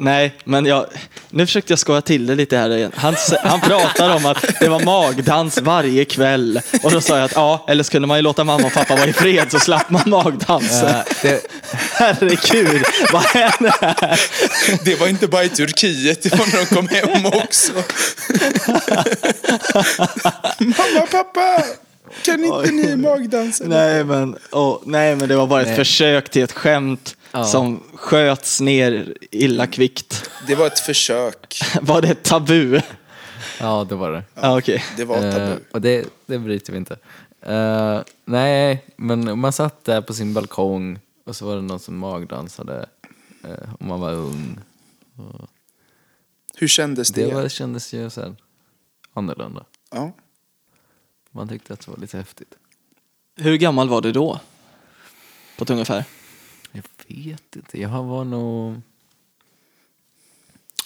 Nej, 0.00 0.34
men 0.44 0.66
jag, 0.66 0.86
nu 1.30 1.46
försökte 1.46 1.72
jag 1.72 1.78
skoja 1.78 2.00
till 2.00 2.26
det 2.26 2.34
lite 2.34 2.56
här 2.56 2.76
igen. 2.76 2.92
Han, 2.94 3.14
han 3.42 3.60
pratar 3.60 4.16
om 4.16 4.26
att 4.26 4.44
det 4.60 4.68
var 4.68 4.80
magdans 4.80 5.60
varje 5.60 6.04
kväll. 6.04 6.60
Och 6.82 6.90
då 6.90 7.00
sa 7.00 7.16
jag 7.16 7.24
att 7.24 7.32
ja, 7.34 7.64
eller 7.68 7.84
skulle 7.84 8.06
man 8.06 8.18
ju 8.18 8.22
låta 8.22 8.44
mamma 8.44 8.66
och 8.66 8.72
pappa 8.72 8.96
vara 8.96 9.06
i 9.06 9.12
fred 9.12 9.52
så 9.52 9.60
slapp 9.60 9.90
man 9.90 10.02
magdans. 10.06 10.82
Eh, 10.82 11.02
det, 11.22 11.46
Herregud, 11.92 12.82
vad 13.12 13.22
händer 13.22 13.74
här? 13.80 14.20
Det 14.84 15.00
var 15.00 15.08
inte 15.08 15.26
bara 15.26 15.44
i 15.44 15.48
Turkiet, 15.48 16.22
det 16.22 16.34
var 16.34 16.46
när 16.46 16.58
de 16.58 16.66
kom 16.66 16.88
hem 16.88 17.26
också. 17.26 17.72
Mamma, 20.58 21.06
pappa! 21.10 21.64
Kan 22.22 22.44
inte 22.44 22.70
ni 22.70 22.96
magdansa? 22.96 23.64
Nej 23.66 24.04
men, 24.04 24.36
åh, 24.50 24.78
nej, 24.84 25.16
men 25.16 25.28
det 25.28 25.36
var 25.36 25.46
bara 25.46 25.60
ett 25.60 25.66
Nej. 25.66 25.76
försök 25.76 26.28
till 26.28 26.42
ett 26.42 26.52
skämt 26.52 27.16
Ja. 27.32 27.44
som 27.44 27.82
sköts 27.94 28.60
ner 28.60 29.14
illa 29.30 29.66
kvickt. 29.66 30.30
Det 30.46 30.54
var 30.54 30.66
ett 30.66 30.78
försök. 30.80 31.60
Var 31.80 32.02
det 32.02 32.08
ett 32.08 32.22
tabu? 32.24 32.80
ja, 33.60 33.86
det 33.88 33.94
var 33.94 34.12
det. 34.12 34.22
Ja, 34.34 34.58
okej. 34.58 34.84
Det 34.96 35.04
var 35.04 35.16
ett 35.16 35.24
Eh, 35.24 35.32
tabu. 35.34 35.60
och 35.72 35.80
det, 35.80 36.06
det 36.26 36.38
bryter 36.38 36.72
vi 36.72 36.76
inte. 36.78 36.96
Eh, 37.42 38.00
nej, 38.24 38.84
men 38.96 39.38
man 39.38 39.52
satt 39.52 39.84
där 39.84 40.00
på 40.00 40.14
sin 40.14 40.34
balkong 40.34 40.98
och 41.24 41.36
så 41.36 41.46
var 41.46 41.56
det 41.56 41.62
någon 41.62 41.80
som 41.80 41.98
magdansade 41.98 42.86
uh, 43.44 43.74
och 43.78 43.86
man 43.86 44.00
var 44.00 44.12
ung. 44.12 44.58
Hur 46.56 46.68
kändes 46.68 47.08
det? 47.10 47.26
Det 47.26 47.34
var, 47.34 47.48
kändes 47.48 47.92
ju 47.94 48.10
så 48.10 48.20
här 48.20 48.34
annorlunda. 49.14 49.64
Ja. 49.90 50.12
Man 51.30 51.48
tyckte 51.48 51.72
att 51.72 51.80
det 51.80 51.90
var 51.90 51.98
lite 51.98 52.16
häftigt. 52.16 52.54
Hur 53.36 53.56
gammal 53.56 53.88
var 53.88 54.00
du 54.00 54.12
då? 54.12 54.40
På 55.56 55.64
ett 55.64 55.70
ungefär? 55.70 56.04
Jag 56.72 56.82
vet 57.06 57.56
inte, 57.56 57.80
jag 57.80 57.88
var 58.04 58.24
nog 58.24 58.80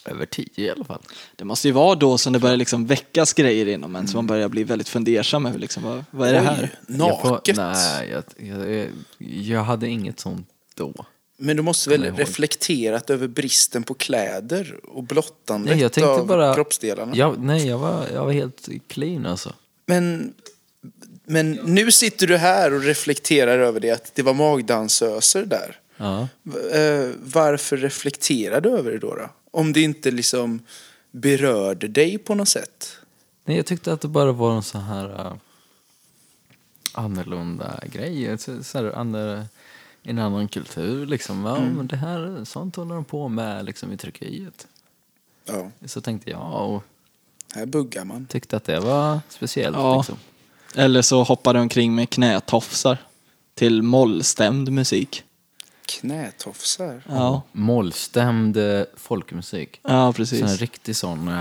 över 0.04 0.26
tio 0.26 0.48
i 0.56 0.70
alla 0.70 0.84
fall. 0.84 1.02
Det 1.36 1.44
måste 1.44 1.68
ju 1.68 1.72
vara 1.72 1.94
då 1.94 2.18
som 2.18 2.32
det 2.32 2.38
börjar 2.38 2.56
liksom 2.56 2.86
väckas 2.86 3.32
grejer 3.32 3.66
inom 3.68 3.96
en, 3.96 4.08
så 4.08 4.16
man 4.16 4.26
börjar 4.26 4.48
bli 4.48 4.64
väldigt 4.64 4.88
fundersam 4.88 5.46
över 5.46 5.58
liksom, 5.58 5.82
vad, 5.82 6.04
vad 6.10 6.28
är 6.28 6.32
det 6.32 6.40
här? 6.40 6.78
Oj, 6.88 6.96
Jag 6.98 7.20
får- 7.20 7.30
naket. 7.30 7.56
nej, 7.56 8.08
jag, 8.10 8.24
jag, 8.48 8.88
jag 9.18 9.62
hade 9.64 9.88
inget 9.88 10.20
sånt 10.20 10.48
då. 10.74 10.92
Men 11.36 11.56
du 11.56 11.62
måste 11.62 11.90
väl 11.90 12.04
jag 12.04 12.20
reflekterat 12.20 13.10
över 13.10 13.28
bristen 13.28 13.82
på 13.82 13.94
kläder 13.94 14.76
och 14.84 15.02
blottandet 15.04 15.72
Nej, 15.74 15.82
jag 15.82 15.92
tänkte 15.92 16.10
av 16.10 16.26
bara... 16.26 16.54
kroppsdelarna? 16.54 17.16
Jag, 17.16 17.38
nej, 17.42 17.66
jag 17.66 17.78
var, 17.78 18.06
jag 18.12 18.24
var 18.24 18.32
helt 18.32 18.68
clean 18.86 19.26
alltså. 19.26 19.52
Men, 19.86 20.34
men 21.24 21.52
nu 21.52 21.92
sitter 21.92 22.26
du 22.26 22.36
här 22.36 22.74
och 22.74 22.82
reflekterar 22.82 23.58
över 23.58 23.80
det, 23.80 23.90
att 23.90 24.14
det 24.14 24.22
var 24.22 24.34
magdansöser 24.34 25.44
där. 25.46 25.80
Ja. 25.96 26.28
Eh, 26.72 27.10
varför 27.22 27.76
reflekterar 27.76 28.60
du 28.60 28.70
över 28.70 28.92
det 28.92 28.98
då, 28.98 29.14
då? 29.14 29.30
Om 29.50 29.72
det 29.72 29.80
inte 29.82 30.10
liksom 30.10 30.60
berörde 31.10 31.88
dig 31.88 32.18
på 32.18 32.34
något 32.34 32.48
sätt? 32.48 32.96
Nej, 33.44 33.56
jag 33.56 33.66
tyckte 33.66 33.92
att 33.92 34.00
det 34.00 34.08
bara 34.08 34.32
var 34.32 34.56
en 34.56 34.62
så 34.62 34.78
här 34.78 35.26
uh, 35.26 35.32
annorlunda 36.92 37.80
grej. 37.92 38.38
Så, 38.38 38.64
så 38.64 38.78
här, 38.78 38.92
andra, 38.92 39.44
en 40.02 40.18
annan 40.18 40.48
kultur 40.48 41.06
liksom. 41.06 41.44
Ja, 41.44 41.60
men 41.60 41.86
det 41.86 41.96
här, 41.96 42.44
sånt 42.44 42.76
håller 42.76 42.94
de 42.94 43.04
på 43.04 43.28
med 43.28 43.64
liksom 43.64 43.92
i 43.92 43.96
Turkiet. 43.96 44.66
Ja, 45.44 45.70
Så 45.86 46.00
tänkte 46.00 46.30
jag 46.30 46.70
och 46.74 46.82
här 47.54 47.66
buggar 47.66 48.04
man. 48.04 48.26
tyckte 48.26 48.56
att 48.56 48.64
det 48.64 48.80
var 48.80 49.20
speciellt 49.28 49.76
Ja. 49.76 49.96
liksom. 49.96 50.16
Eller 50.76 51.02
så 51.02 51.22
hoppar 51.22 51.54
du 51.54 51.60
omkring 51.60 51.94
med 51.94 52.10
knätofsar 52.10 52.98
till 53.54 53.82
mollstämd 53.82 54.72
musik. 54.72 55.22
Knätofsar. 56.00 57.02
Ja, 57.08 57.42
Mollstämd 57.52 58.56
eh, 58.56 58.82
folkmusik. 58.96 59.80
ja 59.82 60.12
precis. 60.12 60.40
Så 60.40 60.46
en 60.46 60.56
riktig 60.56 60.96
sån 60.96 61.28
uh, 61.28 61.40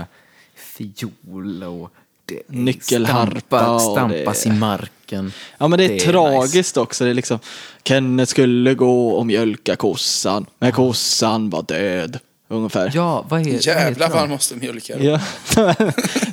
fiol 0.54 1.62
och 1.62 1.90
det 2.26 2.42
Nyckelharpa 2.48 3.78
stampa, 3.78 3.78
stampas 3.78 4.42
det- 4.42 4.48
i 4.48 4.52
marken. 4.52 5.32
Ja 5.58 5.68
men 5.68 5.78
det 5.78 5.84
är, 5.84 5.88
Det 5.88 5.94
är 5.96 6.12
tragiskt 6.12 6.76
också. 6.76 7.04
Det 7.04 7.10
är 7.10 7.14
liksom, 7.14 7.38
Kenneth 7.84 8.30
skulle 8.30 8.74
gå 8.74 9.08
och 9.10 9.26
mjölka 9.26 9.76
kossan, 9.76 10.46
men 10.58 10.72
kossan 10.72 11.50
var 11.50 11.62
död. 11.62 12.18
Ungefär. 12.48 12.90
Ja, 12.94 13.24
vad 13.28 13.40
är 13.46 13.66
Jävlar 13.66 14.08
vad 14.08 14.18
han 14.18 14.28
måste 14.28 14.56
mjölka. 14.56 14.98
Ja. 15.02 15.20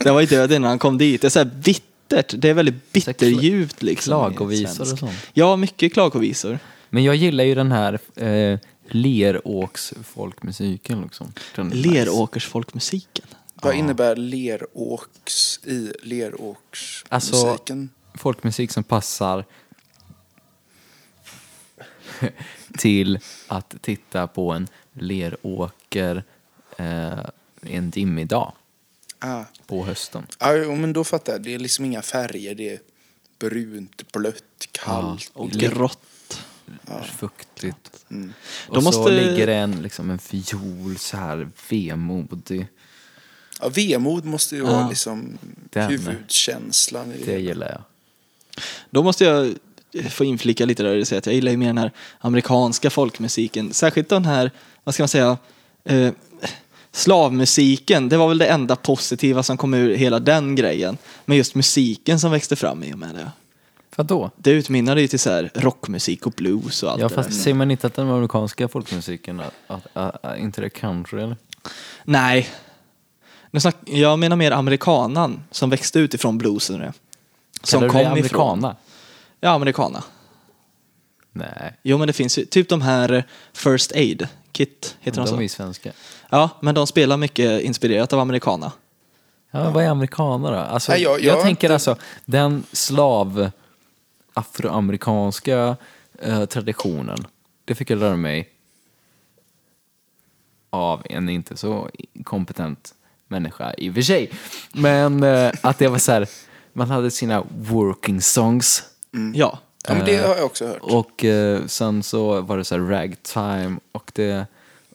det 0.04 0.12
var 0.12 0.22
ju 0.22 0.28
död 0.28 0.52
innan 0.52 0.70
han 0.70 0.80
kom 0.80 0.98
dit. 0.98 1.22
Det 1.22 1.28
är 1.28 1.30
så 1.30 1.40
här 1.40 1.52
bittert. 2.12 2.42
Det 2.42 2.50
är 2.50 2.54
väldigt 2.54 2.92
bitterljuvt 2.92 3.82
liksom. 3.82 4.12
Klagovisor 4.12 4.82
och 4.82 5.00
sånt. 5.00 5.14
Ja, 5.34 5.56
mycket 5.56 5.94
klagovisor. 5.94 6.60
Men 6.90 7.04
jag 7.04 7.16
gillar 7.16 7.44
ju 7.44 7.56
den 7.56 7.72
här 7.72 8.00
eh, 8.16 8.60
Leråks 8.90 9.94
folkmusiken 10.04 11.02
liksom. 11.02 11.34
Leråkers 11.72 12.48
folkmusiken. 12.48 13.26
Vad 13.54 13.76
innebär 13.76 14.16
leråks 14.16 15.60
i 15.64 15.94
leråksmusiken? 16.04 17.08
Alltså, 17.10 17.58
folkmusik 18.14 18.72
som 18.72 18.84
passar 18.84 19.46
till 22.78 23.20
att 23.48 23.76
titta 23.82 24.28
på 24.28 24.52
en 24.52 24.68
leråker 24.94 26.24
eh, 26.78 27.20
en 27.62 27.90
dimmig 27.90 28.28
dag 28.28 28.54
ah. 29.22 29.44
på 29.68 29.86
hösten. 29.86 30.28
Ja, 30.40 30.52
men 30.76 30.94
då 30.94 31.04
fattar 31.04 31.34
jag. 31.34 31.42
Det 31.44 31.54
är 31.54 31.60
liksom 31.60 31.86
inga 31.86 32.02
färger. 32.02 32.56
Det 32.56 32.70
är 32.70 32.80
brunt, 33.40 34.12
blött, 34.12 34.44
kallt. 34.72 35.32
Och 35.34 35.48
Lite 35.56 35.68
grått. 35.68 36.00
Fuktigt. 37.18 38.06
Mm. 38.12 38.34
Och 38.68 38.76
Då 38.76 38.82
så 38.82 38.86
måste- 38.86 39.12
ligger 39.12 39.48
det 39.48 39.56
en, 39.56 39.82
liksom 39.82 40.10
en 40.10 40.20
fiol 40.20 40.98
så 40.98 41.18
här 41.18 41.50
vemodig. 41.70 42.68
Ja, 43.62 43.70
vemod 43.70 44.26
måste 44.26 44.56
ju 44.56 44.62
vara 44.62 44.90
liksom 44.90 45.38
Den. 45.70 45.90
huvudkänslan. 45.90 47.12
I 47.12 47.18
Det 47.18 47.32
det. 47.34 47.40
gillar 47.40 47.70
jag. 47.70 47.82
Då 48.90 49.04
måste 49.04 49.24
jag 49.24 49.54
få 50.10 50.24
inflika 50.26 50.66
lite 50.66 50.84
där 50.84 51.00
och 51.00 51.08
säga 51.08 51.20
att 51.20 51.26
jag 51.26 51.36
gillar 51.36 51.52
ju 51.52 51.58
mer 51.58 51.68
den 51.68 51.78
här 51.78 51.92
amerikanska 52.20 52.90
folkmusiken. 52.90 53.74
Särskilt 53.74 54.10
den 54.10 54.26
här, 54.26 54.52
vad 54.84 54.94
ska 54.94 55.04
man 55.04 55.08
säga, 55.08 55.38
eh, 55.84 56.12
slavmusiken. 56.92 58.10
Det 58.10 58.18
var 58.18 58.28
väl 58.28 58.38
det 58.38 58.48
enda 58.48 58.76
positiva 58.76 59.44
som 59.44 59.58
kom 59.58 59.74
ur 59.74 59.96
hela 59.96 60.20
den 60.20 60.56
grejen. 60.56 60.98
Men 61.26 61.38
just 61.38 61.56
musiken 61.56 62.20
som 62.20 62.32
växte 62.32 62.56
fram 62.56 62.84
i 62.84 62.94
och 62.94 63.00
med 63.00 63.16
det. 63.16 63.32
Vadå? 63.96 64.32
Det 64.36 64.52
utmynnade 64.52 65.02
ju 65.02 65.08
till 65.08 65.20
så 65.20 65.30
här 65.30 65.52
rockmusik 65.56 66.26
och 66.28 66.32
blues 66.32 66.84
och 66.84 66.92
allt 66.92 67.02
Ja, 67.02 67.08
det 67.08 67.16
fast 67.16 67.30
där. 67.30 67.36
ser 67.36 67.54
man 67.54 67.72
inte 67.72 67.88
att 67.88 67.94
den 67.94 68.08
amerikanska 68.10 68.68
folkmusiken, 68.68 69.40
att, 69.40 69.54
att, 69.68 69.88
att, 69.94 70.26
att, 70.26 70.38
inte 70.38 70.62
det 70.62 70.68
är 70.68 70.70
country 70.70 71.22
eller? 71.24 71.38
Nej. 72.04 72.50
Jag 73.86 74.20
menar 74.20 74.36
mer 74.36 74.52
amerikanan 74.52 75.44
som 75.52 75.70
växte 75.70 76.00
ut 76.00 76.14
ifrån 76.14 76.38
bluesen. 76.38 76.80
det. 76.80 76.94
Som 77.64 77.80
Kallar 77.80 77.88
du 77.88 77.90
kom 77.92 78.14
det 78.14 78.20
ifrån. 78.26 78.42
americana? 78.42 78.76
Ja, 79.40 79.50
amerikana. 79.50 80.04
Nej. 81.32 81.74
Jo, 81.84 81.98
men 81.98 82.08
det 82.08 82.14
finns 82.14 82.38
ju 82.38 82.46
typ 82.46 82.70
de 82.70 82.82
här 82.82 83.24
First 83.54 83.92
Aid 83.92 84.28
Kit, 84.66 84.98
heter 85.00 85.18
de, 85.18 85.26
De 85.26 85.30
så? 85.30 85.36
är 85.38 85.42
ju 85.42 85.50
svenska. 85.50 85.92
Ja, 86.30 86.50
men 86.62 86.76
de 86.76 86.88
spelar 86.88 87.18
mycket 87.18 87.62
inspirerat 87.62 88.14
av 88.14 88.20
americana. 88.20 88.72
Ja, 89.52 89.70
vad 89.70 89.84
är 89.84 89.90
amerikaner 89.90 90.52
då? 90.52 90.58
Alltså, 90.58 90.92
Nej, 90.92 91.02
jag- 91.02 91.22
jag, 91.22 91.36
jag 91.36 91.42
tänker 91.44 91.68
inte- 91.68 91.74
alltså, 91.74 91.96
den 92.26 92.64
slav 92.72 93.52
afroamerikanska 94.34 95.78
eh, 96.20 96.46
traditionen, 96.46 97.18
det 97.66 97.76
fick 97.76 97.90
jag 97.90 98.00
lära 98.00 98.16
mig 98.16 98.50
av 100.70 101.02
en 101.10 101.30
inte 101.30 101.58
så 101.58 101.90
kompetent 102.24 102.94
människa 103.28 103.74
i 103.78 103.90
och 103.90 103.94
för 103.94 104.02
sig. 104.02 104.32
Men 104.74 105.24
eh, 105.24 105.52
att 105.62 105.78
det 105.78 105.88
var 105.88 105.98
så 105.98 106.12
här, 106.12 106.28
man 106.74 106.90
hade 106.90 107.12
sina 107.12 107.44
working 107.58 108.22
songs 108.22 108.84
Ja, 109.34 109.60
Ja, 109.88 109.94
men 109.94 110.06
det 110.06 110.18
har 110.18 110.36
jag 110.36 110.46
också 110.46 110.68
hört. 110.68 110.78
och 110.82 111.26
eh, 111.26 111.66
sen 111.66 112.04
så 112.04 112.42
var 112.42 112.58
det 112.58 112.64
så 112.64 112.76
här 112.76 112.82
ragtime 112.82 113.80
och, 113.92 114.12
det, 114.16 114.46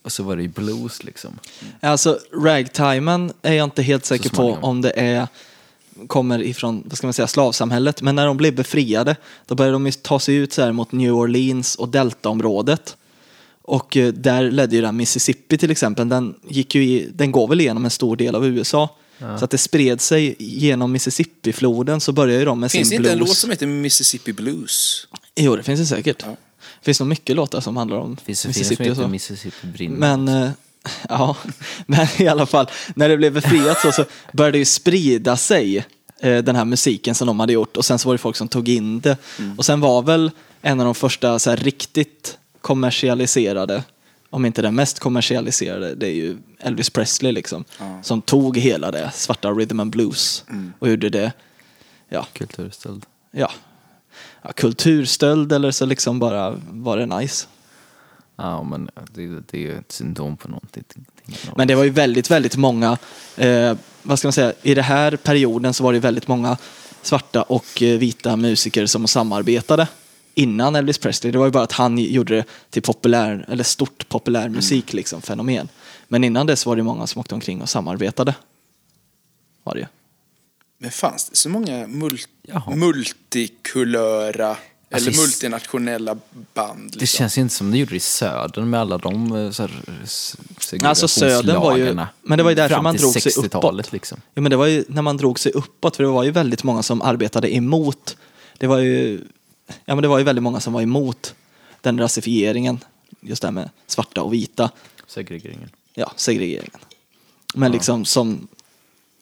och 0.03 0.12
så 0.12 0.22
var 0.22 0.37
det 0.37 0.43
ju 0.43 0.49
blues 0.49 1.05
liksom. 1.05 1.39
Alltså 1.80 2.18
ragtimen 2.32 3.32
är 3.43 3.53
jag 3.53 3.64
inte 3.64 3.82
helt 3.82 4.05
säker 4.05 4.28
på 4.28 4.37
småningom. 4.37 4.64
om 4.64 4.82
det 4.82 4.93
är 4.97 5.28
kommer 6.07 6.43
ifrån, 6.43 6.82
vad 6.87 6.99
ska 6.99 7.07
man 7.07 7.14
säga, 7.14 7.26
slavsamhället. 7.26 8.03
Men 8.03 8.16
när 8.16 8.26
de 8.26 8.37
blev 8.37 8.55
befriade, 8.55 9.16
då 9.47 9.55
började 9.55 9.72
de 9.72 9.87
ju 9.87 9.93
ta 9.93 10.20
sig 10.20 10.34
ut 10.34 10.53
så 10.53 10.62
här 10.62 10.72
mot 10.72 10.93
New 10.93 11.12
Orleans 11.12 11.74
och 11.74 11.89
Deltaområdet. 11.89 12.97
Och 13.62 13.97
eh, 13.97 14.12
där 14.12 14.51
ledde 14.51 14.76
ju 14.76 14.82
den 14.82 14.97
Mississippi 14.97 15.59
till 15.59 15.70
exempel, 15.70 16.09
den, 16.09 16.34
gick 16.49 16.74
ju 16.74 16.84
i, 16.84 17.09
den 17.12 17.32
går 17.32 17.49
väl 17.49 17.61
igenom 17.61 17.84
en 17.84 17.91
stor 17.91 18.16
del 18.16 18.34
av 18.34 18.47
USA. 18.47 18.89
Så 19.18 19.44
att 19.44 19.50
det 19.50 19.58
spred 19.58 20.00
sig 20.00 20.36
genom 20.38 20.92
Mississippi-floden 20.92 22.00
så 22.00 22.12
började 22.12 22.44
de 22.44 22.60
med 22.60 22.70
Finns 22.72 22.88
det 22.88 22.96
sin 22.96 22.96
inte 22.96 23.02
blues. 23.16 23.22
en 23.22 23.28
låt 23.28 23.36
som 23.36 23.50
heter 23.50 23.66
Mississippi 23.66 24.32
Blues? 24.32 25.06
Jo, 25.36 25.56
det 25.56 25.62
finns 25.62 25.80
det 25.80 25.86
säkert. 25.86 26.22
Ja. 26.26 26.36
Det 26.80 26.84
finns 26.84 27.00
nog 27.00 27.08
mycket 27.08 27.36
låtar 27.36 27.60
som 27.60 27.76
handlar 27.76 27.96
om 27.96 28.14
Det 28.14 28.22
finns 28.22 28.40
som 28.40 28.48
Mississippi 28.48 28.90
och 28.90 28.96
så. 28.96 29.02
heter 29.02 29.10
Mississippi 29.10 29.66
brinner. 29.66 30.16
Men, 30.16 30.28
eh, 30.28 30.50
ja, 31.08 31.36
men 31.86 32.06
i 32.18 32.28
alla 32.28 32.46
fall, 32.46 32.66
när 32.94 33.08
det 33.08 33.16
blev 33.16 33.32
befriat 33.32 33.80
så, 33.80 33.92
så 33.92 34.04
började 34.32 34.52
det 34.52 34.58
ju 34.58 34.64
sprida 34.64 35.36
sig, 35.36 35.76
eh, 36.20 36.38
den 36.38 36.56
här 36.56 36.64
musiken 36.64 37.14
som 37.14 37.26
de 37.26 37.40
hade 37.40 37.52
gjort. 37.52 37.76
Och 37.76 37.84
sen 37.84 37.98
så 37.98 38.08
var 38.08 38.14
det 38.14 38.18
folk 38.18 38.36
som 38.36 38.48
tog 38.48 38.68
in 38.68 39.00
det. 39.00 39.16
Och 39.56 39.64
sen 39.64 39.80
var 39.80 40.02
väl 40.02 40.30
en 40.62 40.80
av 40.80 40.84
de 40.86 40.94
första 40.94 41.38
så 41.38 41.50
här, 41.50 41.56
riktigt 41.56 42.38
kommersialiserade, 42.60 43.82
om 44.30 44.46
inte 44.46 44.62
den 44.62 44.74
mest 44.74 44.98
kommersialiserade, 44.98 45.94
det 45.94 46.06
är 46.06 46.14
ju 46.14 46.36
Elvis 46.58 46.90
Presley 46.90 47.32
liksom. 47.32 47.64
Som 48.02 48.22
tog 48.22 48.58
hela 48.58 48.90
det, 48.90 49.10
svarta 49.14 49.50
rhythm 49.50 49.80
and 49.80 49.90
blues, 49.90 50.44
och 50.78 50.88
gjorde 50.88 51.08
det, 51.08 51.32
ja, 52.08 52.26
Kulturstöld. 52.32 53.06
ja, 53.30 53.50
ja, 54.42 54.52
kulturstöld 54.52 55.52
eller 55.52 55.70
så 55.70 55.86
liksom 55.86 56.18
bara 56.18 56.60
var 56.70 56.96
det 56.96 57.06
nice. 57.06 57.46
Ja, 58.36 58.62
men 58.62 58.90
det, 59.14 59.26
det 59.26 59.54
är 59.58 59.60
ju 59.60 59.78
ett 59.78 59.92
symptom 59.92 60.36
på 60.36 60.48
någonting. 60.48 60.84
Men 61.56 61.68
det 61.68 61.74
var 61.74 61.84
ju 61.84 61.90
väldigt, 61.90 62.30
väldigt 62.30 62.56
många, 62.56 62.98
eh, 63.36 63.76
vad 64.02 64.18
ska 64.18 64.28
man 64.28 64.32
säga, 64.32 64.52
i 64.62 64.74
den 64.74 64.84
här 64.84 65.16
perioden 65.16 65.74
så 65.74 65.84
var 65.84 65.92
det 65.92 65.98
väldigt 65.98 66.28
många 66.28 66.56
svarta 67.02 67.42
och 67.42 67.82
eh, 67.82 67.98
vita 67.98 68.36
musiker 68.36 68.86
som 68.86 69.08
samarbetade 69.08 69.88
innan 70.37 70.76
Elvis 70.76 70.99
Presley. 70.99 71.32
Det 71.32 71.39
var 71.39 71.45
ju 71.47 71.51
bara 71.53 71.62
att 71.64 71.72
han 71.72 71.99
gjorde 71.99 72.37
det 72.37 72.45
till 72.70 72.82
populär, 72.82 73.45
eller 73.49 73.64
stort 73.64 74.09
populärmusik 74.09 74.93
liksom, 74.93 75.22
fenomen. 75.22 75.68
Men 76.09 76.24
innan 76.24 76.47
dess 76.47 76.66
var 76.66 76.76
det 76.76 76.82
många 76.82 77.07
som 77.07 77.20
åkte 77.20 77.34
omkring 77.34 77.62
och 77.62 77.68
samarbetade. 77.68 78.34
Var 79.64 79.74
det 79.74 79.80
ju. 79.80 79.87
Men 80.78 80.91
fanns 80.91 81.28
det 81.30 81.37
så 81.37 81.49
många 81.49 81.87
mul 81.87 82.18
Jaha. 82.43 82.76
multikulöra 82.76 84.57
Alltså, 84.91 85.09
eller 85.11 85.18
i- 85.18 85.20
multinationella 85.20 86.16
band? 86.55 86.82
Liksom? 86.84 86.99
Det 87.01 87.07
känns 87.07 87.39
ju 87.39 87.43
inte 87.43 87.55
som 87.55 87.70
det 87.70 87.78
gjorde 87.78 87.97
i 87.97 88.01
södern 88.01 88.70
med 88.70 88.80
alla 88.80 88.99
de 88.99 89.32
eh, 89.37 89.51
så 89.51 89.62
här, 89.62 89.82
Alltså, 90.84 91.09
södern 91.09 91.61
var 91.61 91.76
ju- 91.76 91.95
men 92.22 92.39
det 92.39 92.43
var 92.43 92.51
ju 92.51 92.55
därför 92.57 92.82
man 92.82 92.97
drog 92.97 93.12
sig 93.12 93.22
60-talet 93.32 93.87
uppåt. 93.87 93.93
liksom. 93.93 94.20
Ja, 94.34 94.43
men 94.43 94.51
det 94.51 94.57
var 94.57 94.66
ju 94.66 94.84
när 94.89 95.03
man 95.03 95.16
drog 95.16 95.39
sig 95.41 95.53
uppåt, 95.53 95.97
för 95.97 96.03
det 96.05 96.11
var 96.11 96.24
ju 96.24 96.30
väldigt 96.30 96.62
många 96.64 96.82
som 96.82 97.03
arbetade 97.03 97.55
emot. 97.55 98.16
Det 98.59 98.66
var 98.66 98.78
ju, 98.78 99.20
ja, 99.66 99.94
men 99.94 100.02
det 100.02 100.08
var 100.08 100.18
ju 100.18 100.24
väldigt 100.24 100.42
många 100.42 100.60
som 100.60 100.72
var 100.72 100.82
emot 100.82 101.34
den 101.80 101.98
rasifieringen, 101.98 102.84
just 103.20 103.42
det 103.42 103.48
här 103.48 103.52
med 103.52 103.70
svarta 103.86 104.22
och 104.22 104.32
vita, 104.32 104.70
Segregeringen. 105.06 105.70
ja, 105.94 106.12
segregeringen. 106.16 106.80
Men 107.54 107.72
liksom 107.72 108.04
som 108.04 108.48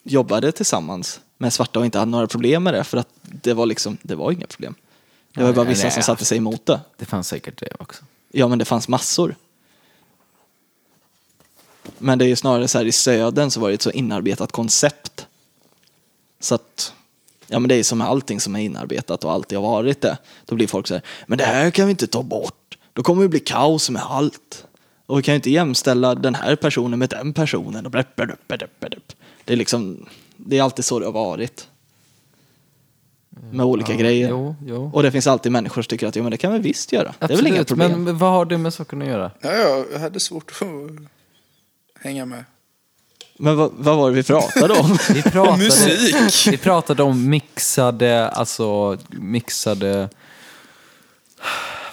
jobbade 0.03 0.53
tillsammans 0.53 1.20
med 1.38 1.53
svarta 1.53 1.78
och 1.78 1.84
inte 1.84 1.99
hade 1.99 2.11
några 2.11 2.26
problem 2.26 2.62
med 2.62 2.74
det, 2.74 2.84
för 2.84 2.99
att 2.99 3.09
det 3.22 3.55
var 3.55 3.66
liksom, 3.66 3.99
det 4.03 4.14
var 4.14 4.32
inga 4.32 4.47
problem. 4.47 4.74
Det 5.32 5.40
var 5.40 5.47
ju 5.49 5.53
Nej, 5.53 5.57
bara 5.57 5.68
vissa 5.68 5.82
nej, 5.82 5.92
som 5.92 6.03
satte 6.03 6.24
sig 6.24 6.38
emot 6.38 6.66
det. 6.66 6.80
Det 6.97 7.05
fanns 7.05 7.28
säkert 7.28 7.59
det 7.61 7.68
också. 7.78 8.05
Ja, 8.32 8.49
men 8.49 8.59
det 8.59 8.64
fanns 8.64 8.88
massor. 8.88 9.36
Men 11.99 12.18
det 12.18 12.24
är 12.24 12.28
ju 12.28 12.36
snarare 12.36 12.68
så 12.68 12.78
här 12.78 12.84
i 12.84 12.92
södern 12.92 13.51
så 13.51 13.61
var 13.61 13.68
det 13.68 13.74
ett 13.74 13.82
så 13.82 13.90
inarbetat 13.90 14.53
koncept. 14.53 15.26
Så 16.40 16.55
att, 16.55 16.95
ja 17.49 17.59
men 17.59 17.68
det 17.68 17.74
är 17.74 17.82
som 17.82 18.01
allting 18.01 18.40
som 18.40 18.57
är 18.57 18.61
inarbetat 18.61 19.24
och 19.24 19.32
alltid 19.32 19.59
har 19.59 19.62
varit 19.70 20.01
det. 20.01 20.18
Då 20.45 20.55
blir 20.55 20.66
folk 20.66 20.86
så 20.86 20.95
här, 20.95 21.03
men 21.26 21.38
det 21.38 21.45
här 21.45 21.70
kan 21.70 21.86
vi 21.86 21.90
inte 21.90 22.07
ta 22.07 22.22
bort. 22.22 22.78
Då 22.92 23.03
kommer 23.03 23.22
det 23.22 23.28
bli 23.28 23.40
kaos 23.40 23.90
med 23.90 24.03
allt. 24.03 24.66
Och 25.07 25.18
vi 25.18 25.22
kan 25.22 25.32
ju 25.32 25.36
inte 25.36 25.51
jämställa 25.51 26.14
den 26.14 26.34
här 26.34 26.57
personen 26.57 26.99
med 26.99 27.09
den 27.09 27.32
personen. 27.32 27.86
Och. 27.86 27.92
Det 29.45 29.53
är 29.53 29.57
liksom, 29.57 30.07
det 30.36 30.59
är 30.59 30.62
alltid 30.62 30.84
så 30.84 30.99
det 30.99 31.05
har 31.05 31.12
varit. 31.12 31.68
Med 33.53 33.66
olika 33.66 33.92
Ja, 33.92 33.99
grejer. 33.99 34.28
Jo, 34.28 34.57
jo. 34.66 34.90
Och 34.95 35.03
det 35.03 35.11
finns 35.11 35.26
alltid 35.26 35.53
människor 35.53 35.82
som 35.82 35.88
tycker 35.88 36.07
att 36.07 36.16
jo, 36.16 36.22
men 36.22 36.30
det 36.30 36.36
kan 36.36 36.53
vi 36.53 36.59
visst 36.59 36.92
göra. 36.92 37.14
det 37.18 37.24
är 37.24 37.28
väl 37.28 37.34
Absolut, 37.36 37.55
inga 37.55 37.64
problem. 37.64 38.05
Men 38.05 38.18
vad 38.18 38.30
har 38.30 38.45
det 38.45 38.59
med 38.59 38.74
saken 38.74 39.03
att 39.03 39.09
göra? 39.09 39.30
Ja, 39.40 39.53
ja, 39.53 39.84
jag 39.92 39.99
hade 39.99 40.20
svårt 40.20 40.51
att 40.51 40.68
hänga 42.03 42.26
med. 42.26 42.45
Men 43.39 43.57
vad, 43.57 43.70
vad 43.76 43.97
var 43.97 44.11
det 44.11 44.16
vi 44.16 44.22
pratade 44.22 44.74
om? 44.80 44.99
Vi 45.11 45.22
pratade, 45.22 45.57
Musik! 45.64 46.47
vi 46.47 46.57
pratade 46.57 47.03
om 47.03 47.30
mixade, 47.30 48.28
alltså 48.28 48.99
mixade 49.09 50.09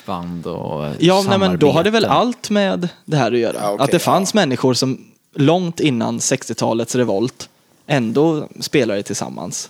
band 0.05 0.47
och 0.47 0.89
ja, 0.99 1.23
nej, 1.27 1.37
men 1.37 1.59
då 1.59 1.71
har 1.71 1.83
det 1.83 1.89
väl 1.89 2.05
allt 2.05 2.49
med 2.49 2.89
det 3.05 3.17
här 3.17 3.31
att 3.31 3.39
göra. 3.39 3.57
Ja, 3.61 3.71
okej, 3.71 3.83
att 3.83 3.91
det 3.91 3.99
fanns 3.99 4.33
ja. 4.33 4.39
människor 4.39 4.73
som 4.73 5.05
långt 5.35 5.79
innan 5.79 6.19
60-talets 6.19 6.95
revolt 6.95 7.49
ändå 7.87 8.47
spelade 8.59 9.03
tillsammans. 9.03 9.69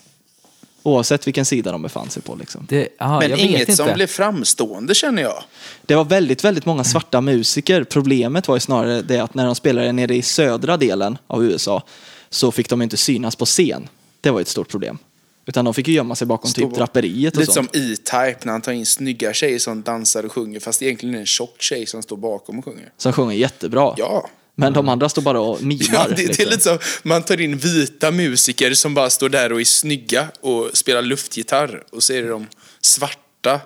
Oavsett 0.83 1.27
vilken 1.27 1.45
sida 1.45 1.71
de 1.71 1.81
befann 1.81 2.09
sig 2.09 2.21
på. 2.23 2.35
Liksom. 2.35 2.65
Det, 2.69 2.87
aha, 2.99 3.19
Men 3.19 3.29
jag 3.29 3.37
vet 3.37 3.45
inget 3.45 3.59
inte. 3.59 3.75
som 3.75 3.93
blev 3.93 4.07
framstående 4.07 4.95
känner 4.95 5.21
jag. 5.21 5.43
Det 5.85 5.95
var 5.95 6.03
väldigt, 6.05 6.43
väldigt 6.43 6.65
många 6.65 6.83
svarta 6.83 7.21
musiker. 7.21 7.83
Problemet 7.83 8.47
var 8.47 8.55
ju 8.55 8.59
snarare 8.59 9.01
det 9.01 9.19
att 9.19 9.33
när 9.33 9.45
de 9.45 9.55
spelade 9.55 9.91
nere 9.91 10.15
i 10.15 10.21
södra 10.21 10.77
delen 10.77 11.17
av 11.27 11.45
USA 11.45 11.83
så 12.29 12.51
fick 12.51 12.69
de 12.69 12.81
inte 12.81 12.97
synas 12.97 13.35
på 13.35 13.45
scen. 13.45 13.87
Det 14.21 14.31
var 14.31 14.41
ett 14.41 14.47
stort 14.47 14.69
problem. 14.69 14.97
Utan 15.45 15.65
de 15.65 15.73
fick 15.73 15.87
ju 15.87 15.93
gömma 15.93 16.15
sig 16.15 16.27
bakom 16.27 16.51
Stå- 16.51 16.61
typ 16.61 16.75
draperiet 16.75 17.33
och 17.33 17.39
Lite 17.39 17.53
sånt. 17.53 17.71
som 17.73 17.81
E-Type 17.81 18.37
när 18.43 18.51
han 18.51 18.61
tar 18.61 18.71
in 18.71 18.85
snygga 18.85 19.33
tjejer 19.33 19.59
som 19.59 19.81
dansar 19.81 20.23
och 20.25 20.31
sjunger 20.31 20.59
fast 20.59 20.79
det 20.79 20.85
egentligen 20.85 21.15
är 21.15 21.19
en 21.19 21.25
tjock 21.25 21.61
tjej 21.61 21.85
som 21.85 22.01
står 22.03 22.17
bakom 22.17 22.59
och 22.59 22.65
sjunger. 22.65 22.91
Som 22.97 23.13
sjunger 23.13 23.35
jättebra. 23.35 23.93
Ja. 23.97 24.29
Men 24.55 24.73
de 24.73 24.89
andra 24.89 25.09
står 25.09 25.21
bara 25.21 25.39
och 25.39 25.63
mimar. 25.63 25.85
Ja, 25.93 26.07
det, 26.07 26.15
det 26.15 26.21
är 26.23 26.27
liksom. 26.27 26.45
lite 26.45 26.61
så, 26.61 26.79
man 27.03 27.23
tar 27.23 27.41
in 27.41 27.57
vita 27.57 28.11
musiker 28.11 28.73
som 28.73 28.93
bara 28.93 29.09
står 29.09 29.29
där 29.29 29.51
och 29.51 29.61
är 29.61 29.65
snygga 29.65 30.27
och 30.41 30.69
spelar 30.73 31.01
luftgitarr. 31.01 31.83
Och 31.91 32.03
så 32.03 32.13
är 32.13 32.21
det 32.21 32.29
de 32.29 32.47
svarta 32.81 33.59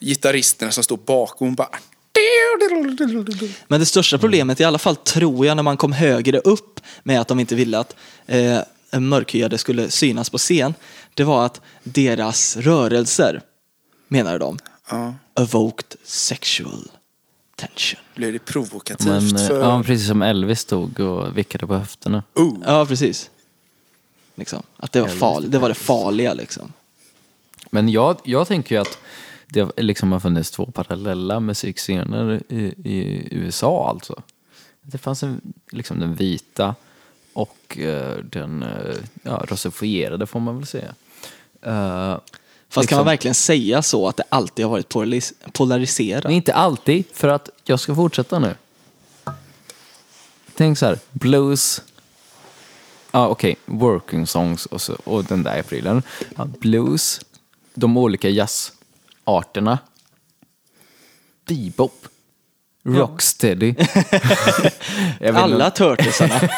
gitarristerna 0.00 0.72
som 0.72 0.84
står 0.84 0.96
bakom 0.96 1.48
och 1.48 1.54
bara... 1.54 1.70
Men 3.68 3.80
det 3.80 3.86
största 3.86 4.18
problemet, 4.18 4.60
i 4.60 4.64
alla 4.64 4.78
fall 4.78 4.96
tror 4.96 5.46
jag, 5.46 5.56
när 5.56 5.62
man 5.62 5.76
kom 5.76 5.92
högre 5.92 6.38
upp 6.38 6.80
med 7.02 7.20
att 7.20 7.28
de 7.28 7.40
inte 7.40 7.54
ville 7.54 7.78
att 7.78 7.96
eh, 8.26 8.60
mörkhyade 9.00 9.58
skulle 9.58 9.90
synas 9.90 10.30
på 10.30 10.38
scen, 10.38 10.74
det 11.14 11.24
var 11.24 11.46
att 11.46 11.60
deras 11.82 12.56
rörelser, 12.56 13.40
menade 14.08 14.38
de, 14.38 14.58
Ja, 14.90 15.14
evoked 15.40 15.96
sexual 16.04 16.88
tension. 17.58 18.00
blev 18.14 18.32
det 18.32 18.38
provokativt 18.38 19.06
Men, 19.06 19.36
eh, 19.36 19.46
för... 19.46 19.60
ja, 19.60 19.82
precis 19.82 20.06
som 20.06 20.22
Elvis 20.22 20.60
stod 20.60 21.00
och 21.00 21.38
vickade 21.38 21.66
på 21.66 21.74
höfterna. 21.74 22.22
Oh. 22.34 22.56
Ja, 22.66 22.86
precis. 22.86 23.30
Liksom. 24.34 24.62
Att 24.76 24.92
det 24.92 25.00
var, 25.00 25.08
farligt, 25.08 25.52
det 25.52 25.58
var 25.58 25.68
det 25.68 25.74
farliga 25.74 26.34
liksom. 26.34 26.72
Men 27.70 27.88
jag, 27.88 28.16
jag 28.24 28.48
tänker 28.48 28.74
ju 28.74 28.80
att 28.80 28.98
det 29.46 29.82
liksom 29.82 30.12
har 30.12 30.20
funnits 30.20 30.50
två 30.50 30.66
parallella 30.66 31.40
musikscener 31.40 32.42
i, 32.48 32.62
i 32.84 33.28
USA 33.30 33.88
alltså. 33.88 34.22
Det 34.82 34.98
fanns 34.98 35.22
en, 35.22 35.40
liksom 35.70 36.00
den 36.00 36.14
vita 36.14 36.74
och 37.32 37.78
eh, 37.78 38.16
den 38.16 38.62
eh, 38.62 38.94
ja, 39.22 39.44
rasifierade 39.48 40.26
får 40.26 40.40
man 40.40 40.58
väl 40.58 40.66
säga. 40.66 40.94
Eh, 41.62 42.16
Fast 42.68 42.74
kan 42.74 42.82
liksom- 42.82 42.96
man 42.98 43.06
verkligen 43.06 43.34
säga 43.34 43.82
så 43.82 44.08
att 44.08 44.16
det 44.16 44.24
alltid 44.28 44.64
har 44.64 44.70
varit 44.70 44.88
polaris- 44.88 45.32
polariserat? 45.52 46.24
Men 46.24 46.32
inte 46.32 46.54
alltid, 46.54 47.04
för 47.12 47.28
att 47.28 47.50
jag 47.64 47.80
ska 47.80 47.94
fortsätta 47.94 48.38
nu. 48.38 48.54
Tänk 50.54 50.78
så 50.78 50.86
här, 50.86 50.98
blues, 51.12 51.82
ja 53.10 53.28
okej, 53.28 53.56
working 53.66 54.26
songs 54.26 54.66
och, 54.66 54.80
så, 54.80 54.92
och 55.04 55.24
den 55.24 55.42
där 55.42 55.62
prylen. 55.62 56.02
Ja, 56.36 56.44
blues, 56.44 57.20
de 57.74 57.96
olika 57.96 58.28
jazzarterna, 58.28 59.78
bebop, 61.46 62.08
Rocksteady. 62.96 63.74
Alla. 65.34 65.70
Turtlesarna. 65.70 66.40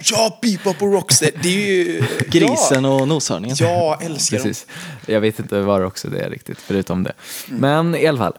Ja, 0.00 0.38
Bebop 0.42 0.82
och 0.82 0.92
Rocksteady. 0.92 1.36
Det 1.42 1.48
är 1.48 1.84
ju... 1.84 2.02
Grisen 2.28 2.84
och 2.84 3.08
noshörningen. 3.08 3.56
Ja, 3.60 3.98
älskar 4.02 4.36
dem. 4.36 4.44
Precis. 4.44 4.66
Jag 5.06 5.20
vet 5.20 5.38
inte 5.38 5.60
vad 5.60 5.80
Rocksteady 5.80 6.18
är 6.18 6.30
riktigt, 6.30 6.58
förutom 6.58 7.02
det. 7.02 7.12
Men 7.46 7.94
i 7.94 8.06
alla 8.06 8.18
fall. 8.18 8.38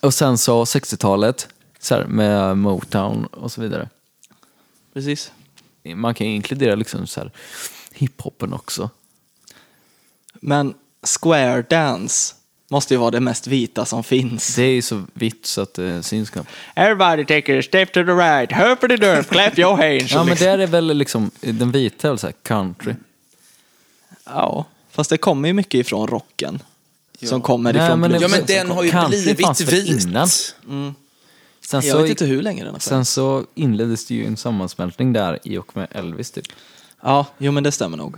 Och 0.00 0.14
sen 0.14 0.38
så 0.38 0.64
60-talet, 0.64 1.48
så 1.80 1.94
här, 1.94 2.04
med 2.04 2.56
Motown 2.58 3.26
och 3.26 3.52
så 3.52 3.60
vidare. 3.60 3.88
Precis. 4.94 5.32
Man 5.94 6.14
kan 6.14 6.26
ju 6.26 6.34
inkludera 6.34 6.74
liksom 6.74 7.06
så 7.06 7.20
här 7.20 7.32
hiphopen 7.92 8.52
också. 8.52 8.90
Men 10.34 10.74
Square 11.20 11.62
Dance 11.62 12.34
måste 12.74 12.94
ju 12.94 12.98
vara 12.98 13.10
det 13.10 13.20
mest 13.20 13.46
vita 13.46 13.84
som 13.84 14.04
finns. 14.04 14.56
Det 14.56 14.62
är 14.62 14.72
ju 14.72 14.82
så 14.82 15.02
vitt 15.12 15.46
så 15.46 15.60
att 15.60 15.74
det 15.74 16.02
syns 16.02 16.30
knappt. 16.30 16.48
Everybody 16.74 17.24
take 17.24 17.58
a 17.58 17.62
step 17.62 17.86
to 17.92 17.92
the 18.04 18.12
right, 18.12 18.52
hoppity 18.52 18.96
derp, 18.96 19.28
clap 19.30 19.58
your 19.58 19.76
hands. 19.82 20.12
Ja 20.12 20.18
men 20.18 20.26
liksom. 20.30 20.46
där 20.46 20.58
är 20.58 20.66
väl 20.66 20.96
liksom, 20.96 21.30
den 21.40 21.72
vita 21.72 22.08
är 22.08 22.12
väl 22.12 22.18
så 22.18 22.26
här 22.26 22.34
country. 22.42 22.94
ja, 24.24 24.64
fast 24.90 25.10
det 25.10 25.18
kommer 25.18 25.48
ju 25.48 25.52
mycket 25.54 25.74
ifrån 25.80 26.08
rocken. 26.08 26.62
Som 27.22 27.42
kommer 27.42 27.72
Nej, 27.72 27.84
ifrån 27.86 28.00
men 28.00 28.10
det- 28.10 28.18
Ja, 28.20 28.28
men 28.28 28.46
den 28.46 28.70
har 28.70 28.82
ju 28.84 28.90
Country 28.90 29.22
blivit 29.22 29.60
vit. 29.72 30.04
innan? 30.04 30.28
Sen 30.28 30.94
Jag 31.72 31.84
så, 31.84 31.98
vet 32.02 32.10
inte 32.10 32.24
hur 32.24 32.42
länge 32.42 32.64
den 32.64 32.72
har 32.72 32.78
sen 32.80 33.04
så 33.04 33.44
inleddes 33.54 34.06
det 34.06 34.14
ju 34.14 34.26
en 34.26 34.36
sammansmältning 34.36 35.12
där 35.12 35.38
i 35.44 35.58
och 35.58 35.76
med 35.76 35.88
Elvis 35.90 36.30
typ. 36.30 36.44
Ja, 37.02 37.26
jo 37.38 37.52
men 37.52 37.62
det 37.64 37.72
stämmer 37.72 37.96
nog. 37.96 38.16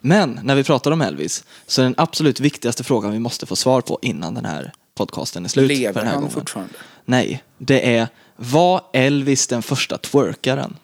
Men 0.00 0.40
när 0.42 0.54
vi 0.54 0.64
pratar 0.64 0.90
om 0.90 1.00
Elvis 1.00 1.44
så 1.66 1.80
är 1.82 1.84
den 1.84 1.94
absolut 1.98 2.40
viktigaste 2.40 2.84
frågan 2.84 3.12
vi 3.12 3.18
måste 3.18 3.46
få 3.46 3.56
svar 3.56 3.80
på 3.80 3.98
innan 4.02 4.34
den 4.34 4.44
här 4.44 4.72
podcasten 4.94 5.44
är 5.44 5.48
slut. 5.48 5.68
för 5.70 5.74
Lever 5.76 5.94
den 5.94 6.04
här 6.06 6.12
han 6.14 6.22
gången. 6.22 6.34
fortfarande? 6.34 6.74
Nej, 7.04 7.42
det 7.58 7.96
är 7.96 8.08
var 8.36 8.84
Elvis 8.92 9.46
den 9.46 9.62
första 9.62 9.98
twerkaren? 9.98 10.76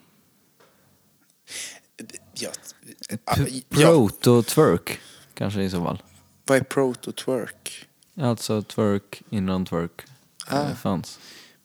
Ja. 2.34 2.51
P- 3.36 3.62
ja. 3.68 3.76
Proto-twerk 3.76 4.99
kanske 5.34 5.62
i 5.62 5.70
så 5.70 5.84
fall. 5.84 6.03
Vad 6.44 6.59
är 6.59 6.62
proto-twerk? 6.62 7.84
Alltså 8.20 8.62
twerk 8.62 9.22
innan 9.30 9.66
twerk 9.66 10.01
Ah. 10.47 10.62
eh, 10.62 10.74
fanns. 10.74 11.18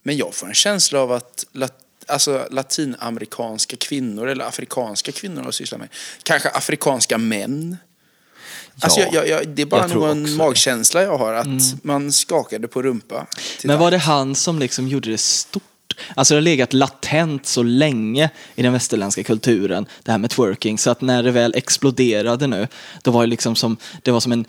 Men 0.03 0.17
jag 0.17 0.35
får 0.35 0.47
en 0.47 0.53
känsla 0.53 0.99
av 0.99 1.11
att 1.11 1.45
lat, 1.51 1.80
alltså, 2.11 2.47
latinamerikanska 2.51 3.77
kvinnor 3.77 4.27
eller 4.27 4.45
afrikanska 4.45 5.11
kvinnor 5.11 5.43
har 5.43 5.51
sysslat 5.51 5.79
med. 5.79 5.89
Kanske 6.23 6.49
afrikanska 6.49 7.17
män. 7.17 7.77
Alltså, 8.79 8.99
Ja, 8.99 9.07
jag, 9.11 9.27
jag, 9.27 9.47
det 9.47 9.61
är 9.61 9.65
bara 9.65 9.81
jag 9.81 9.95
någon 9.95 10.35
magkänsla 10.35 11.03
jag 11.03 11.17
har 11.17 11.33
att 11.33 11.83
man 11.83 12.11
skakade 12.11 12.67
på 12.67 12.81
rumpa. 12.81 13.27
Men 13.63 13.79
var 13.79 13.91
det 13.91 13.97
han 13.97 14.35
som 14.35 14.59
liksom 14.59 14.87
gjorde 14.87 15.11
det 15.11 15.17
stort? 15.17 15.63
Alltså 16.15 16.33
det 16.33 16.37
har 16.37 16.41
legat 16.41 16.73
latent 16.73 17.45
så 17.45 17.63
länge 17.63 18.29
i 18.55 18.61
den 18.61 18.73
västerländska 18.73 19.23
kulturen, 19.23 19.85
det 20.03 20.11
här 20.11 20.17
med 20.17 20.29
twerking, 20.29 20.77
så 20.77 20.89
att 20.89 21.01
när 21.01 21.23
det 21.23 21.31
väl 21.31 21.53
exploderade 21.55 22.47
nu, 22.47 22.67
då 23.01 23.11
var 23.11 23.21
det 23.21 23.27
liksom 23.27 23.55
som, 23.55 23.77
det 24.01 24.11
var 24.11 24.19
som 24.19 24.31
en 24.31 24.45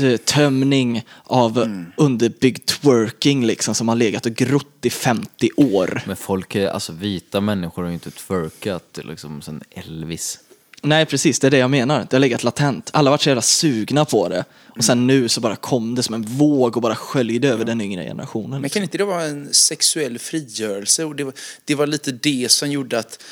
uttömning 0.00 1.04
av 1.24 1.58
Mm. 1.58 1.92
underbyggd 1.96 2.66
twerking 2.66 3.46
liksom, 3.46 3.74
som 3.74 3.88
har 3.88 3.96
legat 3.96 4.26
och 4.26 4.34
grott 4.34 4.66
i 4.82 4.90
50 4.90 5.50
år. 5.56 6.02
Men 6.06 6.16
folk, 6.16 6.54
är, 6.54 6.68
alltså 6.68 6.92
vita 6.92 7.40
människor 7.40 7.82
har 7.82 7.88
ju 7.88 7.94
inte 7.94 8.10
twerkat 8.10 8.98
liksom 9.04 9.42
sen 9.42 9.62
Elvis. 9.70 10.38
Nej, 10.82 11.06
precis, 11.06 11.38
det 11.38 11.46
är 11.46 11.50
det 11.50 11.58
jag 11.58 11.70
menar. 11.70 12.06
Det 12.10 12.16
har 12.16 12.20
legat 12.20 12.44
latent. 12.44 12.90
Alla 12.92 13.10
har 13.10 13.12
varit 13.12 13.22
så 13.22 13.28
jävla 13.28 13.42
sugna 13.42 14.04
på 14.04 14.28
det. 14.28 14.44
Och 14.76 14.84
sen 14.84 15.06
nu 15.06 15.28
så 15.28 15.40
bara 15.40 15.56
kom 15.56 15.94
det 15.94 16.02
som 16.02 16.14
en 16.14 16.22
våg 16.22 16.76
och 16.76 16.82
bara 16.82 16.94
sköljde 16.96 17.48
över 17.48 17.64
den 17.64 17.80
yngre 17.80 18.04
generationen. 18.04 18.50
Men 18.50 18.62
liksom. 18.62 18.74
kan 18.74 18.82
inte 18.82 18.98
det 18.98 19.04
vara 19.04 19.24
en 19.24 19.54
sexuell 19.54 20.18
frigörelse? 20.18 21.04
Och 21.04 21.16
det, 21.16 21.24
var, 21.24 21.34
det 21.64 21.74
var 21.74 21.86
lite 21.86 22.12
det 22.12 22.50
som 22.50 22.70
gjorde 22.70 22.98
att 22.98 23.22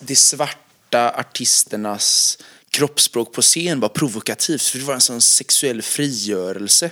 de 0.00 0.16
svarta 0.16 1.10
artisternas 1.10 2.38
kroppsspråk 2.78 3.32
på 3.32 3.42
scen 3.42 3.80
var 3.80 3.88
provokativt. 3.88 4.62
För 4.62 4.78
det 4.78 4.84
var 4.84 4.94
en 4.94 5.00
sån 5.00 5.20
sexuell 5.20 5.82
frigörelse. 5.82 6.90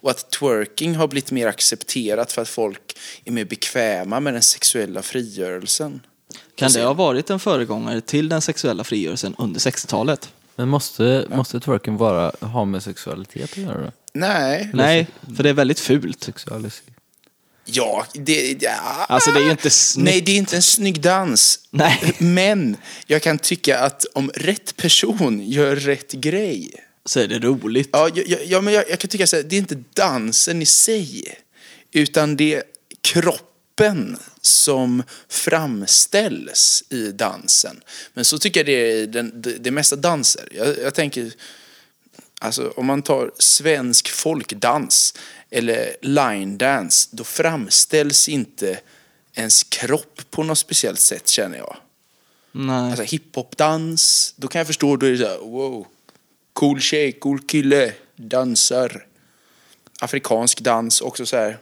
Och 0.00 0.10
att 0.10 0.30
twerking 0.30 0.94
har 0.94 1.08
blivit 1.08 1.30
mer 1.30 1.46
accepterat 1.46 2.32
för 2.32 2.42
att 2.42 2.48
folk 2.48 2.96
är 3.24 3.32
mer 3.32 3.44
bekväma 3.44 4.20
med 4.20 4.34
den 4.34 4.42
sexuella 4.42 5.02
frigörelsen. 5.02 6.00
Kan 6.54 6.72
det 6.72 6.82
ha 6.82 6.92
varit 6.92 7.30
en 7.30 7.40
föregångare 7.40 8.00
till 8.00 8.28
den 8.28 8.40
sexuella 8.40 8.84
frigörelsen 8.84 9.34
under 9.38 9.60
60-talet? 9.60 10.32
Men 10.56 10.68
måste, 10.68 11.26
måste 11.34 11.60
twerken 11.60 11.96
bara 11.96 12.32
ha 12.40 12.64
med 12.64 12.82
sexualitet 12.82 13.52
att 13.52 13.56
göra? 13.56 13.92
Nej. 14.12 14.70
Nej, 14.74 15.08
för 15.36 15.42
det 15.42 15.48
är 15.48 15.54
väldigt 15.54 15.80
fult. 15.80 16.22
Sexualis. 16.22 16.82
Ja, 17.70 18.06
det... 18.12 18.62
Ja. 18.62 19.06
Alltså 19.08 19.30
det 19.30 19.40
är 19.40 19.44
ju 19.44 19.50
inte 19.50 19.70
snyggt. 19.70 20.04
Nej, 20.04 20.20
det 20.20 20.32
är 20.32 20.36
inte 20.36 20.56
en 20.56 20.62
snygg 20.62 21.00
dans. 21.00 21.58
Nej. 21.70 22.14
Men 22.18 22.76
jag 23.06 23.22
kan 23.22 23.38
tycka 23.38 23.78
att 23.78 24.06
om 24.12 24.30
rätt 24.34 24.76
person 24.76 25.42
gör 25.50 25.76
rätt 25.76 26.12
grej 26.12 26.70
Så 27.04 27.20
är 27.20 27.28
det 27.28 27.38
roligt. 27.38 27.88
Ja, 27.92 28.08
ja, 28.14 28.36
ja, 28.46 28.60
men 28.60 28.74
jag, 28.74 28.90
jag 28.90 28.98
kan 28.98 29.08
tycka 29.08 29.26
så 29.26 29.36
här, 29.36 29.42
det 29.42 29.56
är 29.56 29.58
inte 29.58 29.82
dansen 29.94 30.62
i 30.62 30.66
sig, 30.66 31.38
utan 31.92 32.36
det 32.36 32.54
är 32.54 32.62
kroppen 33.00 34.18
som 34.40 35.02
framställs 35.28 36.84
i 36.90 37.12
dansen. 37.12 37.80
Men 38.14 38.24
så 38.24 38.38
tycker 38.38 38.60
jag 38.60 38.66
det 38.66 39.02
är 39.02 39.06
den, 39.06 39.42
det, 39.42 39.52
det 39.52 39.70
mesta 39.70 39.96
danser. 39.96 40.48
Jag, 40.52 40.78
jag 40.78 40.94
tänker, 40.94 41.32
alltså 42.40 42.72
om 42.76 42.86
man 42.86 43.02
tar 43.02 43.30
svensk 43.38 44.08
folkdans 44.08 45.14
eller 45.50 45.96
line 46.02 46.58
dance, 46.58 47.08
då 47.12 47.24
framställs 47.24 48.28
inte 48.28 48.80
ens 49.34 49.62
kropp 49.62 50.20
på 50.30 50.42
något 50.42 50.58
speciellt 50.58 51.00
sätt 51.00 51.28
känner 51.28 51.58
jag. 51.58 51.76
Nej. 52.52 52.90
Alltså 52.90 53.02
hiphopdans, 53.02 54.34
då 54.36 54.48
kan 54.48 54.58
jag 54.58 54.66
förstå, 54.66 54.96
då 54.96 55.06
är 55.06 55.10
det 55.10 55.18
så 55.18 55.26
här, 55.26 55.38
wow. 55.38 55.86
Cool 56.52 56.80
tjej, 56.80 57.12
cool 57.12 57.40
kille, 57.40 57.92
dansar. 58.16 59.06
Afrikansk 60.00 60.60
dans, 60.60 61.00
också 61.00 61.26
så 61.26 61.36
här. 61.36 61.58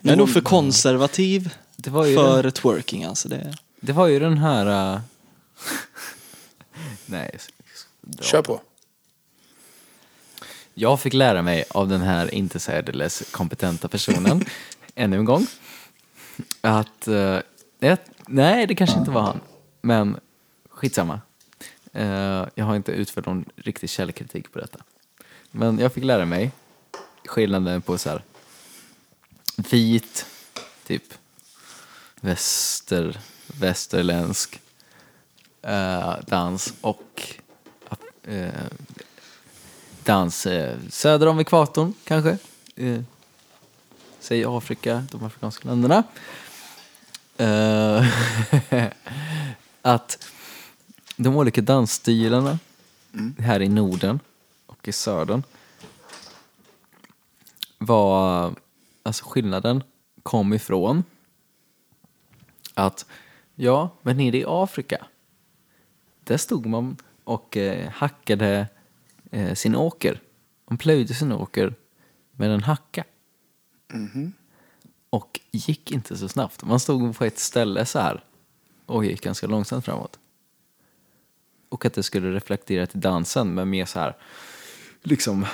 Jag 0.00 0.12
är 0.12 0.16
nog 0.16 0.32
för 0.32 0.40
konservativ 0.40 1.54
Det 1.76 1.90
var 1.90 2.06
ju 2.06 2.16
för 2.16 2.42
den, 2.42 2.52
twerking 2.52 3.04
alltså. 3.04 3.28
Det... 3.28 3.56
det 3.80 3.92
var 3.92 4.06
ju 4.06 4.20
den 4.20 4.38
här... 4.38 4.94
äh, 4.94 5.00
Nej. 7.06 7.38
Kör 8.20 8.42
på. 8.42 8.60
Jag 10.78 11.00
fick 11.00 11.12
lära 11.12 11.42
mig 11.42 11.64
av 11.70 11.88
den 11.88 12.00
här 12.00 12.34
inte 12.34 12.60
särdeles 12.60 13.30
kompetenta 13.30 13.88
personen, 13.88 14.44
ännu 14.94 15.16
en 15.16 15.24
gång, 15.24 15.46
att... 16.60 17.08
eh, 17.08 17.38
ett, 17.80 18.10
nej, 18.26 18.66
det 18.66 18.74
kanske 18.74 18.98
inte 18.98 19.10
var 19.10 19.22
han, 19.22 19.40
men 19.80 20.20
skitsamma. 20.70 21.20
Uh, 21.96 22.48
jag 22.54 22.64
har 22.64 22.76
inte 22.76 22.92
utfört 22.92 23.26
någon 23.26 23.44
riktig 23.56 23.90
källkritik 23.90 24.52
på 24.52 24.58
detta. 24.58 24.78
Men 25.50 25.78
jag 25.78 25.92
fick 25.92 26.04
lära 26.04 26.24
mig 26.24 26.50
skillnaden 27.24 27.82
på 27.82 27.98
så 27.98 28.10
här 28.10 28.22
vit, 29.56 30.26
typ 30.86 31.14
väster, 32.20 33.20
västerländsk 33.46 34.60
eh, 35.62 36.14
dans 36.26 36.74
och 36.80 37.36
eh, 38.22 38.50
dans 40.06 40.46
eh, 40.46 40.78
söder 40.90 41.26
om 41.26 41.40
ekvatorn 41.40 41.94
kanske. 42.04 42.38
Eh, 42.76 43.00
säg 44.20 44.44
Afrika, 44.44 45.06
de 45.10 45.24
afrikanska 45.24 45.68
länderna. 45.68 46.02
Eh, 47.36 48.06
att 49.82 50.32
de 51.16 51.36
olika 51.36 51.60
dansstilarna 51.60 52.58
här 53.38 53.62
i 53.62 53.68
Norden 53.68 54.20
och 54.66 54.88
i 54.88 54.92
södern 54.92 55.42
var, 57.78 58.54
alltså 59.02 59.24
skillnaden 59.28 59.82
kom 60.22 60.52
ifrån 60.52 61.04
att 62.74 63.06
ja, 63.54 63.90
men 64.02 64.16
nere 64.16 64.36
i 64.36 64.44
Afrika 64.46 65.06
där 66.24 66.36
stod 66.36 66.66
man 66.66 66.96
och 67.24 67.56
eh, 67.56 67.90
hackade 67.90 68.66
eh, 69.36 69.54
sin 69.54 69.74
åker. 69.76 70.20
Man 70.68 70.78
plöjde 70.78 71.14
sin 71.14 71.32
åker 71.32 71.74
med 72.32 72.50
en 72.50 72.62
hacka. 72.62 73.04
Och 75.10 75.40
gick 75.50 75.92
inte 75.92 76.16
så 76.16 76.28
snabbt. 76.28 76.64
Man 76.64 76.80
stod 76.80 77.16
på 77.18 77.24
ett 77.24 77.38
ställe 77.38 77.86
så 77.86 77.98
här 77.98 78.24
och 78.86 79.04
gick 79.04 79.20
ganska 79.20 79.46
långsamt 79.46 79.84
framåt. 79.84 80.18
Och 81.68 81.84
att 81.84 81.94
det 81.94 82.02
skulle 82.02 82.32
reflektera 82.32 82.86
till 82.86 83.00
dansen 83.00 83.54
med 83.54 83.68
mer 83.68 83.84
så 83.84 83.98
här 83.98 84.16
liksom 85.02 85.46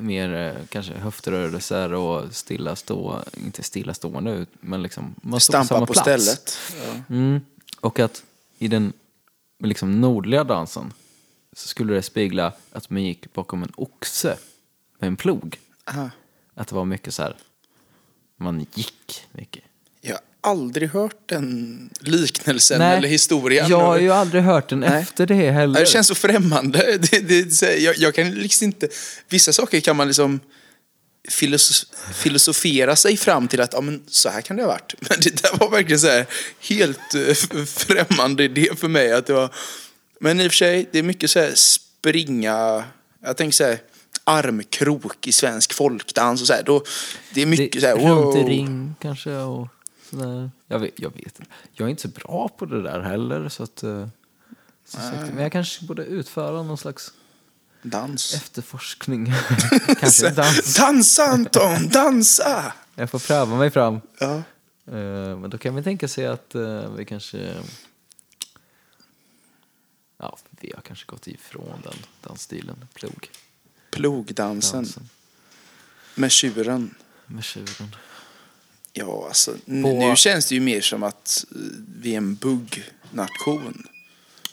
mer 0.00 0.34
eh, 0.34 0.66
kanske 0.68 0.92
höftrörelser 0.92 1.92
och 1.92 2.34
stilla 2.34 2.76
stå, 2.76 3.24
inte 3.36 3.62
stilla 3.62 3.94
stående 3.94 4.46
men 4.60 4.82
liksom 4.82 5.14
man 5.22 5.40
stod 5.40 5.60
på 5.60 5.64
samma 5.64 5.86
på 5.86 5.92
plats. 5.92 6.00
stället. 6.00 6.58
Ja. 6.84 7.14
Mm. 7.14 7.40
Och 7.80 7.98
att 7.98 8.24
i 8.58 8.68
den 8.68 8.92
liksom 9.58 10.00
nordliga 10.00 10.44
dansen 10.44 10.92
så 11.56 11.68
skulle 11.68 11.94
det 11.94 12.02
spegla 12.02 12.52
att 12.72 12.90
man 12.90 13.02
gick 13.02 13.32
bakom 13.32 13.62
en 13.62 13.72
oxe 13.76 14.36
med 14.98 15.08
en 15.08 15.16
plog. 15.16 15.58
Aha. 15.84 16.10
Att 16.54 16.68
det 16.68 16.74
var 16.74 16.84
mycket 16.84 17.14
så 17.14 17.22
här 17.22 17.36
Man 18.36 18.66
gick 18.74 19.26
mycket. 19.32 19.64
Jag 20.00 20.12
har 20.14 20.22
aldrig 20.40 20.88
hört 20.88 21.28
den 21.28 21.90
liknelsen 22.00 22.80
eller 22.80 23.08
historien. 23.08 23.68
Jag 23.68 23.80
har 23.80 23.98
ju 23.98 24.10
aldrig 24.10 24.42
hört 24.42 24.68
den 24.68 24.80
Nej. 24.80 25.02
efter 25.02 25.26
det 25.26 25.50
heller. 25.50 25.80
Det 25.80 25.86
känns 25.86 26.06
så 26.06 26.14
främmande. 26.14 26.98
Det, 27.10 27.20
det, 27.20 27.78
jag, 27.78 27.98
jag 27.98 28.14
kan 28.14 28.30
liksom 28.30 28.64
inte... 28.64 28.88
Vissa 29.28 29.52
saker 29.52 29.80
kan 29.80 29.96
man 29.96 30.06
liksom 30.06 30.40
filosof, 31.28 31.88
filosofera 32.14 32.96
sig 32.96 33.16
fram 33.16 33.48
till 33.48 33.60
att 33.60 33.72
ja, 33.72 33.80
men 33.80 34.02
så 34.06 34.28
här 34.28 34.40
kan 34.40 34.56
det 34.56 34.62
ha 34.62 34.68
varit. 34.68 34.94
Men 35.08 35.18
det 35.20 35.42
där 35.42 35.58
var 35.58 35.70
verkligen 35.70 36.00
så 36.00 36.06
här 36.06 36.26
helt 36.60 37.14
eh, 37.14 37.64
främmande 37.66 38.44
idé 38.44 38.68
för 38.76 38.88
mig. 38.88 39.12
Att 39.12 39.26
det 39.26 39.32
var, 39.32 39.54
men 40.22 40.40
i 40.40 40.46
och 40.48 40.50
för 40.52 40.56
sig, 40.56 40.88
det 40.92 40.98
är 40.98 41.02
mycket 41.02 41.30
så 41.30 41.38
här 41.38 41.52
springa... 41.54 42.84
Jag 43.22 43.36
tänker 43.36 43.56
så 43.56 43.64
här 43.64 43.78
armkrok 44.24 45.26
i 45.26 45.32
svensk 45.32 45.72
folkdans 45.74 46.40
och 46.40 46.46
så 46.46 46.52
här. 46.52 46.62
Då, 46.62 46.82
det 47.34 47.42
är 47.42 47.46
mycket 47.46 47.82
så 47.82 47.86
här... 47.88 47.94
Runt 47.96 48.36
i 48.36 48.38
wow. 48.40 48.48
ring 48.48 48.94
kanske 49.00 49.36
och 49.36 49.68
sådär. 50.10 50.50
Jag 50.66 50.78
vet, 50.78 51.00
jag 51.00 51.14
vet. 51.16 51.40
Jag 51.72 51.86
är 51.86 51.90
inte 51.90 52.02
så 52.02 52.08
bra 52.08 52.48
på 52.58 52.64
det 52.66 52.82
där 52.82 53.00
heller 53.00 53.48
så 53.48 53.62
att... 53.62 53.82
eh, 53.82 54.08
Så 54.86 54.96
sagt, 54.96 55.34
men 55.34 55.42
jag 55.42 55.52
kanske 55.52 55.84
borde 55.84 56.04
utföra 56.04 56.62
någon 56.62 56.78
slags 56.78 57.12
Dans. 57.82 58.34
efterforskning. 58.34 59.32
kanske 60.00 60.30
dans. 60.30 60.74
Dansa 60.76 61.22
Anton, 61.24 61.88
dansa! 61.88 62.72
Jag 62.94 63.10
får 63.10 63.18
pröva 63.18 63.56
mig 63.56 63.70
fram. 63.70 64.00
Ja. 64.18 64.34
Eh, 64.86 65.36
Men 65.38 65.50
då 65.50 65.58
kan 65.58 65.74
vi 65.74 65.82
tänka 65.82 66.08
sig 66.08 66.26
att 66.26 66.54
eh, 66.54 66.90
vi 66.96 67.04
kanske... 67.04 67.54
Ja, 70.20 70.38
vi 70.50 70.72
har 70.74 70.82
kanske 70.82 71.06
gått 71.06 71.26
ifrån 71.26 71.80
den 71.84 71.94
dansstilen. 72.20 72.84
Plog. 72.94 73.30
Plogdansen 73.90 74.82
Dansen. 74.82 75.08
med 76.14 76.32
tjuren. 76.32 76.94
Med 77.26 77.44
tjuren. 77.44 77.96
Ja, 78.92 79.24
alltså 79.28 79.52
På- 79.52 79.58
nu 79.66 80.16
känns 80.16 80.46
det 80.48 80.54
ju 80.54 80.60
mer 80.60 80.80
som 80.80 81.02
att 81.02 81.44
eh, 81.50 81.56
vi 82.00 82.12
är 82.12 82.16
en 82.16 82.34
buggnation. 82.34 83.86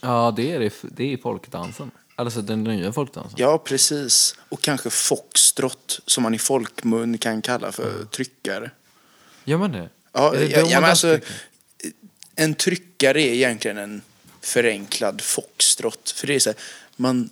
Ja, 0.01 0.33
det 0.35 0.51
är 0.51 0.59
det. 0.59 0.73
Det 0.81 1.13
är 1.13 1.17
folkdansen. 1.17 1.91
Alltså 2.15 2.41
den 2.41 2.63
nya 2.63 2.93
folkdansen. 2.93 3.35
Ja, 3.39 3.57
precis. 3.57 4.35
Och 4.49 4.61
kanske 4.61 4.89
foxtrot 4.89 5.99
som 6.05 6.23
man 6.23 6.33
i 6.33 6.39
folkmun 6.39 7.17
kan 7.17 7.41
kalla 7.41 7.71
för 7.71 8.05
tryckare. 8.05 8.71
Gör 9.43 9.57
man 9.57 9.71
det? 9.71 9.89
Ja, 10.13 10.31
det 10.31 10.45
ja, 10.47 10.59
ja, 10.69 10.81
men 10.81 10.89
alltså, 10.89 11.19
en 12.35 12.55
tryckare 12.55 13.21
är 13.21 13.33
egentligen 13.33 13.77
en 13.77 14.01
förenklad 14.47 15.21
foxtrot. 15.21 16.09
För 16.09 16.27
det 16.27 16.35
är 16.35 16.39
så 16.39 16.49
här, 16.49 16.59
man 16.95 17.29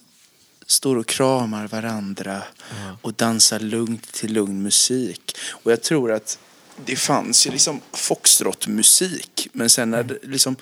står 0.66 0.95
och 0.95 1.07
kramar 1.07 1.68
varandra 1.68 2.43
och 3.01 3.13
dansar 3.13 3.59
lugnt 3.59 4.13
till 4.13 4.34
lugn 4.34 4.63
musik. 4.63 5.38
Och 5.49 5.72
jag 5.72 5.82
tror 5.82 6.11
att 6.11 6.39
det 6.86 6.95
fanns 6.95 7.47
ju 7.47 7.51
liksom 7.51 7.82
foxtrot-musik. 7.93 9.47
Men 9.51 9.70
sen 9.70 9.91
när 9.91 10.03
det, 10.03 10.20
liksom 10.24 10.55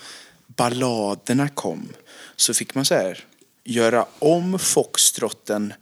balladerna 0.46 1.48
kom 1.48 1.88
så 2.36 2.54
fick 2.54 2.74
man 2.74 2.84
så 2.84 2.94
här 2.94 3.24
göra 3.64 4.06
om 4.18 4.58
foxtrotten 4.58 5.72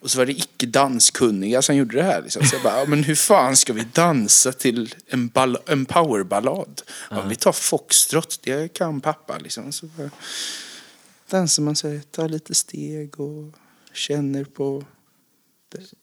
och 0.00 0.10
så 0.10 0.18
var 0.18 0.26
det 0.26 0.32
icke 0.32 0.66
danskunniga 0.66 1.62
som 1.62 1.76
gjorde 1.76 1.96
det 1.96 2.02
här. 2.02 2.22
Liksom. 2.22 2.44
Så 2.44 2.54
jag 2.56 2.62
bara, 2.62 2.78
ja, 2.78 2.84
men 2.86 3.04
hur 3.04 3.14
fan 3.14 3.56
ska 3.56 3.72
vi 3.72 3.84
dansa 3.92 4.52
till 4.52 4.94
en, 5.06 5.28
ball- 5.30 5.58
en 5.66 5.86
powerballad? 5.86 6.82
Ja, 7.10 7.22
vi 7.22 7.36
tar 7.36 7.52
foxtrot, 7.52 8.38
det 8.42 8.72
kan 8.74 9.00
pappa. 9.00 9.38
Liksom. 9.38 9.72
Så 9.72 9.86
bara 9.86 10.10
dansar 11.30 11.62
man 11.62 11.76
sig, 11.76 12.00
tar 12.02 12.28
lite 12.28 12.54
steg 12.54 13.20
och 13.20 13.54
känner 13.92 14.44
på 14.44 14.84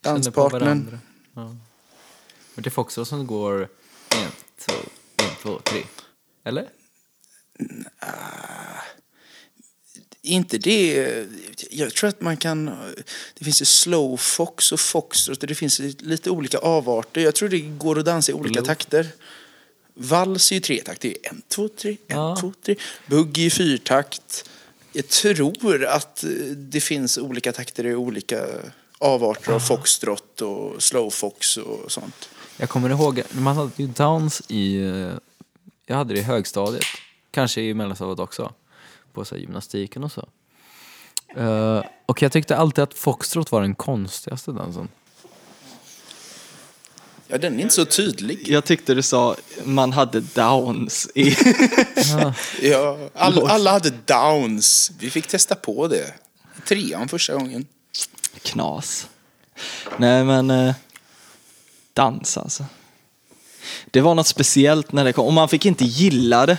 danspartnern. 0.02 0.62
varandra. 0.62 1.00
Ja. 1.34 1.56
Men 2.56 2.64
det 2.64 2.68
är 2.68 2.72
Foxtrot 2.72 3.08
som 3.08 3.28
går 3.28 3.62
en, 4.10 4.32
två, 4.66 4.74
en, 5.24 5.30
två, 5.42 5.60
tre. 5.60 5.84
Eller? 6.44 6.70
Inte 10.26 10.58
det, 10.58 11.14
jag 11.70 11.94
tror 11.94 12.08
att 12.10 12.22
man 12.22 12.38
kan, 12.38 12.66
det 13.38 13.44
finns 13.46 13.62
ju 13.62 13.66
slow 13.66 14.18
fox 14.18 14.72
och 14.72 14.80
foxtrot 14.80 15.42
och 15.44 15.48
det 15.48 15.56
finns 15.56 15.80
lite 16.00 16.30
olika 16.30 16.58
avarter. 16.58 17.22
Jag 17.22 17.36
tror 17.36 17.50
det 17.50 17.60
går 17.60 18.00
att 18.00 18.06
dansa 18.06 18.32
i 18.32 18.36
olika 18.36 18.54
Slow. 18.54 18.66
takter. 18.66 19.08
Vals 19.94 20.52
är 20.52 20.56
ju 20.56 20.62
tre 20.62 20.82
takt, 20.82 21.02
det 21.02 21.08
är 21.08 21.30
en, 21.30 21.42
två, 21.48 21.68
tre, 21.68 21.90
en, 22.08 22.18
Ja. 22.18 22.38
två, 22.42 22.54
tre. 22.66 22.76
Bugg 23.08 23.38
är 23.38 23.50
fyrtakt. 23.50 24.50
Jag 24.94 25.08
tror 25.08 25.86
att 25.86 26.24
det 26.56 26.82
finns 26.82 27.18
olika 27.18 27.52
takter 27.52 27.86
i 27.86 27.96
olika 27.96 28.46
avarter 28.98 29.52
av 29.52 29.60
foxtrot 29.60 30.42
och 30.42 30.84
slow 30.84 31.10
fox 31.10 31.58
och 31.58 31.92
sånt. 31.92 32.30
Jag 32.58 32.70
kommer 32.70 32.90
ihåg, 32.90 33.22
man 33.32 33.56
hade 33.56 33.72
ju 33.76 33.88
dans 33.88 34.42
i, 34.48 34.76
eh, 34.78 35.12
jag 35.86 35.96
hade 35.96 36.14
det 36.14 36.20
i 36.20 36.24
högstadiet. 36.24 36.84
Kanske 37.32 37.62
i 37.62 37.74
mellanstadiet 37.74 38.20
också. 38.20 38.54
På 39.16 39.26
så 39.26 39.36
här, 39.36 39.42
gymnastiken 39.42 40.04
och 40.04 40.12
så. 40.12 40.28
Eh, 41.36 41.84
och 42.06 42.22
jag 42.22 42.32
tyckte 42.32 42.58
alltid 42.58 42.84
att 42.84 42.94
foxtrot 42.94 43.52
var 43.52 43.62
den 43.62 43.76
konstigaste 43.76 44.52
dansen. 44.52 44.88
Ja, 47.28 47.38
den 47.38 47.60
är 47.60 47.62
inte 47.62 47.74
så 47.74 47.86
tydlig. 47.86 48.48
Jag 48.48 48.66
tyckte 48.66 48.94
du 48.94 49.02
sa 49.02 49.36
man 49.64 49.92
hade 49.92 50.20
downs 50.20 51.10
i... 51.16 51.36
Ja, 52.62 52.98
all, 53.14 53.48
alla 53.48 53.72
hade 53.72 53.90
downs. 53.90 54.92
Vi 55.00 55.10
fick 55.10 55.28
testa 55.28 55.56
på 55.56 55.88
det. 55.88 56.14
Trean 56.68 57.08
första 57.08 57.34
gången. 57.34 57.66
Knas. 58.42 59.08
Nej 59.98 60.24
men, 60.24 60.50
eh, 60.50 60.76
dans 61.94 62.38
alltså. 62.38 62.66
Det 63.92 64.02
var 64.02 64.16
något 64.16 64.28
speciellt 64.28 64.92
när 64.92 65.04
det 65.04 65.14
kom. 65.14 65.26
Och 65.26 65.34
man 65.34 65.50
fick 65.50 65.66
inte 65.66 65.86
gilla 65.86 66.46
det. 66.46 66.58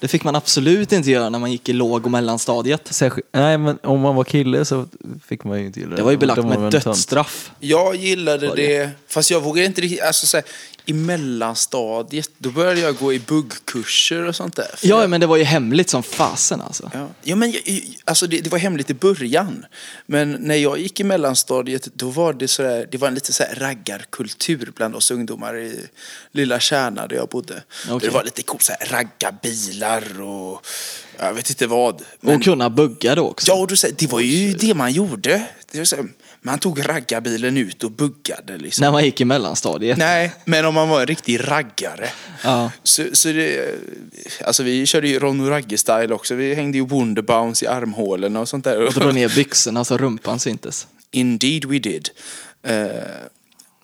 Det 0.00 0.08
fick 0.08 0.24
man 0.24 0.36
absolut 0.36 0.92
inte 0.92 1.10
göra 1.10 1.28
när 1.28 1.38
man 1.38 1.52
gick 1.52 1.68
i 1.68 1.72
låg 1.72 2.04
och 2.04 2.10
mellanstadiet. 2.10 2.88
Särskilt, 2.90 3.26
nej 3.32 3.58
men 3.58 3.78
om 3.82 4.00
man 4.00 4.14
var 4.14 4.24
kille 4.24 4.64
så 4.64 4.86
fick 5.26 5.44
man 5.44 5.60
ju 5.60 5.66
inte 5.66 5.80
gilla 5.80 5.90
det. 5.90 5.96
Det 5.96 6.02
var 6.02 6.10
ju 6.10 6.16
belagt 6.16 6.44
med 6.44 6.72
dödsstraff. 6.72 7.50
Jag 7.60 7.96
gillade 7.96 8.46
det? 8.46 8.54
det, 8.54 8.90
fast 9.08 9.30
jag 9.30 9.40
vågade 9.40 9.66
inte 9.66 9.80
riktigt, 9.80 10.02
alltså 10.02 10.26
så 10.26 10.36
här, 10.36 10.46
i 10.88 10.92
mellanstadiet, 10.92 12.30
då 12.38 12.50
började 12.50 12.80
jag 12.80 12.96
gå 12.96 13.12
i 13.12 13.18
buggkurser 13.18 14.24
och 14.24 14.36
sånt 14.36 14.56
där. 14.56 14.66
Ja, 14.82 15.00
jag, 15.00 15.10
men 15.10 15.20
det 15.20 15.26
var 15.26 15.36
ju 15.36 15.44
hemligt 15.44 15.90
som 15.90 16.02
fasen 16.02 16.60
alltså. 16.60 16.90
ja. 16.94 17.08
ja, 17.22 17.36
men 17.36 17.54
alltså 18.04 18.26
det, 18.26 18.40
det 18.40 18.50
var 18.50 18.58
hemligt 18.58 18.90
i 18.90 18.94
början. 18.94 19.66
Men 20.06 20.32
när 20.32 20.54
jag 20.54 20.78
gick 20.78 21.00
i 21.00 21.04
mellanstadiet, 21.04 21.88
då 21.94 22.10
var 22.10 22.32
det 22.32 22.48
så 22.48 22.62
där, 22.62 22.88
det 22.90 22.98
var 22.98 23.08
en 23.08 23.14
lite 23.14 23.32
så 23.32 23.42
här 23.42 23.54
raggarkultur 23.54 24.72
bland 24.76 24.94
oss 24.94 25.10
ungdomar 25.10 25.58
i 25.58 25.80
lilla 26.32 26.60
Kärna 26.60 27.06
där 27.06 27.16
jag 27.16 27.28
bodde. 27.28 27.62
Okej. 27.88 28.08
Det 28.08 28.14
var 28.14 28.24
lite 28.24 28.42
coolt, 28.42 28.62
så 28.62 28.72
här, 28.80 28.88
raggarbilar 28.90 29.87
och 30.20 30.66
jag 31.18 31.34
vet 31.34 31.50
inte 31.50 31.66
vad. 31.66 32.02
Men- 32.20 32.36
Och 32.36 32.42
kunna 32.42 32.70
bugga 32.70 33.14
då 33.14 33.28
också. 33.28 33.52
Ja, 33.52 33.66
det 33.98 34.06
var 34.06 34.20
ju 34.20 34.52
det 34.52 34.74
man 34.74 34.92
gjorde. 34.92 35.42
Man 36.42 36.58
tog 36.58 36.88
raggarbilen 36.88 37.56
ut 37.56 37.84
och 37.84 37.90
buggade 37.90 38.56
liksom. 38.58 38.82
När 38.84 38.92
man 38.92 39.04
gick 39.04 39.20
i 39.20 39.24
mellanstadiet. 39.24 39.98
Nej, 39.98 40.32
men 40.44 40.64
om 40.64 40.74
man 40.74 40.88
var 40.88 41.00
en 41.00 41.06
riktig 41.06 41.40
raggare. 41.50 42.10
Ja. 42.44 42.70
Så, 42.82 43.04
så 43.12 43.28
det, 43.28 43.74
alltså 44.44 44.62
vi 44.62 44.86
körde 44.86 45.08
ju 45.08 45.18
Ron 45.18 45.40
och 45.40 45.48
Ragge-style 45.50 46.12
också. 46.12 46.34
Vi 46.34 46.54
hängde 46.54 46.78
ju 46.78 46.86
Wonderbounce 46.86 47.64
i 47.64 47.68
armhålorna 47.68 48.40
och 48.40 48.48
sånt 48.48 48.64
där. 48.64 48.82
Och 48.86 48.92
drog 48.92 49.14
ner 49.14 49.28
byxorna 49.34 49.84
så 49.84 49.98
rumpan 49.98 50.38
syntes. 50.40 50.86
Indeed 51.10 51.64
we 51.64 51.78
did. 51.78 52.08
Eh, 52.62 52.86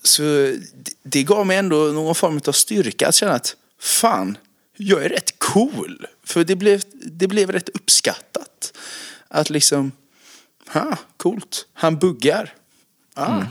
så 0.02 0.22
det, 0.22 0.92
det 1.02 1.22
gav 1.22 1.46
mig 1.46 1.56
ändå 1.56 1.76
någon 1.76 2.14
form 2.14 2.40
av 2.46 2.52
styrka 2.52 3.08
att 3.08 3.14
känna 3.14 3.32
att 3.32 3.56
fan, 3.80 4.36
jag 4.76 5.04
är 5.04 5.08
rätt 5.08 5.38
cool. 5.38 6.06
För 6.24 6.44
det 6.44 6.56
blev, 6.56 6.82
det 6.92 7.26
blev 7.26 7.52
rätt 7.52 7.68
uppskattat. 7.68 8.78
Att 9.28 9.50
liksom, 9.50 9.92
ha, 10.68 10.96
coolt, 11.16 11.66
han 11.72 11.98
buggar. 11.98 12.54
Ah. 13.14 13.42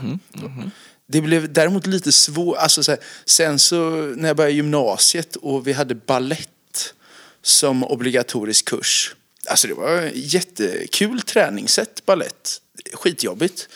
Det 1.06 1.20
blev 1.20 1.52
däremot 1.52 1.86
lite 1.86 2.12
svårt, 2.12 2.56
alltså 2.56 2.82
så 2.82 2.90
här, 2.90 3.00
sen 3.24 3.58
så 3.58 3.90
när 3.90 4.28
jag 4.28 4.36
började 4.36 4.54
gymnasiet 4.54 5.36
och 5.36 5.66
vi 5.66 5.72
hade 5.72 5.94
ballett 5.94 6.94
som 7.42 7.84
obligatorisk 7.84 8.64
kurs. 8.64 9.14
Alltså 9.48 9.68
det 9.68 9.74
var 9.74 10.10
jättekul 10.14 11.20
träningssätt, 11.20 12.06
ballett. 12.06 12.60
Skitjobbigt. 12.92 13.68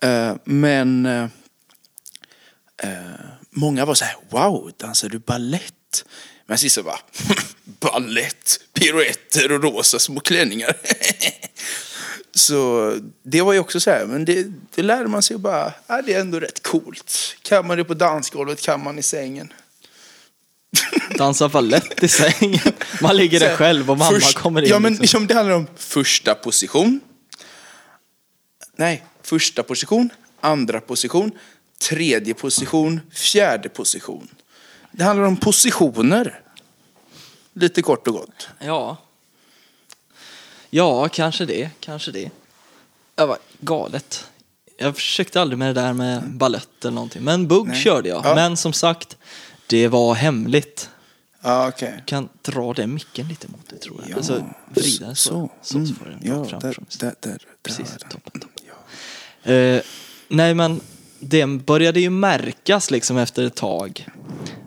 Eh, 0.00 0.34
men 0.44 1.06
eh, 1.06 1.28
många 3.50 3.84
var 3.84 3.94
så 3.94 4.04
här, 4.04 4.16
wow, 4.30 4.72
dansar 4.76 5.08
du 5.08 5.18
ballett? 5.18 6.04
Men 6.48 6.58
sist 6.58 6.74
så 6.74 6.82
bara, 6.82 6.98
ballett, 7.64 8.60
piruetter 8.72 9.52
och 9.52 9.62
rosa 9.62 9.98
små 9.98 10.20
klänningar. 10.20 10.76
så 12.34 12.94
det 13.22 13.42
var 13.42 13.52
ju 13.52 13.58
också 13.58 13.80
så 13.80 13.90
här, 13.90 14.06
men 14.06 14.24
det, 14.24 14.46
det 14.74 14.82
lärde 14.82 15.08
man 15.08 15.22
sig 15.22 15.34
ju 15.36 15.38
bara, 15.38 15.72
ja, 15.86 16.02
det 16.02 16.14
är 16.14 16.20
ändå 16.20 16.40
rätt 16.40 16.62
coolt. 16.62 17.36
Kan 17.42 17.66
man 17.66 17.76
det 17.76 17.84
på 17.84 17.94
dansgolvet, 17.94 18.62
kan 18.62 18.82
man 18.82 18.98
i 18.98 19.02
sängen. 19.02 19.52
Dansa 21.18 21.48
ballett 21.48 22.02
i 22.02 22.08
sängen. 22.08 22.72
Man 23.00 23.16
ligger 23.16 23.40
där 23.40 23.56
själv 23.56 23.90
och 23.90 23.98
mamma 23.98 24.10
först- 24.10 24.38
kommer 24.38 24.62
in. 24.62 24.68
Ja, 24.68 24.78
men 24.78 24.92
liksom. 24.92 25.02
liksom, 25.02 25.26
det 25.26 25.34
handlar 25.34 25.56
om 25.56 25.66
första 25.76 26.34
position. 26.34 27.00
Nej, 28.76 29.04
första 29.22 29.62
position, 29.62 30.10
andra 30.40 30.80
position, 30.80 31.30
tredje 31.78 32.34
position, 32.34 33.00
fjärde 33.12 33.68
position. 33.68 34.28
Det 34.98 35.04
handlar 35.04 35.26
om 35.26 35.36
positioner. 35.36 36.40
Lite 37.52 37.82
kort 37.82 38.06
och 38.08 38.14
gott. 38.14 38.48
Ja. 38.58 38.96
Ja, 40.70 41.08
kanske 41.08 41.44
det. 41.44 41.70
Kanske 41.80 42.10
det. 42.10 42.30
Det 43.14 43.26
var 43.26 43.38
galet. 43.60 44.28
Jag 44.78 44.94
försökte 44.94 45.40
aldrig 45.40 45.58
med 45.58 45.68
det 45.76 45.80
där 45.80 45.92
med 45.92 46.30
ballett 46.30 46.84
eller 46.84 46.94
någonting. 46.94 47.22
Men 47.24 47.48
bugg 47.48 47.68
Nej. 47.68 47.82
körde 47.82 48.08
jag. 48.08 48.24
Ja. 48.26 48.34
Men 48.34 48.56
som 48.56 48.72
sagt, 48.72 49.16
det 49.66 49.88
var 49.88 50.14
hemligt. 50.14 50.90
Ja, 51.42 51.68
okej. 51.68 51.94
Du 51.98 52.04
kan 52.04 52.28
dra 52.42 52.72
den 52.72 52.94
micken 52.94 53.28
lite 53.28 53.48
mot 53.48 53.68
dig 53.68 53.78
tror 53.80 54.00
jag. 54.00 54.10
Ja, 54.10 54.16
alltså, 54.16 54.46
vrida 54.68 55.06
den 55.06 55.16
så. 55.16 55.30
så. 55.30 55.50
Så, 55.62 55.72
så 55.72 55.78
Mm, 55.78 55.94
får 55.94 56.04
den 56.06 56.18
ja, 56.22 56.44
fram. 56.44 56.60
där, 56.60 56.76
där, 56.98 57.14
där, 57.20 57.38
Precis, 57.62 57.96
toppen, 58.10 58.40
toppen. 58.40 58.64
Ja. 59.42 59.52
Eh, 59.52 59.82
nej 60.28 60.54
men 60.54 60.80
det 61.20 61.46
började 61.46 62.00
ju 62.00 62.10
märkas 62.10 62.90
liksom 62.90 63.16
efter 63.16 63.44
ett 63.44 63.54
tag 63.54 64.06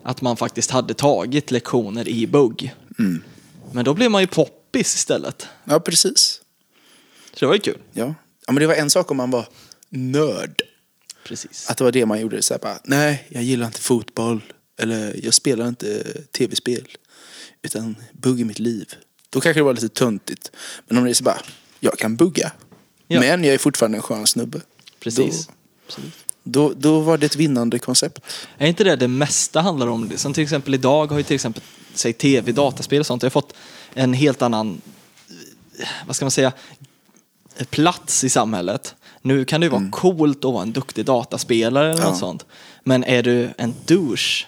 att 0.04 0.22
man 0.22 0.38
faktiskt 0.38 0.72
hade 0.72 0.94
tagit 0.94 1.52
lektioner 1.52 2.08
i 2.08 2.28
bugg. 2.28 2.76
Mm. 3.00 3.24
Men 3.72 3.86
då 3.86 3.94
blev 3.94 4.12
man 4.12 4.22
ju 4.22 4.28
poppis 4.28 4.96
istället. 4.96 5.48
ja, 5.64 5.80
precis. 5.80 6.42
Så 7.34 7.40
det 7.40 7.46
var 7.46 7.54
ju 7.54 7.60
kul. 7.60 7.78
Ja. 7.94 8.16
ja, 8.48 8.54
men 8.54 8.56
det 8.56 8.68
var 8.68 8.76
en 8.76 8.90
sak 8.90 9.12
om 9.12 9.18
man 9.18 9.32
var 9.32 9.48
nörd. 9.90 10.62
Precis. 11.24 11.70
Att 11.70 11.78
det 11.78 11.84
var 11.84 11.92
det 11.92 12.06
man 12.06 12.22
gjorde. 12.22 12.42
Så 12.42 12.54
här 12.54 12.60
bara, 12.60 12.80
nej, 12.84 13.28
jag 13.30 13.44
gillar 13.44 13.66
inte 13.66 13.82
fotboll. 13.82 14.42
Eller 14.80 15.26
jag 15.26 15.34
spelar 15.34 15.68
inte 15.68 16.04
tv-spel. 16.32 16.88
Utan 17.62 17.96
bugg 18.14 18.40
i 18.40 18.44
mitt 18.44 18.60
liv. 18.60 18.94
Då 19.30 19.42
kanske 19.42 19.60
det 19.60 19.64
var 19.64 19.74
lite 19.74 19.90
töntigt. 19.90 20.52
Men 20.88 20.98
om 20.98 21.04
det 21.04 21.10
är 21.10 21.14
så 21.14 21.24
bara, 21.24 21.42
jag 21.80 21.98
kan 21.98 22.16
bugga. 22.16 22.52
Ja. 23.08 23.20
Men 23.20 23.44
jag 23.44 23.54
är 23.54 23.58
fortfarande 23.58 23.98
en 23.98 24.02
skön 24.02 24.28
snubbe. 24.28 24.62
Precis. 25.00 25.48
Då, 25.48 25.54
Precis. 25.88 26.14
Då, 26.44 26.74
då 26.78 27.00
var 27.00 27.18
det 27.18 27.26
ett 27.26 27.36
vinnande 27.36 27.80
koncept. 27.80 28.20
Är 28.58 28.68
inte 28.68 28.84
det 28.84 28.96
det 28.96 29.08
mesta 29.08 29.62
handlar 29.62 29.88
om? 29.88 30.12
Som 30.18 30.34
till 30.34 30.44
exempel 30.44 30.74
idag 30.74 31.12
har 31.12 31.18
ju 31.18 31.24
till 31.24 31.36
exempel, 31.36 31.64
säg 31.94 32.14
tv, 32.14 32.52
dataspel 32.52 33.00
och 33.00 33.06
sånt, 33.06 33.22
det 33.22 33.26
har 33.26 33.30
fått 33.32 33.54
en 33.94 34.14
helt 34.14 34.42
annan, 34.42 34.82
vad 36.08 36.16
ska 36.16 36.26
man 36.26 36.32
säga, 36.32 36.52
plats 37.70 38.24
i 38.24 38.30
samhället. 38.30 38.96
Nu 39.22 39.46
kan 39.46 39.62
det 39.62 39.66
ju 39.66 39.72
vara 39.72 39.90
coolt 39.92 40.46
att 40.46 40.54
vara 40.54 40.64
en 40.64 40.72
duktig 40.72 41.06
dataspelare 41.06 41.86
eller 41.86 41.94
Mm. 41.94 42.04
Ja. 42.04 42.10
något 42.10 42.20
sånt. 42.20 42.46
Men 42.84 43.04
är 43.04 43.24
du 43.24 43.50
en 43.58 43.74
douche, 43.86 44.46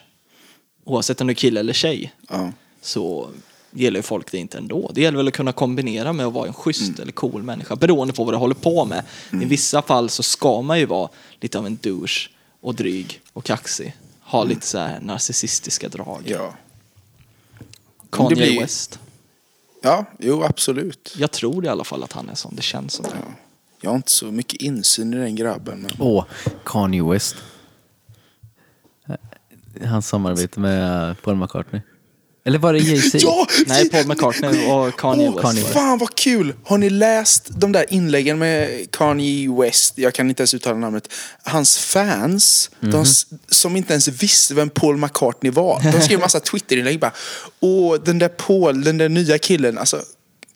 oavsett 0.86 1.22
om 1.22 1.28
du 1.28 1.32
är 1.32 1.36
kille 1.36 1.60
eller 1.60 1.74
tjej, 1.74 2.14
Ja. 2.30 2.52
så 2.82 3.30
gillar 3.74 3.98
ju 3.98 4.02
folk 4.04 4.32
det 4.32 4.38
inte 4.38 4.58
ändå. 4.58 4.92
Det 4.94 5.02
gäller 5.02 5.18
väl 5.18 5.28
att 5.28 5.34
kunna 5.34 5.52
kombinera 5.52 6.14
med 6.14 6.26
att 6.26 6.34
vara 6.34 6.48
en 6.48 6.54
schysst 6.54 6.82
Mm. 6.90 7.02
eller 7.02 7.12
cool 7.12 7.44
människa, 7.44 7.76
beroende 7.76 8.14
på 8.14 8.24
vad 8.24 8.34
du 8.34 8.38
håller 8.38 8.56
på 8.56 8.86
med. 8.86 9.04
I 9.32 9.46
vissa 9.46 9.82
fall 9.82 10.10
så 10.10 10.24
ska 10.24 10.62
man 10.62 10.80
ju 10.80 10.86
vara 10.86 11.10
lite 11.40 11.60
av 11.60 11.66
en 11.66 11.76
douche 11.82 12.30
och 12.62 12.76
dryg 12.76 13.22
och 13.34 13.44
kaxig. 13.46 13.96
Ha 14.22 14.44
lite 14.44 14.66
så 14.66 14.78
här 14.78 15.00
narcissistiska 15.02 15.90
drag. 15.90 16.20
Mm. 16.28 16.32
Ja. 16.32 16.54
Kanye 18.10 18.36
blir- 18.36 18.60
West. 18.62 19.00
ja, 19.82 20.06
jo 20.20 20.44
absolut. 20.44 21.16
Jag 21.18 21.32
tror 21.32 21.66
i 21.66 21.68
alla 21.68 21.84
fall 21.84 22.04
att 22.04 22.14
han 22.14 22.30
är 22.30 22.36
sån. 22.36 22.56
Det 22.56 22.62
känns 22.62 22.94
som 22.94 23.06
det. 23.06 23.12
Ja. 23.16 23.34
Jag 23.82 23.90
har 23.90 23.96
inte 23.96 24.12
så 24.12 24.26
mycket 24.26 24.62
insyn 24.62 25.14
i 25.14 25.18
den 25.18 25.36
grabben. 25.36 25.80
Men... 25.82 25.92
Åh, 26.00 26.26
Kanye 26.66 27.04
West. 27.04 27.36
Hans 29.86 30.08
samarbete 30.08 30.60
med 30.60 31.16
Paul 31.22 31.36
McCartney. 31.36 31.82
Eller 32.46 32.60
var 32.60 32.74
det 32.74 32.80
Jay-Z? 32.90 33.18
Ja! 33.22 33.48
Nej, 33.66 33.90
Paul 33.90 34.08
McCartney 34.08 34.72
och 34.72 35.00
Kanye 35.00 35.28
Åh, 35.30 35.34
West. 35.36 35.42
Kanye. 35.44 35.64
Fan 35.64 35.98
vad 35.98 36.16
kul! 36.16 36.54
Har 36.64 36.78
ni 36.78 36.90
läst 36.90 37.48
de 37.50 37.72
där 37.72 37.86
inläggen 37.94 38.40
med 38.40 38.92
Kanye 38.92 39.52
West? 39.62 39.94
Jag 39.98 40.14
kan 40.14 40.30
inte 40.30 40.42
ens 40.42 40.54
uttala 40.54 40.78
namnet. 40.78 41.08
Hans 41.44 41.78
fans, 41.78 42.70
de, 42.80 43.02
s- 43.02 43.26
som 43.50 43.76
inte 43.76 43.94
ens 43.94 44.08
visste 44.08 44.54
vem 44.54 44.70
Paul 44.70 44.98
McCartney 44.98 45.52
var. 45.52 45.92
De 45.92 46.02
skrev 46.02 46.20
massa 46.20 46.40
Twitterinlägg 46.50 47.00
bara. 47.00 47.12
Åh, 47.60 47.96
den 48.06 48.20
där 48.20 48.28
Paul, 48.30 48.84
den 48.84 48.98
där 48.98 49.10
nya 49.10 49.38
killen. 49.38 49.78
Alltså, 49.78 50.02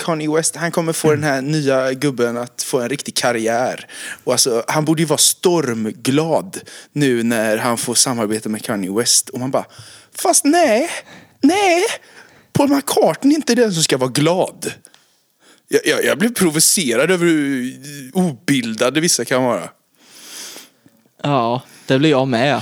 Kanye 0.05 0.29
West, 0.35 0.55
han 0.55 0.71
kommer 0.71 0.93
få 0.93 1.11
den 1.11 1.23
här 1.23 1.41
nya 1.41 1.93
gubben 1.93 2.37
att 2.37 2.63
få 2.63 2.79
en 2.79 2.89
riktig 2.89 3.15
karriär. 3.15 3.87
Och 4.23 4.31
alltså, 4.33 4.63
han 4.67 4.85
borde 4.85 5.01
ju 5.01 5.05
vara 5.05 5.17
stormglad 5.17 6.59
nu 6.93 7.23
när 7.23 7.57
han 7.57 7.77
får 7.77 7.95
samarbeta 7.95 8.49
med 8.49 8.63
Kanye 8.63 8.91
West. 8.91 9.29
Och 9.29 9.39
man 9.39 9.51
bara, 9.51 9.65
fast 10.15 10.45
nej, 10.45 10.89
nej. 11.41 11.83
Paul 12.53 12.69
McCartney 12.69 13.33
är 13.33 13.35
inte 13.35 13.55
den 13.55 13.73
som 13.73 13.83
ska 13.83 13.97
vara 13.97 14.09
glad. 14.09 14.71
Jag, 15.67 15.81
jag, 15.85 16.05
jag 16.05 16.17
blev 16.17 16.33
provocerad 16.33 17.11
över 17.11 17.25
hur 17.25 17.73
obildade 18.13 19.01
vissa 19.01 19.25
kan 19.25 19.43
vara. 19.43 19.69
Ja, 21.23 21.61
det 21.87 21.99
blir 21.99 22.09
jag 22.09 22.27
med. 22.27 22.61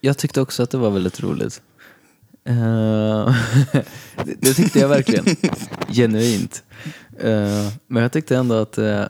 Jag 0.00 0.18
tyckte 0.18 0.40
också 0.40 0.62
att 0.62 0.70
det 0.70 0.78
var 0.78 0.90
väldigt 0.90 1.20
roligt. 1.20 1.62
Uh, 2.48 2.54
eh, 2.54 3.82
det, 4.24 4.34
det 4.40 4.54
tyckte 4.54 4.78
jag 4.78 4.88
verkligen. 4.88 5.24
Genuint. 5.88 6.62
Uh, 7.24 7.68
men 7.86 8.02
jag 8.02 8.12
tyckte 8.12 8.36
ändå 8.36 8.54
att 8.54 8.78
uh, 8.78 9.04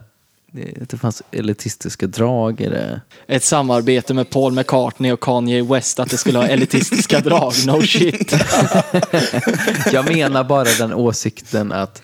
det, 0.52 0.90
det 0.90 0.96
fanns 0.96 1.22
elitistiska 1.30 2.06
drag 2.06 2.60
i 2.60 2.68
det. 2.68 3.00
Ett 3.26 3.44
samarbete 3.44 4.14
med 4.14 4.30
Paul 4.30 4.52
McCartney 4.52 5.12
och 5.12 5.20
Kanye 5.20 5.62
West, 5.62 5.98
att 5.98 6.10
det 6.10 6.16
skulle 6.16 6.38
ha 6.38 6.46
elitistiska 6.46 7.20
drag. 7.24 7.52
No 7.66 7.82
shit. 7.82 8.32
Jag 9.92 10.12
menar 10.16 10.44
bara 10.44 10.68
den 10.78 10.92
åsikten 10.92 11.72
att 11.72 12.02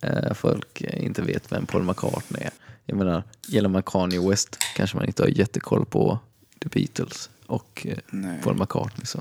eh, 0.00 0.32
folk 0.34 0.80
inte 0.80 1.22
vet 1.22 1.52
vem 1.52 1.66
Paul 1.66 1.82
McCartney 1.82 2.42
är. 2.42 2.50
Jag 2.86 2.98
menar, 2.98 3.22
gäller 3.46 3.68
man 3.68 3.82
Kanye 3.82 4.28
West 4.30 4.58
kanske 4.76 4.96
man 4.96 5.06
inte 5.06 5.22
har 5.22 5.28
jättekoll 5.28 5.84
på 5.84 6.18
The 6.62 6.68
Beatles 6.68 7.30
och 7.46 7.86
eh, 7.90 7.98
Nej. 8.10 8.38
Paul 8.42 8.56
McCartney. 8.56 9.06
Så. 9.06 9.20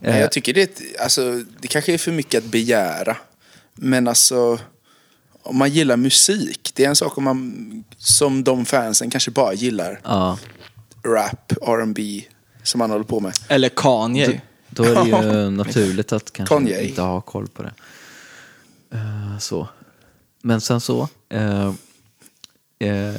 Eh, 0.00 0.20
jag 0.20 0.32
tycker 0.32 0.54
det, 0.54 0.80
alltså, 1.00 1.42
det 1.60 1.68
kanske 1.68 1.94
är 1.94 1.98
för 1.98 2.12
mycket 2.12 2.44
att 2.44 2.50
begära. 2.50 3.16
Men 3.74 4.08
alltså, 4.08 4.58
om 5.42 5.58
man 5.58 5.70
gillar 5.70 5.96
musik, 5.96 6.72
det 6.74 6.84
är 6.84 6.88
en 6.88 6.96
sak 6.96 7.18
om 7.18 7.24
man, 7.24 7.84
som 7.98 8.44
de 8.44 8.64
fansen 8.64 9.10
kanske 9.10 9.30
bara 9.30 9.54
gillar 9.54 10.00
ja, 10.04 10.38
rap, 11.04 11.52
R&B 11.52 12.24
som 12.62 12.78
man 12.78 12.90
håller 12.90 13.04
på 13.04 13.20
med. 13.20 13.32
Eller 13.48 13.68
Kanye. 13.68 14.40
då 14.70 14.84
är 14.84 15.04
det 15.04 15.44
ju 15.44 15.50
naturligt 15.50 16.12
att 16.12 16.32
kanske 16.32 16.54
Kanye. 16.54 16.82
inte 16.82 17.02
ha 17.02 17.20
koll 17.20 17.48
på 17.48 17.62
det. 17.62 17.72
Eh, 18.90 19.38
så. 19.38 19.68
Men 20.42 20.60
sen 20.60 20.80
så, 20.80 21.08
eh, 21.28 21.72
eh, 22.78 23.14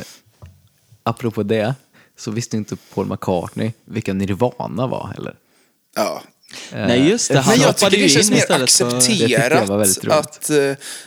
apropå 1.04 1.44
det, 1.44 1.76
så 2.18 2.32
visste 2.32 2.58
inte 2.58 2.76
Paul 2.76 3.06
McCartney 3.06 3.72
vilka 3.86 4.14
Nirvana 4.14 4.88
var 4.88 5.08
heller. 5.08 5.36
Ja. 5.96 6.22
Eh, 6.72 6.88
Nej, 6.88 7.10
just 7.10 7.32
det. 7.32 7.40
Han 7.40 7.52
Men 7.54 7.62
jag 7.62 7.68
hoppade 7.68 7.92
tycker 7.92 8.02
ju 8.02 8.08
det 8.08 8.14
känns 8.14 8.32
mer 8.32 8.64
accepterat 8.64 9.70
att 10.10 10.52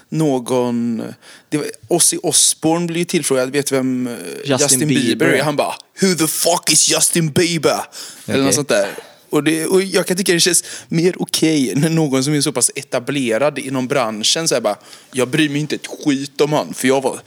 någon... 0.09 1.03
Det 1.49 1.57
var, 1.57 1.67
Ozzy 1.89 2.19
Osbourne 2.23 2.87
blir 2.87 2.99
ju 2.99 3.05
tillfrågad, 3.05 3.51
vet 3.51 3.67
du 3.67 3.75
vem 3.75 4.07
eh, 4.07 4.15
Justin, 4.45 4.89
Bieber 4.89 5.03
Bieber 5.03 5.27
är? 5.27 5.43
Han 5.43 5.57
bara, 5.57 5.75
Who 6.01 6.15
the 6.15 6.27
fuck 6.27 6.73
is 6.73 6.91
Justin 6.91 7.31
Bieber? 7.31 7.71
Eller 7.71 7.85
Okej. 8.35 8.43
något 8.43 8.55
sånt 8.55 8.69
där. 8.69 8.89
Och, 9.31 9.45
det, 9.45 9.67
och 9.67 9.83
jag 9.83 10.07
kan 10.07 10.17
tycka 10.17 10.33
det 10.33 10.41
känns 10.41 10.65
mer 10.89 11.15
okej 11.19 11.73
när 11.77 11.89
någon 11.89 12.25
som 12.25 12.35
är 12.35 12.41
så 12.41 12.53
pass 12.53 12.71
etablerad 12.75 13.59
inom 13.59 13.89
branschen 13.89 14.49
säger 14.49 14.63
bara, 14.63 14.77
jag 15.13 15.29
bryr 15.29 15.49
mig 15.49 15.61
inte 15.61 15.75
ett 15.75 15.87
skit 15.87 16.41
om 16.41 16.53
han, 16.53 16.75
för 16.75 16.89
jag 16.89 17.03
var, 17.03 17.21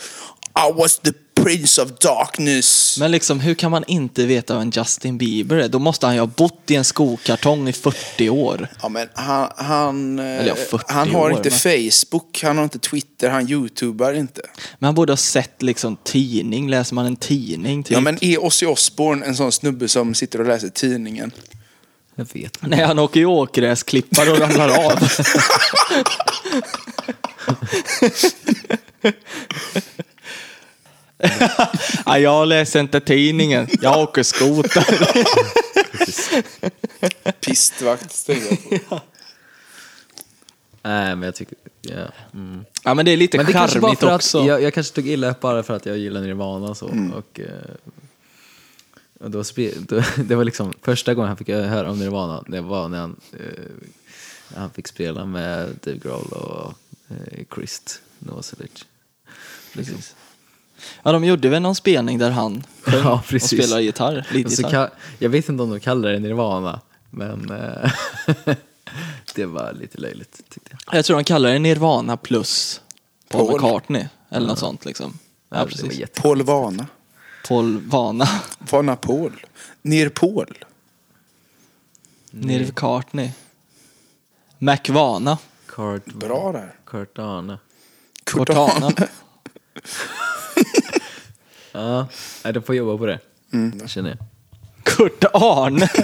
I 0.70 0.74
was 0.78 1.00
the 1.00 1.12
prince 1.44 1.82
of 1.82 1.90
darkness. 2.00 2.98
Men 3.00 3.12
liksom, 3.12 3.40
hur 3.40 3.54
kan 3.56 3.72
man 3.72 3.84
inte 3.88 4.26
veta 4.26 4.58
vem 4.58 4.70
Justin 4.76 5.18
Bieber 5.18 5.56
är? 5.58 5.68
Då 5.68 5.80
måste 5.80 6.06
han 6.06 6.16
ju 6.16 6.22
ha 6.22 6.28
bott 6.28 6.64
i 6.72 6.76
en 6.76 6.84
skokartong 6.86 7.68
i 7.70 7.74
40 7.74 8.30
år. 8.30 8.68
Ja, 8.82 8.90
men 8.90 9.08
han, 9.14 9.50
han, 9.56 10.20
eh, 10.20 10.26
Eller 10.26 10.48
ja, 10.48 10.56
40 10.56 10.84
han 10.88 11.10
har 11.12 11.22
år, 11.22 11.32
inte 11.32 11.50
men- 11.50 11.60
Facebook, 11.92 12.40
han 12.44 12.58
har 12.58 12.64
inte 12.64 12.80
Twitter, 12.80 13.30
han 13.30 13.50
youtubar 13.50 14.14
inte. 14.14 14.42
Men 14.80 14.88
han 14.88 14.96
borde 14.96 15.12
ha 15.12 15.18
sett 15.18 15.62
liksom 15.62 15.98
tidning. 16.04 16.70
Läser 16.70 16.96
man 16.96 17.06
en 17.06 17.16
tidning 17.16 17.84
typ? 17.84 17.92
Ja, 17.94 18.00
men 18.00 18.24
är 18.24 18.44
Ozzy 18.44 18.66
Osbourne 18.66 19.26
en 19.26 19.36
sån 19.36 19.52
snubbe 19.52 19.88
som 19.88 20.14
sitter 20.14 20.42
och 20.42 20.48
läser 20.48 20.70
tidningen? 20.70 21.32
Jag 22.16 22.26
vet 22.34 22.36
inte. 22.36 22.68
Nej, 22.68 22.86
han 22.86 23.00
åker 23.00 23.20
ju 23.20 23.26
åkgräsklippare 23.26 24.32
och 24.32 24.40
ramlar 24.40 24.70
av. 24.70 25.00
ja, 32.06 32.20
jag 32.20 32.48
läser 32.48 32.80
inte 32.80 33.00
tidningen. 33.00 33.68
Jag 33.82 34.00
åker 34.00 34.24
skoter. 34.24 34.86
Pistvakt 37.42 38.30
jag 38.30 38.90
på. 38.90 39.02
Nej, 40.82 41.16
men 41.16 41.22
jag 41.22 41.36
tycker... 41.36 41.58
Ja. 41.82 42.08
Mm. 42.34 42.66
ja, 42.84 42.94
men 42.94 43.06
det 43.06 43.12
är 43.12 43.18
lite 43.18 43.38
Men 43.38 43.46
det 43.46 43.54
charmigt 43.54 44.04
också. 44.04 44.40
att 44.40 44.46
jag, 44.46 44.62
jag 44.62 44.74
kanske 44.74 44.96
tog 44.96 45.08
illa 45.08 45.32
upp 45.32 45.40
bara 45.40 45.64
för 45.64 45.74
att 45.74 45.86
jag 45.86 45.98
gillar 45.98 46.22
Nirvana 46.22 46.76
så. 46.76 46.86
Och, 47.16 47.40
eh, 47.40 47.48
och 49.20 49.32
då, 49.32 49.44
det 50.18 50.36
var 50.36 50.44
liksom 50.44 50.74
första 50.82 51.14
gången 51.14 51.28
han 51.28 51.38
fick 51.38 51.50
höra 51.50 51.92
om 51.92 52.00
Nirvana, 52.00 52.44
det 52.48 52.62
var 52.62 52.90
när 52.90 53.00
han, 53.00 53.16
eh, 53.34 53.64
när 54.54 54.60
han 54.60 54.70
fick 54.70 54.88
spela 54.88 55.26
med 55.26 55.80
Dave 55.84 55.98
Grohl 55.98 56.28
och 56.32 56.74
eh, 57.10 57.44
Chris 57.56 58.02
Novoselic. 58.20 58.86
Liksom. 59.74 59.98
Ja, 61.04 61.12
de 61.12 61.24
gjorde 61.24 61.50
väl 61.50 61.62
någon 61.62 61.76
spelning 61.76 62.18
där 62.18 62.32
han 62.32 62.64
sjöng 62.82 63.04
Ja, 63.04 63.24
och 63.36 63.42
spelade 63.42 63.82
gitarr. 63.84 64.18
Och 64.20 64.26
så 64.26 64.34
Leadgitarr. 64.34 64.70
ka- 64.72 64.90
jag 65.20 65.30
vet 65.30 65.50
inte 65.50 65.64
om 65.64 65.70
de 65.70 65.80
kallar 65.80 66.10
det 66.10 66.20
Nirvana, 66.20 66.80
Men 67.10 67.52
eh, 67.52 67.92
det 69.36 69.46
var 69.46 69.74
lite 69.74 69.98
löjligt 69.98 70.42
tyckte 70.50 70.70
jag. 70.86 70.96
Jag 70.98 71.06
tror 71.06 71.18
de 71.18 71.24
kallar 71.24 71.50
det 71.52 71.60
Nirvana 71.60 72.18
plus 72.18 72.82
Paul, 73.30 73.48
Paul. 73.48 73.62
McCartney. 73.62 74.06
Eller 74.30 74.48
något 74.48 74.60
sånt 74.60 74.86
liksom. 74.86 75.20
Ja, 75.50 75.66
precis. 75.66 76.02
Paul 76.14 76.44
Vana. 76.44 76.88
Paul 77.48 77.78
Vana. 77.78 78.28
Vana 78.60 78.96
Paul. 78.96 79.46
Ner 79.82 80.10
Paul. 80.10 80.58
Nirvcartney. 82.32 83.32
McVana. 84.58 85.38
Kurt, 85.66 86.06
Bra 86.06 86.52
där. 86.52 86.76
Cortana. 86.86 87.60
Cortana. 88.24 88.92
Ja, 91.72 92.08
nej, 92.44 92.54
de 92.54 92.64
får 92.64 92.76
jobba 92.76 92.98
på 92.98 93.06
det. 93.06 93.20
Känner 93.88 94.10
jag. 94.10 94.18
Kurt 94.84 95.24
Arne. 95.34 95.90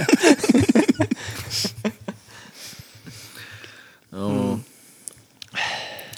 Ja. 4.15 4.59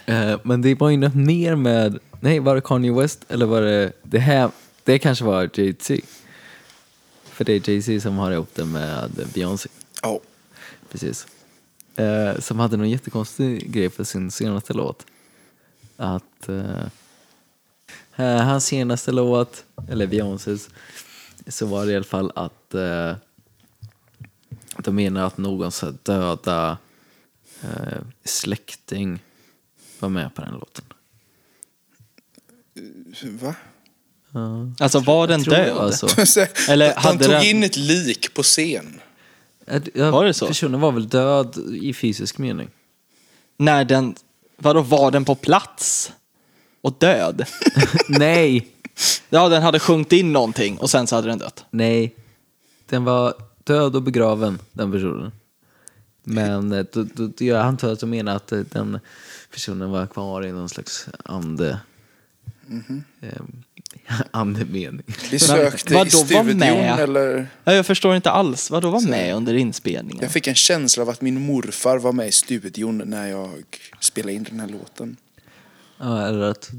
Eh, 0.05 0.39
men 0.43 0.61
det 0.61 0.75
var 0.75 0.89
ju 0.89 0.97
något 0.97 1.15
mer 1.15 1.55
med, 1.55 1.99
nej 2.19 2.39
var 2.39 2.55
det 2.55 2.61
Kanye 2.61 2.91
West 2.93 3.25
eller 3.29 3.45
var 3.45 3.61
det, 3.61 3.91
det 4.03 4.19
här, 4.19 4.51
det 4.83 4.99
kanske 4.99 5.25
var 5.25 5.49
Jay-Z. 5.53 5.99
För 7.23 7.45
det 7.45 7.53
är 7.53 7.69
Jay-Z 7.69 8.01
som 8.01 8.17
har 8.17 8.31
ihop 8.31 8.49
det 8.55 8.65
med 8.65 9.11
Beyoncé. 9.33 9.69
Ja. 10.01 10.19
Precis. 10.91 11.27
Eh, 11.95 12.39
som 12.39 12.59
hade 12.59 12.77
någon 12.77 12.89
jättekonstig 12.89 13.71
grej 13.71 13.89
för 13.89 14.03
sin 14.03 14.31
senaste 14.31 14.73
låt. 14.73 15.05
Att 15.97 16.49
eh, 16.49 16.87
hans 18.25 18.65
senaste 18.65 19.11
låt, 19.11 19.65
eller 19.89 20.07
Beyoncés, 20.07 20.69
så 21.47 21.65
var 21.65 21.85
det 21.85 21.91
i 21.91 21.95
alla 21.95 22.05
fall 22.05 22.31
att 22.35 22.73
eh, 22.73 23.15
de 24.77 24.95
menar 24.95 25.27
att 25.27 25.37
någon 25.37 25.71
så 25.71 25.93
döda 26.03 26.77
eh, 27.63 27.97
släkting 28.23 29.19
var 29.99 30.09
med 30.09 30.35
på 30.35 30.41
den 30.41 30.53
låten. 30.53 30.85
Va? 33.41 33.55
Ja. 34.31 34.71
Alltså 34.79 34.99
var 34.99 35.27
den 35.27 35.41
död? 35.43 35.75
var 35.75 35.91
så. 36.25 36.45
Eller 36.71 36.93
de 36.93 36.99
hade 37.01 37.23
tog 37.23 37.33
den- 37.33 37.43
in 37.43 37.63
ett 37.63 37.77
lik 37.77 38.33
på 38.33 38.43
scen. 38.43 38.99
Eh, 39.65 40.11
Var 40.11 40.25
det 40.25 40.33
så? 40.33 40.47
Personen 40.47 40.79
var 40.81 40.91
väl 40.91 41.07
död 41.09 41.57
i 41.81 41.93
fysisk 41.93 42.37
mening. 42.37 42.69
När 43.57 43.85
den... 43.85 44.15
Vadå, 44.57 44.81
var 44.81 45.11
den 45.11 45.25
på 45.25 45.35
plats? 45.35 46.11
Och 46.87 46.95
död? 46.99 47.45
Nej! 48.07 48.67
Ja, 49.29 49.49
den 49.49 49.61
hade 49.61 49.79
sjungit 49.79 50.11
in 50.11 50.33
någonting 50.33 50.77
och 50.77 50.89
sen 50.89 51.07
så 51.07 51.15
hade 51.15 51.27
den 51.27 51.37
dött. 51.37 51.65
Nej, 51.69 52.15
den 52.89 53.03
var 53.03 53.33
död 53.63 53.95
och 53.95 54.03
begraven, 54.03 54.59
den 54.73 54.91
personen. 54.91 55.31
Men 56.23 56.71
eh, 56.71 56.85
då, 56.93 57.03
då, 57.03 57.27
då, 57.37 57.45
jag 57.45 57.61
antar 57.61 57.91
att 57.91 57.99
de 57.99 58.09
menar 58.09 58.35
att 58.35 58.51
eh, 58.51 58.59
den 58.59 58.99
personen 59.51 59.91
var 59.91 60.07
kvar 60.07 60.45
i 60.45 60.51
någon 60.51 60.69
slags 60.69 61.07
ande... 61.25 61.79
eh, 63.21 63.29
andemening. 64.31 65.05
Besökte 65.31 65.93
vadå, 65.93 66.07
i 66.07 66.11
var 66.13 66.25
studion 66.25 66.57
med? 66.57 66.99
eller? 66.99 67.47
Ja, 67.63 67.73
jag 67.73 67.85
förstår 67.85 68.15
inte 68.15 68.31
alls. 68.31 68.71
Vadå 68.71 68.89
var 68.89 69.01
med 69.01 69.35
under 69.35 69.53
inspelningen? 69.53 70.19
Jag 70.21 70.31
fick 70.31 70.47
en 70.47 70.55
känsla 70.55 71.03
av 71.03 71.09
att 71.09 71.21
min 71.21 71.45
morfar 71.45 71.97
var 71.97 72.11
med 72.11 72.27
i 72.27 72.31
studion 72.31 73.01
när 73.05 73.27
jag 73.27 73.63
spelade 73.99 74.33
in 74.33 74.43
den 74.43 74.59
här 74.59 74.67
låten. 74.67 75.17
Ja, 75.99 76.27
eller 76.27 76.41
att 76.41 76.69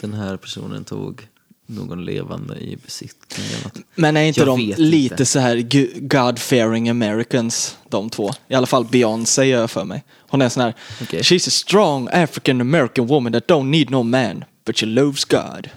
den 0.00 0.14
här 0.14 0.36
personen 0.36 0.84
tog 0.84 1.28
någon 1.66 2.04
levande 2.04 2.56
i 2.56 2.76
besittning. 2.76 3.46
Men 3.94 4.16
är 4.16 4.22
inte 4.22 4.40
Jag 4.40 4.46
de 4.46 4.74
lite 4.76 5.14
inte. 5.14 5.26
så 5.26 5.38
här 5.38 5.56
God-fearing 6.00 6.90
Americans, 6.90 7.76
de 7.88 8.10
två? 8.10 8.30
I 8.48 8.54
alla 8.54 8.66
fall 8.66 8.84
Beyoncé 8.84 9.44
gör 9.44 9.60
jag 9.60 9.70
för 9.70 9.84
mig. 9.84 10.04
Hon 10.18 10.42
är 10.42 10.48
sån 10.48 10.62
här, 10.62 10.74
Okej. 11.02 11.20
she's 11.20 11.48
a 11.48 11.50
strong 11.50 12.08
African 12.12 12.60
American 12.60 13.06
woman 13.06 13.32
that 13.32 13.46
don't 13.46 13.64
need 13.70 13.90
no 13.90 14.02
man, 14.02 14.44
but 14.64 14.78
she 14.78 14.86
loves 14.86 15.24
God. 15.24 15.68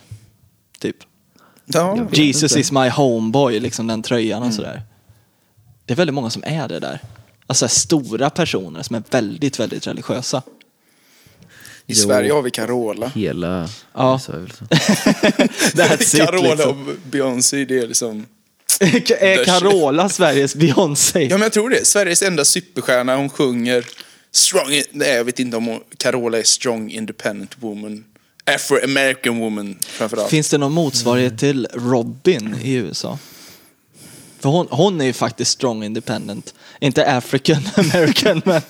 Typ. 0.80 0.98
Ja, 1.66 2.08
Jesus 2.12 2.52
inte. 2.52 2.60
is 2.60 2.72
my 2.72 2.90
homeboy, 2.90 3.60
liksom 3.60 3.88
den 3.88 4.02
tröjan 4.04 4.44
och 4.44 4.54
sådär. 4.54 4.82
Det 5.86 5.94
är 5.94 5.98
väldigt 5.98 6.14
många 6.14 6.30
som 6.30 6.44
är 6.46 6.68
det 6.68 6.80
där. 6.80 7.00
Alltså 7.48 7.68
stora 7.68 8.30
personer 8.30 8.84
som 8.84 8.96
är 8.96 9.04
väldigt, 9.12 9.60
väldigt 9.60 9.88
religiösa. 9.88 10.42
I 11.88 11.94
Jo. 11.94 11.96
Sverige 11.96 12.32
har 12.32 12.42
vi 12.42 12.52
Carola. 12.52 13.12
Hela 13.16 13.70
Ja. 13.94 14.14
USA 14.14 14.34
är 14.34 14.38
väl 14.40 14.52
så. 14.52 14.66
That's 15.78 16.16
it, 16.16 16.26
Carola 16.26 16.54
liksom. 16.54 16.88
och 16.88 16.96
Beyoncé, 17.12 17.66
det 17.66 17.78
är 17.80 17.88
liksom... 17.88 18.26
är 18.80 19.46
Carola 19.46 20.10
Sveriges 20.10 20.56
Beyoncé? 20.56 21.24
Ja 21.24 21.30
men 21.38 21.42
jag 21.42 21.54
tror 21.54 21.70
det. 21.70 21.88
Sveriges 21.88 22.22
enda 22.22 22.46
superstjärna, 22.46 23.16
hon 23.16 23.30
sjunger 23.30 23.86
strong... 24.32 24.82
Nej, 24.92 25.10
jag 25.14 25.24
vet 25.24 25.40
inte 25.40 25.58
om 25.58 25.66
hon, 25.66 25.80
Carola 25.98 26.38
är 26.40 26.44
strong 26.44 26.92
independent 26.92 27.56
woman. 27.60 28.04
Afro-American 28.46 29.40
woman 29.40 29.78
framförallt. 29.82 30.30
Finns 30.30 30.50
det 30.50 30.58
någon 30.58 30.72
motsvarighet 30.74 31.40
till 31.40 31.68
Robin 31.74 32.56
i 32.62 32.74
USA? 32.74 33.20
För 34.40 34.50
hon, 34.50 34.68
hon 34.72 35.02
är 35.02 35.06
ju 35.06 35.14
faktiskt 35.14 35.52
strong 35.52 35.84
independent. 35.84 36.54
Inte 36.80 37.18
African 37.18 37.70
American, 37.76 38.42
men, 38.46 38.62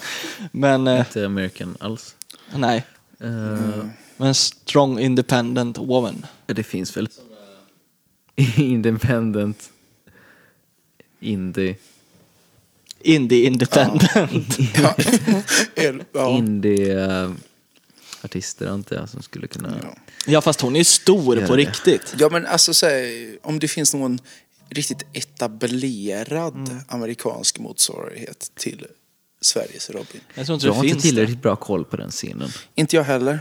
men 0.52 0.88
eh, 0.88 1.00
Inte 1.00 1.26
American 1.26 1.78
alls. 1.80 2.16
nej. 2.56 2.84
Eh, 3.20 3.86
Men 4.18 4.36
strong 4.36 5.00
independent 5.00 5.78
woman. 5.78 6.26
Det 6.46 6.64
finns 6.64 6.98
väl 6.98 7.10
Independent 8.56 9.70
Indie 11.20 11.76
Indie 13.02 13.46
independent. 13.46 14.58
Ja. 14.76 14.96
Ja. 16.14 16.30
Indie-artister 16.38 18.68
antar 18.68 18.96
jag 18.96 19.10
som 19.10 19.22
skulle 19.22 19.48
kunna... 19.48 19.80
Ja. 19.84 19.96
Ja, 20.28 20.42
fast 20.42 20.62
hon 20.62 20.76
är 20.76 20.84
stor 20.84 21.48
på 21.48 21.56
det. 21.56 21.62
riktigt. 21.62 22.16
ja 22.20 22.30
men 22.32 22.46
alltså 22.46 22.74
så 22.74 22.86
här, 22.86 23.38
om 23.42 23.60
det 23.60 23.68
finns 23.68 23.94
någon 23.94 24.20
riktigt 24.70 25.04
etablerad 25.14 26.80
amerikansk 26.88 27.60
motsvarighet 27.60 28.52
till 28.56 28.86
Sveriges 29.46 29.90
Robin. 29.90 30.22
Jag 30.34 30.46
tror 30.46 30.54
inte 30.56 30.68
Jag 30.68 30.76
det 30.76 30.78
har 30.78 30.84
inte 30.84 30.94
finns 30.94 31.04
det. 31.04 31.10
tillräckligt 31.10 31.42
bra 31.42 31.56
koll 31.56 31.86
på 31.86 31.98
den 31.98 32.12
scenen. 32.12 32.50
Inte 32.76 32.96
jag 32.96 33.04
heller. 33.04 33.40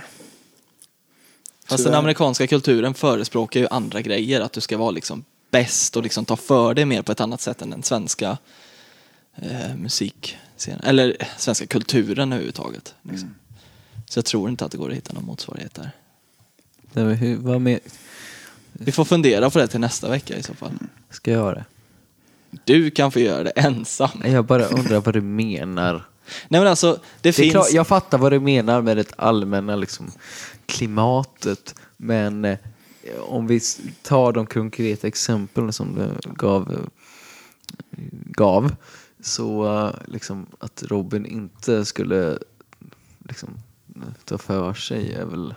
Fast 1.67 1.77
Tyvärr. 1.79 1.91
den 1.91 1.99
amerikanska 1.99 2.47
kulturen 2.47 2.95
förespråkar 2.95 3.61
ju 3.61 3.67
andra 3.71 4.01
grejer. 4.01 4.41
Att 4.41 4.53
du 4.53 4.61
ska 4.61 4.77
vara 4.77 4.91
liksom 4.91 5.25
bäst 5.51 5.97
och 5.97 6.03
liksom 6.03 6.25
ta 6.25 6.37
för 6.37 6.75
dig 6.75 6.85
mer 6.85 7.03
på 7.03 7.13
ett 7.13 7.21
annat 7.21 7.41
sätt 7.41 7.63
än 7.63 7.71
den 7.71 7.83
svenska 7.83 8.39
eh, 9.37 9.75
musikscenen. 9.77 10.81
Eller 10.85 11.17
eh, 11.21 11.27
svenska 11.39 11.67
kulturen 11.67 12.33
överhuvudtaget. 12.33 12.95
Liksom. 13.03 13.35
Så 14.09 14.19
jag 14.19 14.25
tror 14.25 14.51
inte 14.51 14.65
att 14.65 14.73
det 14.73 14.79
går 14.79 14.91
att 14.91 14.97
hitta 14.97 15.13
någon 15.13 15.25
motsvarighet 15.25 15.75
där. 15.75 15.91
Nej, 16.93 17.05
men 17.05 17.15
hur, 17.15 17.37
vad 17.37 17.61
med, 17.61 17.81
Vi 18.73 18.93
får 18.93 19.05
fundera 19.05 19.51
på 19.51 19.59
det 19.59 19.67
till 19.69 19.81
nästa 19.81 20.09
vecka 20.11 20.37
i 20.37 20.43
så 20.43 20.55
fall. 20.55 20.73
ska 21.11 21.31
jag 21.31 21.39
göra 21.39 21.55
det? 21.55 21.65
Du 22.65 22.91
kan 22.91 23.13
få 23.13 23.21
göra 23.21 23.43
det 23.43 23.51
ensam. 23.51 24.11
Jag 24.25 24.45
bara 24.45 24.65
undrar 24.67 25.01
vad 25.01 25.15
du 25.15 25.21
menar. 25.21 25.93
Nej 26.49 26.61
men 26.61 26.67
alltså, 26.67 26.93
det, 26.93 27.01
Det 27.21 27.33
finns... 27.33 27.53
klart, 27.53 27.73
jag 27.73 27.87
fattar 27.87 28.19
vad 28.19 28.33
du 28.33 28.41
menar 28.41 28.83
med 28.83 28.97
det 28.97 29.13
allmänna 29.17 29.77
liksom, 29.77 30.11
klimatet. 30.67 31.75
Men 31.97 32.45
eh, 32.45 32.59
om 33.21 33.47
vi 33.47 33.61
tar 34.03 34.33
de 34.33 34.47
konkreta 34.47 35.07
exemplen 35.07 35.73
som 35.73 35.95
du 35.95 36.31
gav, 36.31 36.89
gav 38.27 38.75
så 39.23 39.91
liksom, 40.07 40.47
att 40.59 40.83
Robin 40.83 41.27
inte 41.27 41.85
skulle 41.85 42.39
liksom, 43.29 43.49
ta 44.25 44.39
för 44.39 44.75
sig 44.75 45.13
är 45.15 45.25
väl 45.25 45.55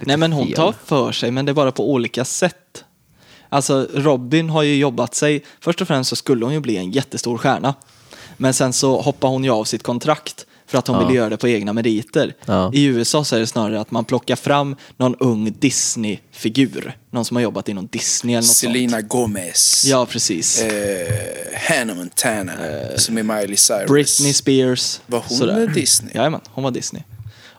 Nej 0.00 0.16
men 0.16 0.32
hon 0.32 0.46
fel. 0.46 0.56
tar 0.56 0.74
för 0.84 1.12
sig, 1.12 1.30
men 1.30 1.44
det 1.44 1.52
är 1.52 1.54
bara 1.54 1.72
på 1.72 1.92
olika 1.92 2.24
sätt. 2.24 2.84
Alltså 3.52 3.88
Robin 3.94 4.50
har 4.50 4.62
ju 4.62 4.76
jobbat 4.76 5.14
sig, 5.14 5.44
först 5.60 5.80
och 5.80 5.88
främst 5.88 6.10
så 6.10 6.16
skulle 6.16 6.44
hon 6.44 6.54
ju 6.54 6.60
bli 6.60 6.76
en 6.76 6.90
jättestor 6.90 7.38
stjärna. 7.38 7.74
Men 8.36 8.54
sen 8.54 8.72
så 8.72 9.00
hoppar 9.00 9.28
hon 9.28 9.44
ju 9.44 9.50
av 9.50 9.64
sitt 9.64 9.82
kontrakt 9.82 10.46
för 10.66 10.78
att 10.78 10.86
hon 10.86 11.00
Ja. 11.00 11.06
vill 11.06 11.16
göra 11.16 11.28
det 11.28 11.36
på 11.36 11.48
egna 11.48 11.72
meriter. 11.72 12.34
Ja. 12.46 12.70
I 12.74 12.84
USA 12.84 13.24
så 13.24 13.36
är 13.36 13.40
det 13.40 13.46
snarare 13.46 13.80
att 13.80 13.90
man 13.90 14.04
plockar 14.04 14.36
fram 14.36 14.76
någon 14.96 15.14
ung 15.14 15.52
Disney-figur. 15.58 16.96
Någon 17.10 17.24
som 17.24 17.36
har 17.36 17.42
jobbat 17.42 17.68
inom 17.68 17.86
Disney 17.86 18.34
eller 18.34 18.42
något 18.46 18.56
Selena 18.56 18.98
sånt. 18.98 19.08
Gomez. 19.08 19.84
Ja, 19.86 20.06
precis. 20.06 20.60
Eh, 20.62 21.06
Hannah 21.68 21.96
Montana. 21.96 22.52
som 22.96 23.18
är 23.18 23.22
Miley 23.22 23.56
Cyrus. 23.56 23.88
Britney 23.90 24.32
Spears. 24.32 25.00
Var 25.06 25.22
hon 25.28 25.38
sådär. 25.38 25.66
Disney? 25.66 26.12
Jajamän, 26.14 26.40
hon 26.50 26.64
var 26.64 26.70
Disney. 26.70 27.02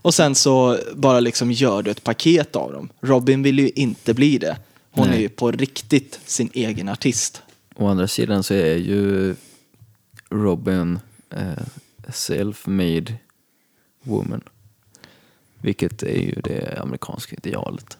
Och 0.04 0.14
sen 0.14 0.36
så 0.36 0.78
bara 0.96 1.20
liksom 1.20 1.52
gör 1.52 1.82
du 1.84 1.92
ett 1.92 2.04
paket 2.04 2.56
av 2.56 2.72
dem. 2.74 2.90
Robin 3.02 3.44
vill 3.44 3.60
ju 3.60 3.70
inte 3.76 4.14
bli 4.14 4.38
det. 4.38 4.58
Hon 4.92 5.08
Nej. 5.08 5.18
är 5.18 5.22
ju 5.22 5.30
på 5.30 5.52
riktigt 5.52 6.20
sin 6.26 6.50
egen 6.54 6.90
artist. 6.90 7.42
Å 7.76 7.88
andra 7.88 8.08
sidan 8.08 8.44
så 8.44 8.54
är 8.54 8.76
ju 8.76 9.36
Robin 10.30 11.00
eh, 11.30 11.64
self-made 12.08 13.14
woman. 14.04 14.42
Vilket 15.62 16.04
är 16.04 16.22
ju 16.22 16.42
det 16.44 16.82
amerikanska 16.82 17.36
idealet. 17.36 17.98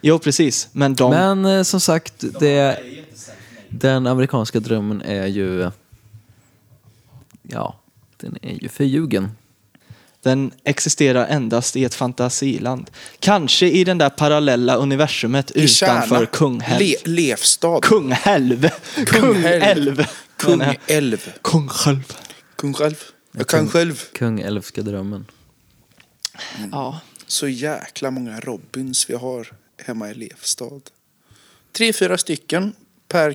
Jo, 0.00 0.18
precis. 0.18 0.68
Men 0.72 0.94
de... 0.94 1.10
Men 1.10 1.44
eh, 1.44 1.62
som 1.62 1.80
sagt, 1.80 2.24
det, 2.40 2.78
den 3.68 4.06
amerikanska 4.06 4.60
drömmen 4.60 5.02
är 5.02 5.26
ju 5.26 5.70
ja, 7.42 7.80
den 8.16 8.38
är 8.42 8.62
ju 8.62 8.68
förljugen. 8.68 9.30
Den 10.22 10.52
existerar 10.64 11.26
endast 11.26 11.76
i 11.76 11.84
ett 11.84 11.94
fantasiland. 11.94 12.90
Kanske 13.18 13.70
i 13.70 13.84
den 13.84 13.98
där 13.98 14.10
parallella 14.10 14.76
universumet 14.76 15.50
I 15.50 15.64
utanför 15.64 16.08
Kärna. 16.08 16.26
Kungälv. 16.26 16.80
Le, 16.80 16.96
Levstad. 17.04 17.80
Kungälv. 17.82 18.70
Kungälv. 19.06 20.06
Kungälv. 20.36 21.32
Kungälv. 21.42 22.02
Kungälv. 22.56 22.96
Jag 23.32 23.46
kan 23.46 23.68
själv. 23.68 24.02
Kung 24.12 24.40
älvska 24.40 24.82
drömmen. 24.82 25.26
Ja. 26.72 27.00
Så 27.26 27.48
jäkla 27.48 28.10
många 28.10 28.40
Robins 28.40 29.10
vi 29.10 29.14
har 29.14 29.52
hemma 29.84 30.10
i 30.10 30.14
Levstad. 30.14 30.80
Tre, 31.72 31.92
fyra 31.92 32.18
stycken 32.18 32.72
per 33.08 33.34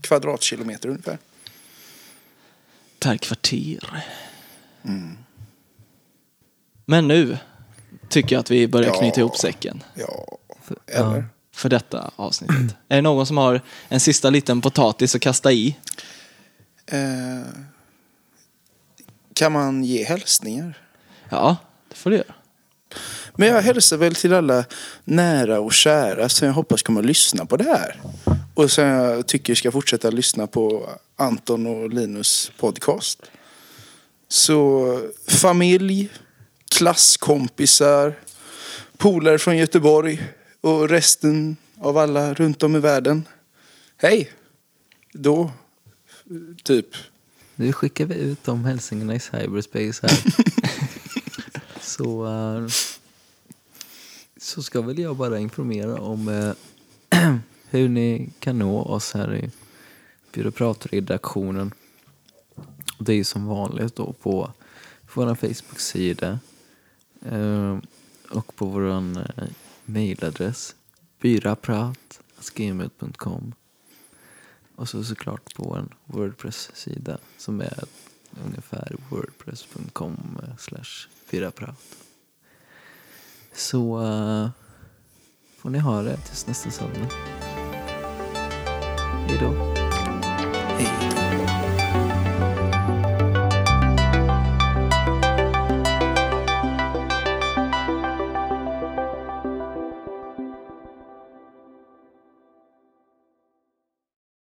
kvadratkilometer 0.00 0.88
ungefär. 0.88 1.18
Per 2.98 3.16
kvarter. 3.16 4.04
Men 6.90 7.08
nu 7.08 7.38
tycker 8.08 8.34
jag 8.36 8.40
att 8.40 8.50
vi 8.50 8.68
börjar 8.68 8.88
Ja. 8.90 8.98
knyta 8.98 9.20
ihop 9.20 9.36
säcken 9.36 9.82
Ja, 9.94 10.38
För- 10.62 10.76
eller? 10.86 11.24
för 11.54 11.68
detta 11.68 12.10
avsnittet. 12.16 12.76
Är 12.88 12.96
det 12.96 13.02
någon 13.02 13.26
som 13.26 13.36
har 13.36 13.60
en 13.88 14.00
sista 14.00 14.30
liten 14.30 14.60
potatis 14.60 15.14
att 15.14 15.20
kasta 15.20 15.52
i? 15.52 15.76
Eh, 16.86 16.98
kan 19.34 19.52
man 19.52 19.84
ge 19.84 20.04
hälsningar? 20.04 20.78
Ja, 21.28 21.56
det 21.88 21.94
får 21.96 22.10
du 22.10 22.16
göra. 22.16 22.34
Men 23.34 23.48
jag 23.48 23.62
hälsar 23.62 23.96
väl 23.96 24.14
till 24.14 24.34
alla 24.34 24.64
nära 25.04 25.60
och 25.60 25.72
kära 25.72 26.28
som 26.28 26.46
jag 26.46 26.54
hoppas 26.54 26.82
kommer 26.82 27.00
att 27.00 27.06
lyssna 27.06 27.46
på 27.46 27.56
det 27.56 27.64
här. 27.64 28.00
Och 28.54 28.70
som 28.70 28.84
jag 28.84 29.26
tycker 29.26 29.54
ska 29.54 29.72
fortsätta 29.72 30.10
lyssna 30.10 30.46
på 30.46 30.90
Anton 31.16 31.66
och 31.66 31.90
Linus 31.90 32.52
podcast. 32.58 33.22
Så 34.28 34.86
familj, 35.28 36.08
klasskompisar, 36.80 38.14
polare 38.96 39.38
från 39.38 39.56
Göteborg 39.56 40.28
och 40.60 40.88
resten 40.88 41.56
av 41.78 41.98
alla 41.98 42.34
runt 42.34 42.62
om 42.62 42.76
i 42.76 42.78
världen. 42.78 43.28
Hej! 43.96 44.30
Då, 45.12 45.50
typ. 46.62 46.86
Nu 47.54 47.72
skickar 47.72 48.06
vi 48.06 48.14
ut 48.14 48.44
de 48.44 48.64
hälsningarna 48.64 49.14
i 49.14 49.20
cyberspace 49.20 50.06
här. 50.06 50.24
så, 51.80 52.26
eh, 52.26 52.66
så 54.36 54.62
ska 54.62 54.80
väl 54.80 54.98
jag 54.98 55.16
bara 55.16 55.38
informera 55.38 56.00
om 56.00 56.28
eh, 56.28 56.52
hur 57.70 57.88
ni 57.88 58.30
kan 58.38 58.58
nå 58.58 58.82
oss 58.82 59.14
här 59.14 59.34
i 59.34 59.50
byråpratredaktionen. 60.32 61.74
Det 62.98 63.12
är 63.12 63.16
ju 63.16 63.24
som 63.24 63.46
vanligt 63.46 63.96
då 63.96 64.12
på 64.12 64.52
vår 65.14 65.34
Facebook-sida 65.34 66.38
Ehm, 67.22 67.82
och 68.30 68.56
på 68.56 68.66
vår 68.66 68.90
eh, 68.90 69.02
mailadress 69.84 70.74
byraprat.gmail.com 71.20 73.52
och 74.76 74.88
så 74.88 75.04
såklart 75.04 75.54
på 75.54 75.76
en 75.76 75.88
Wordpress-sida 76.04 77.18
som 77.38 77.60
är 77.60 77.84
ungefär 78.44 78.96
wordpress.com 79.10 80.40
eh, 80.42 80.56
slash 80.56 81.08
byraprat. 81.30 81.76
Så 83.52 84.02
eh, 84.02 84.48
får 85.58 85.70
ni 85.70 85.78
ha 85.78 86.02
det 86.02 86.16
tills 86.16 86.46
nästa 86.46 86.70
söndag. 86.70 87.08
Hej 89.28 89.38
då. 89.40 89.74
Hej 90.78 90.88
då. 91.10 91.29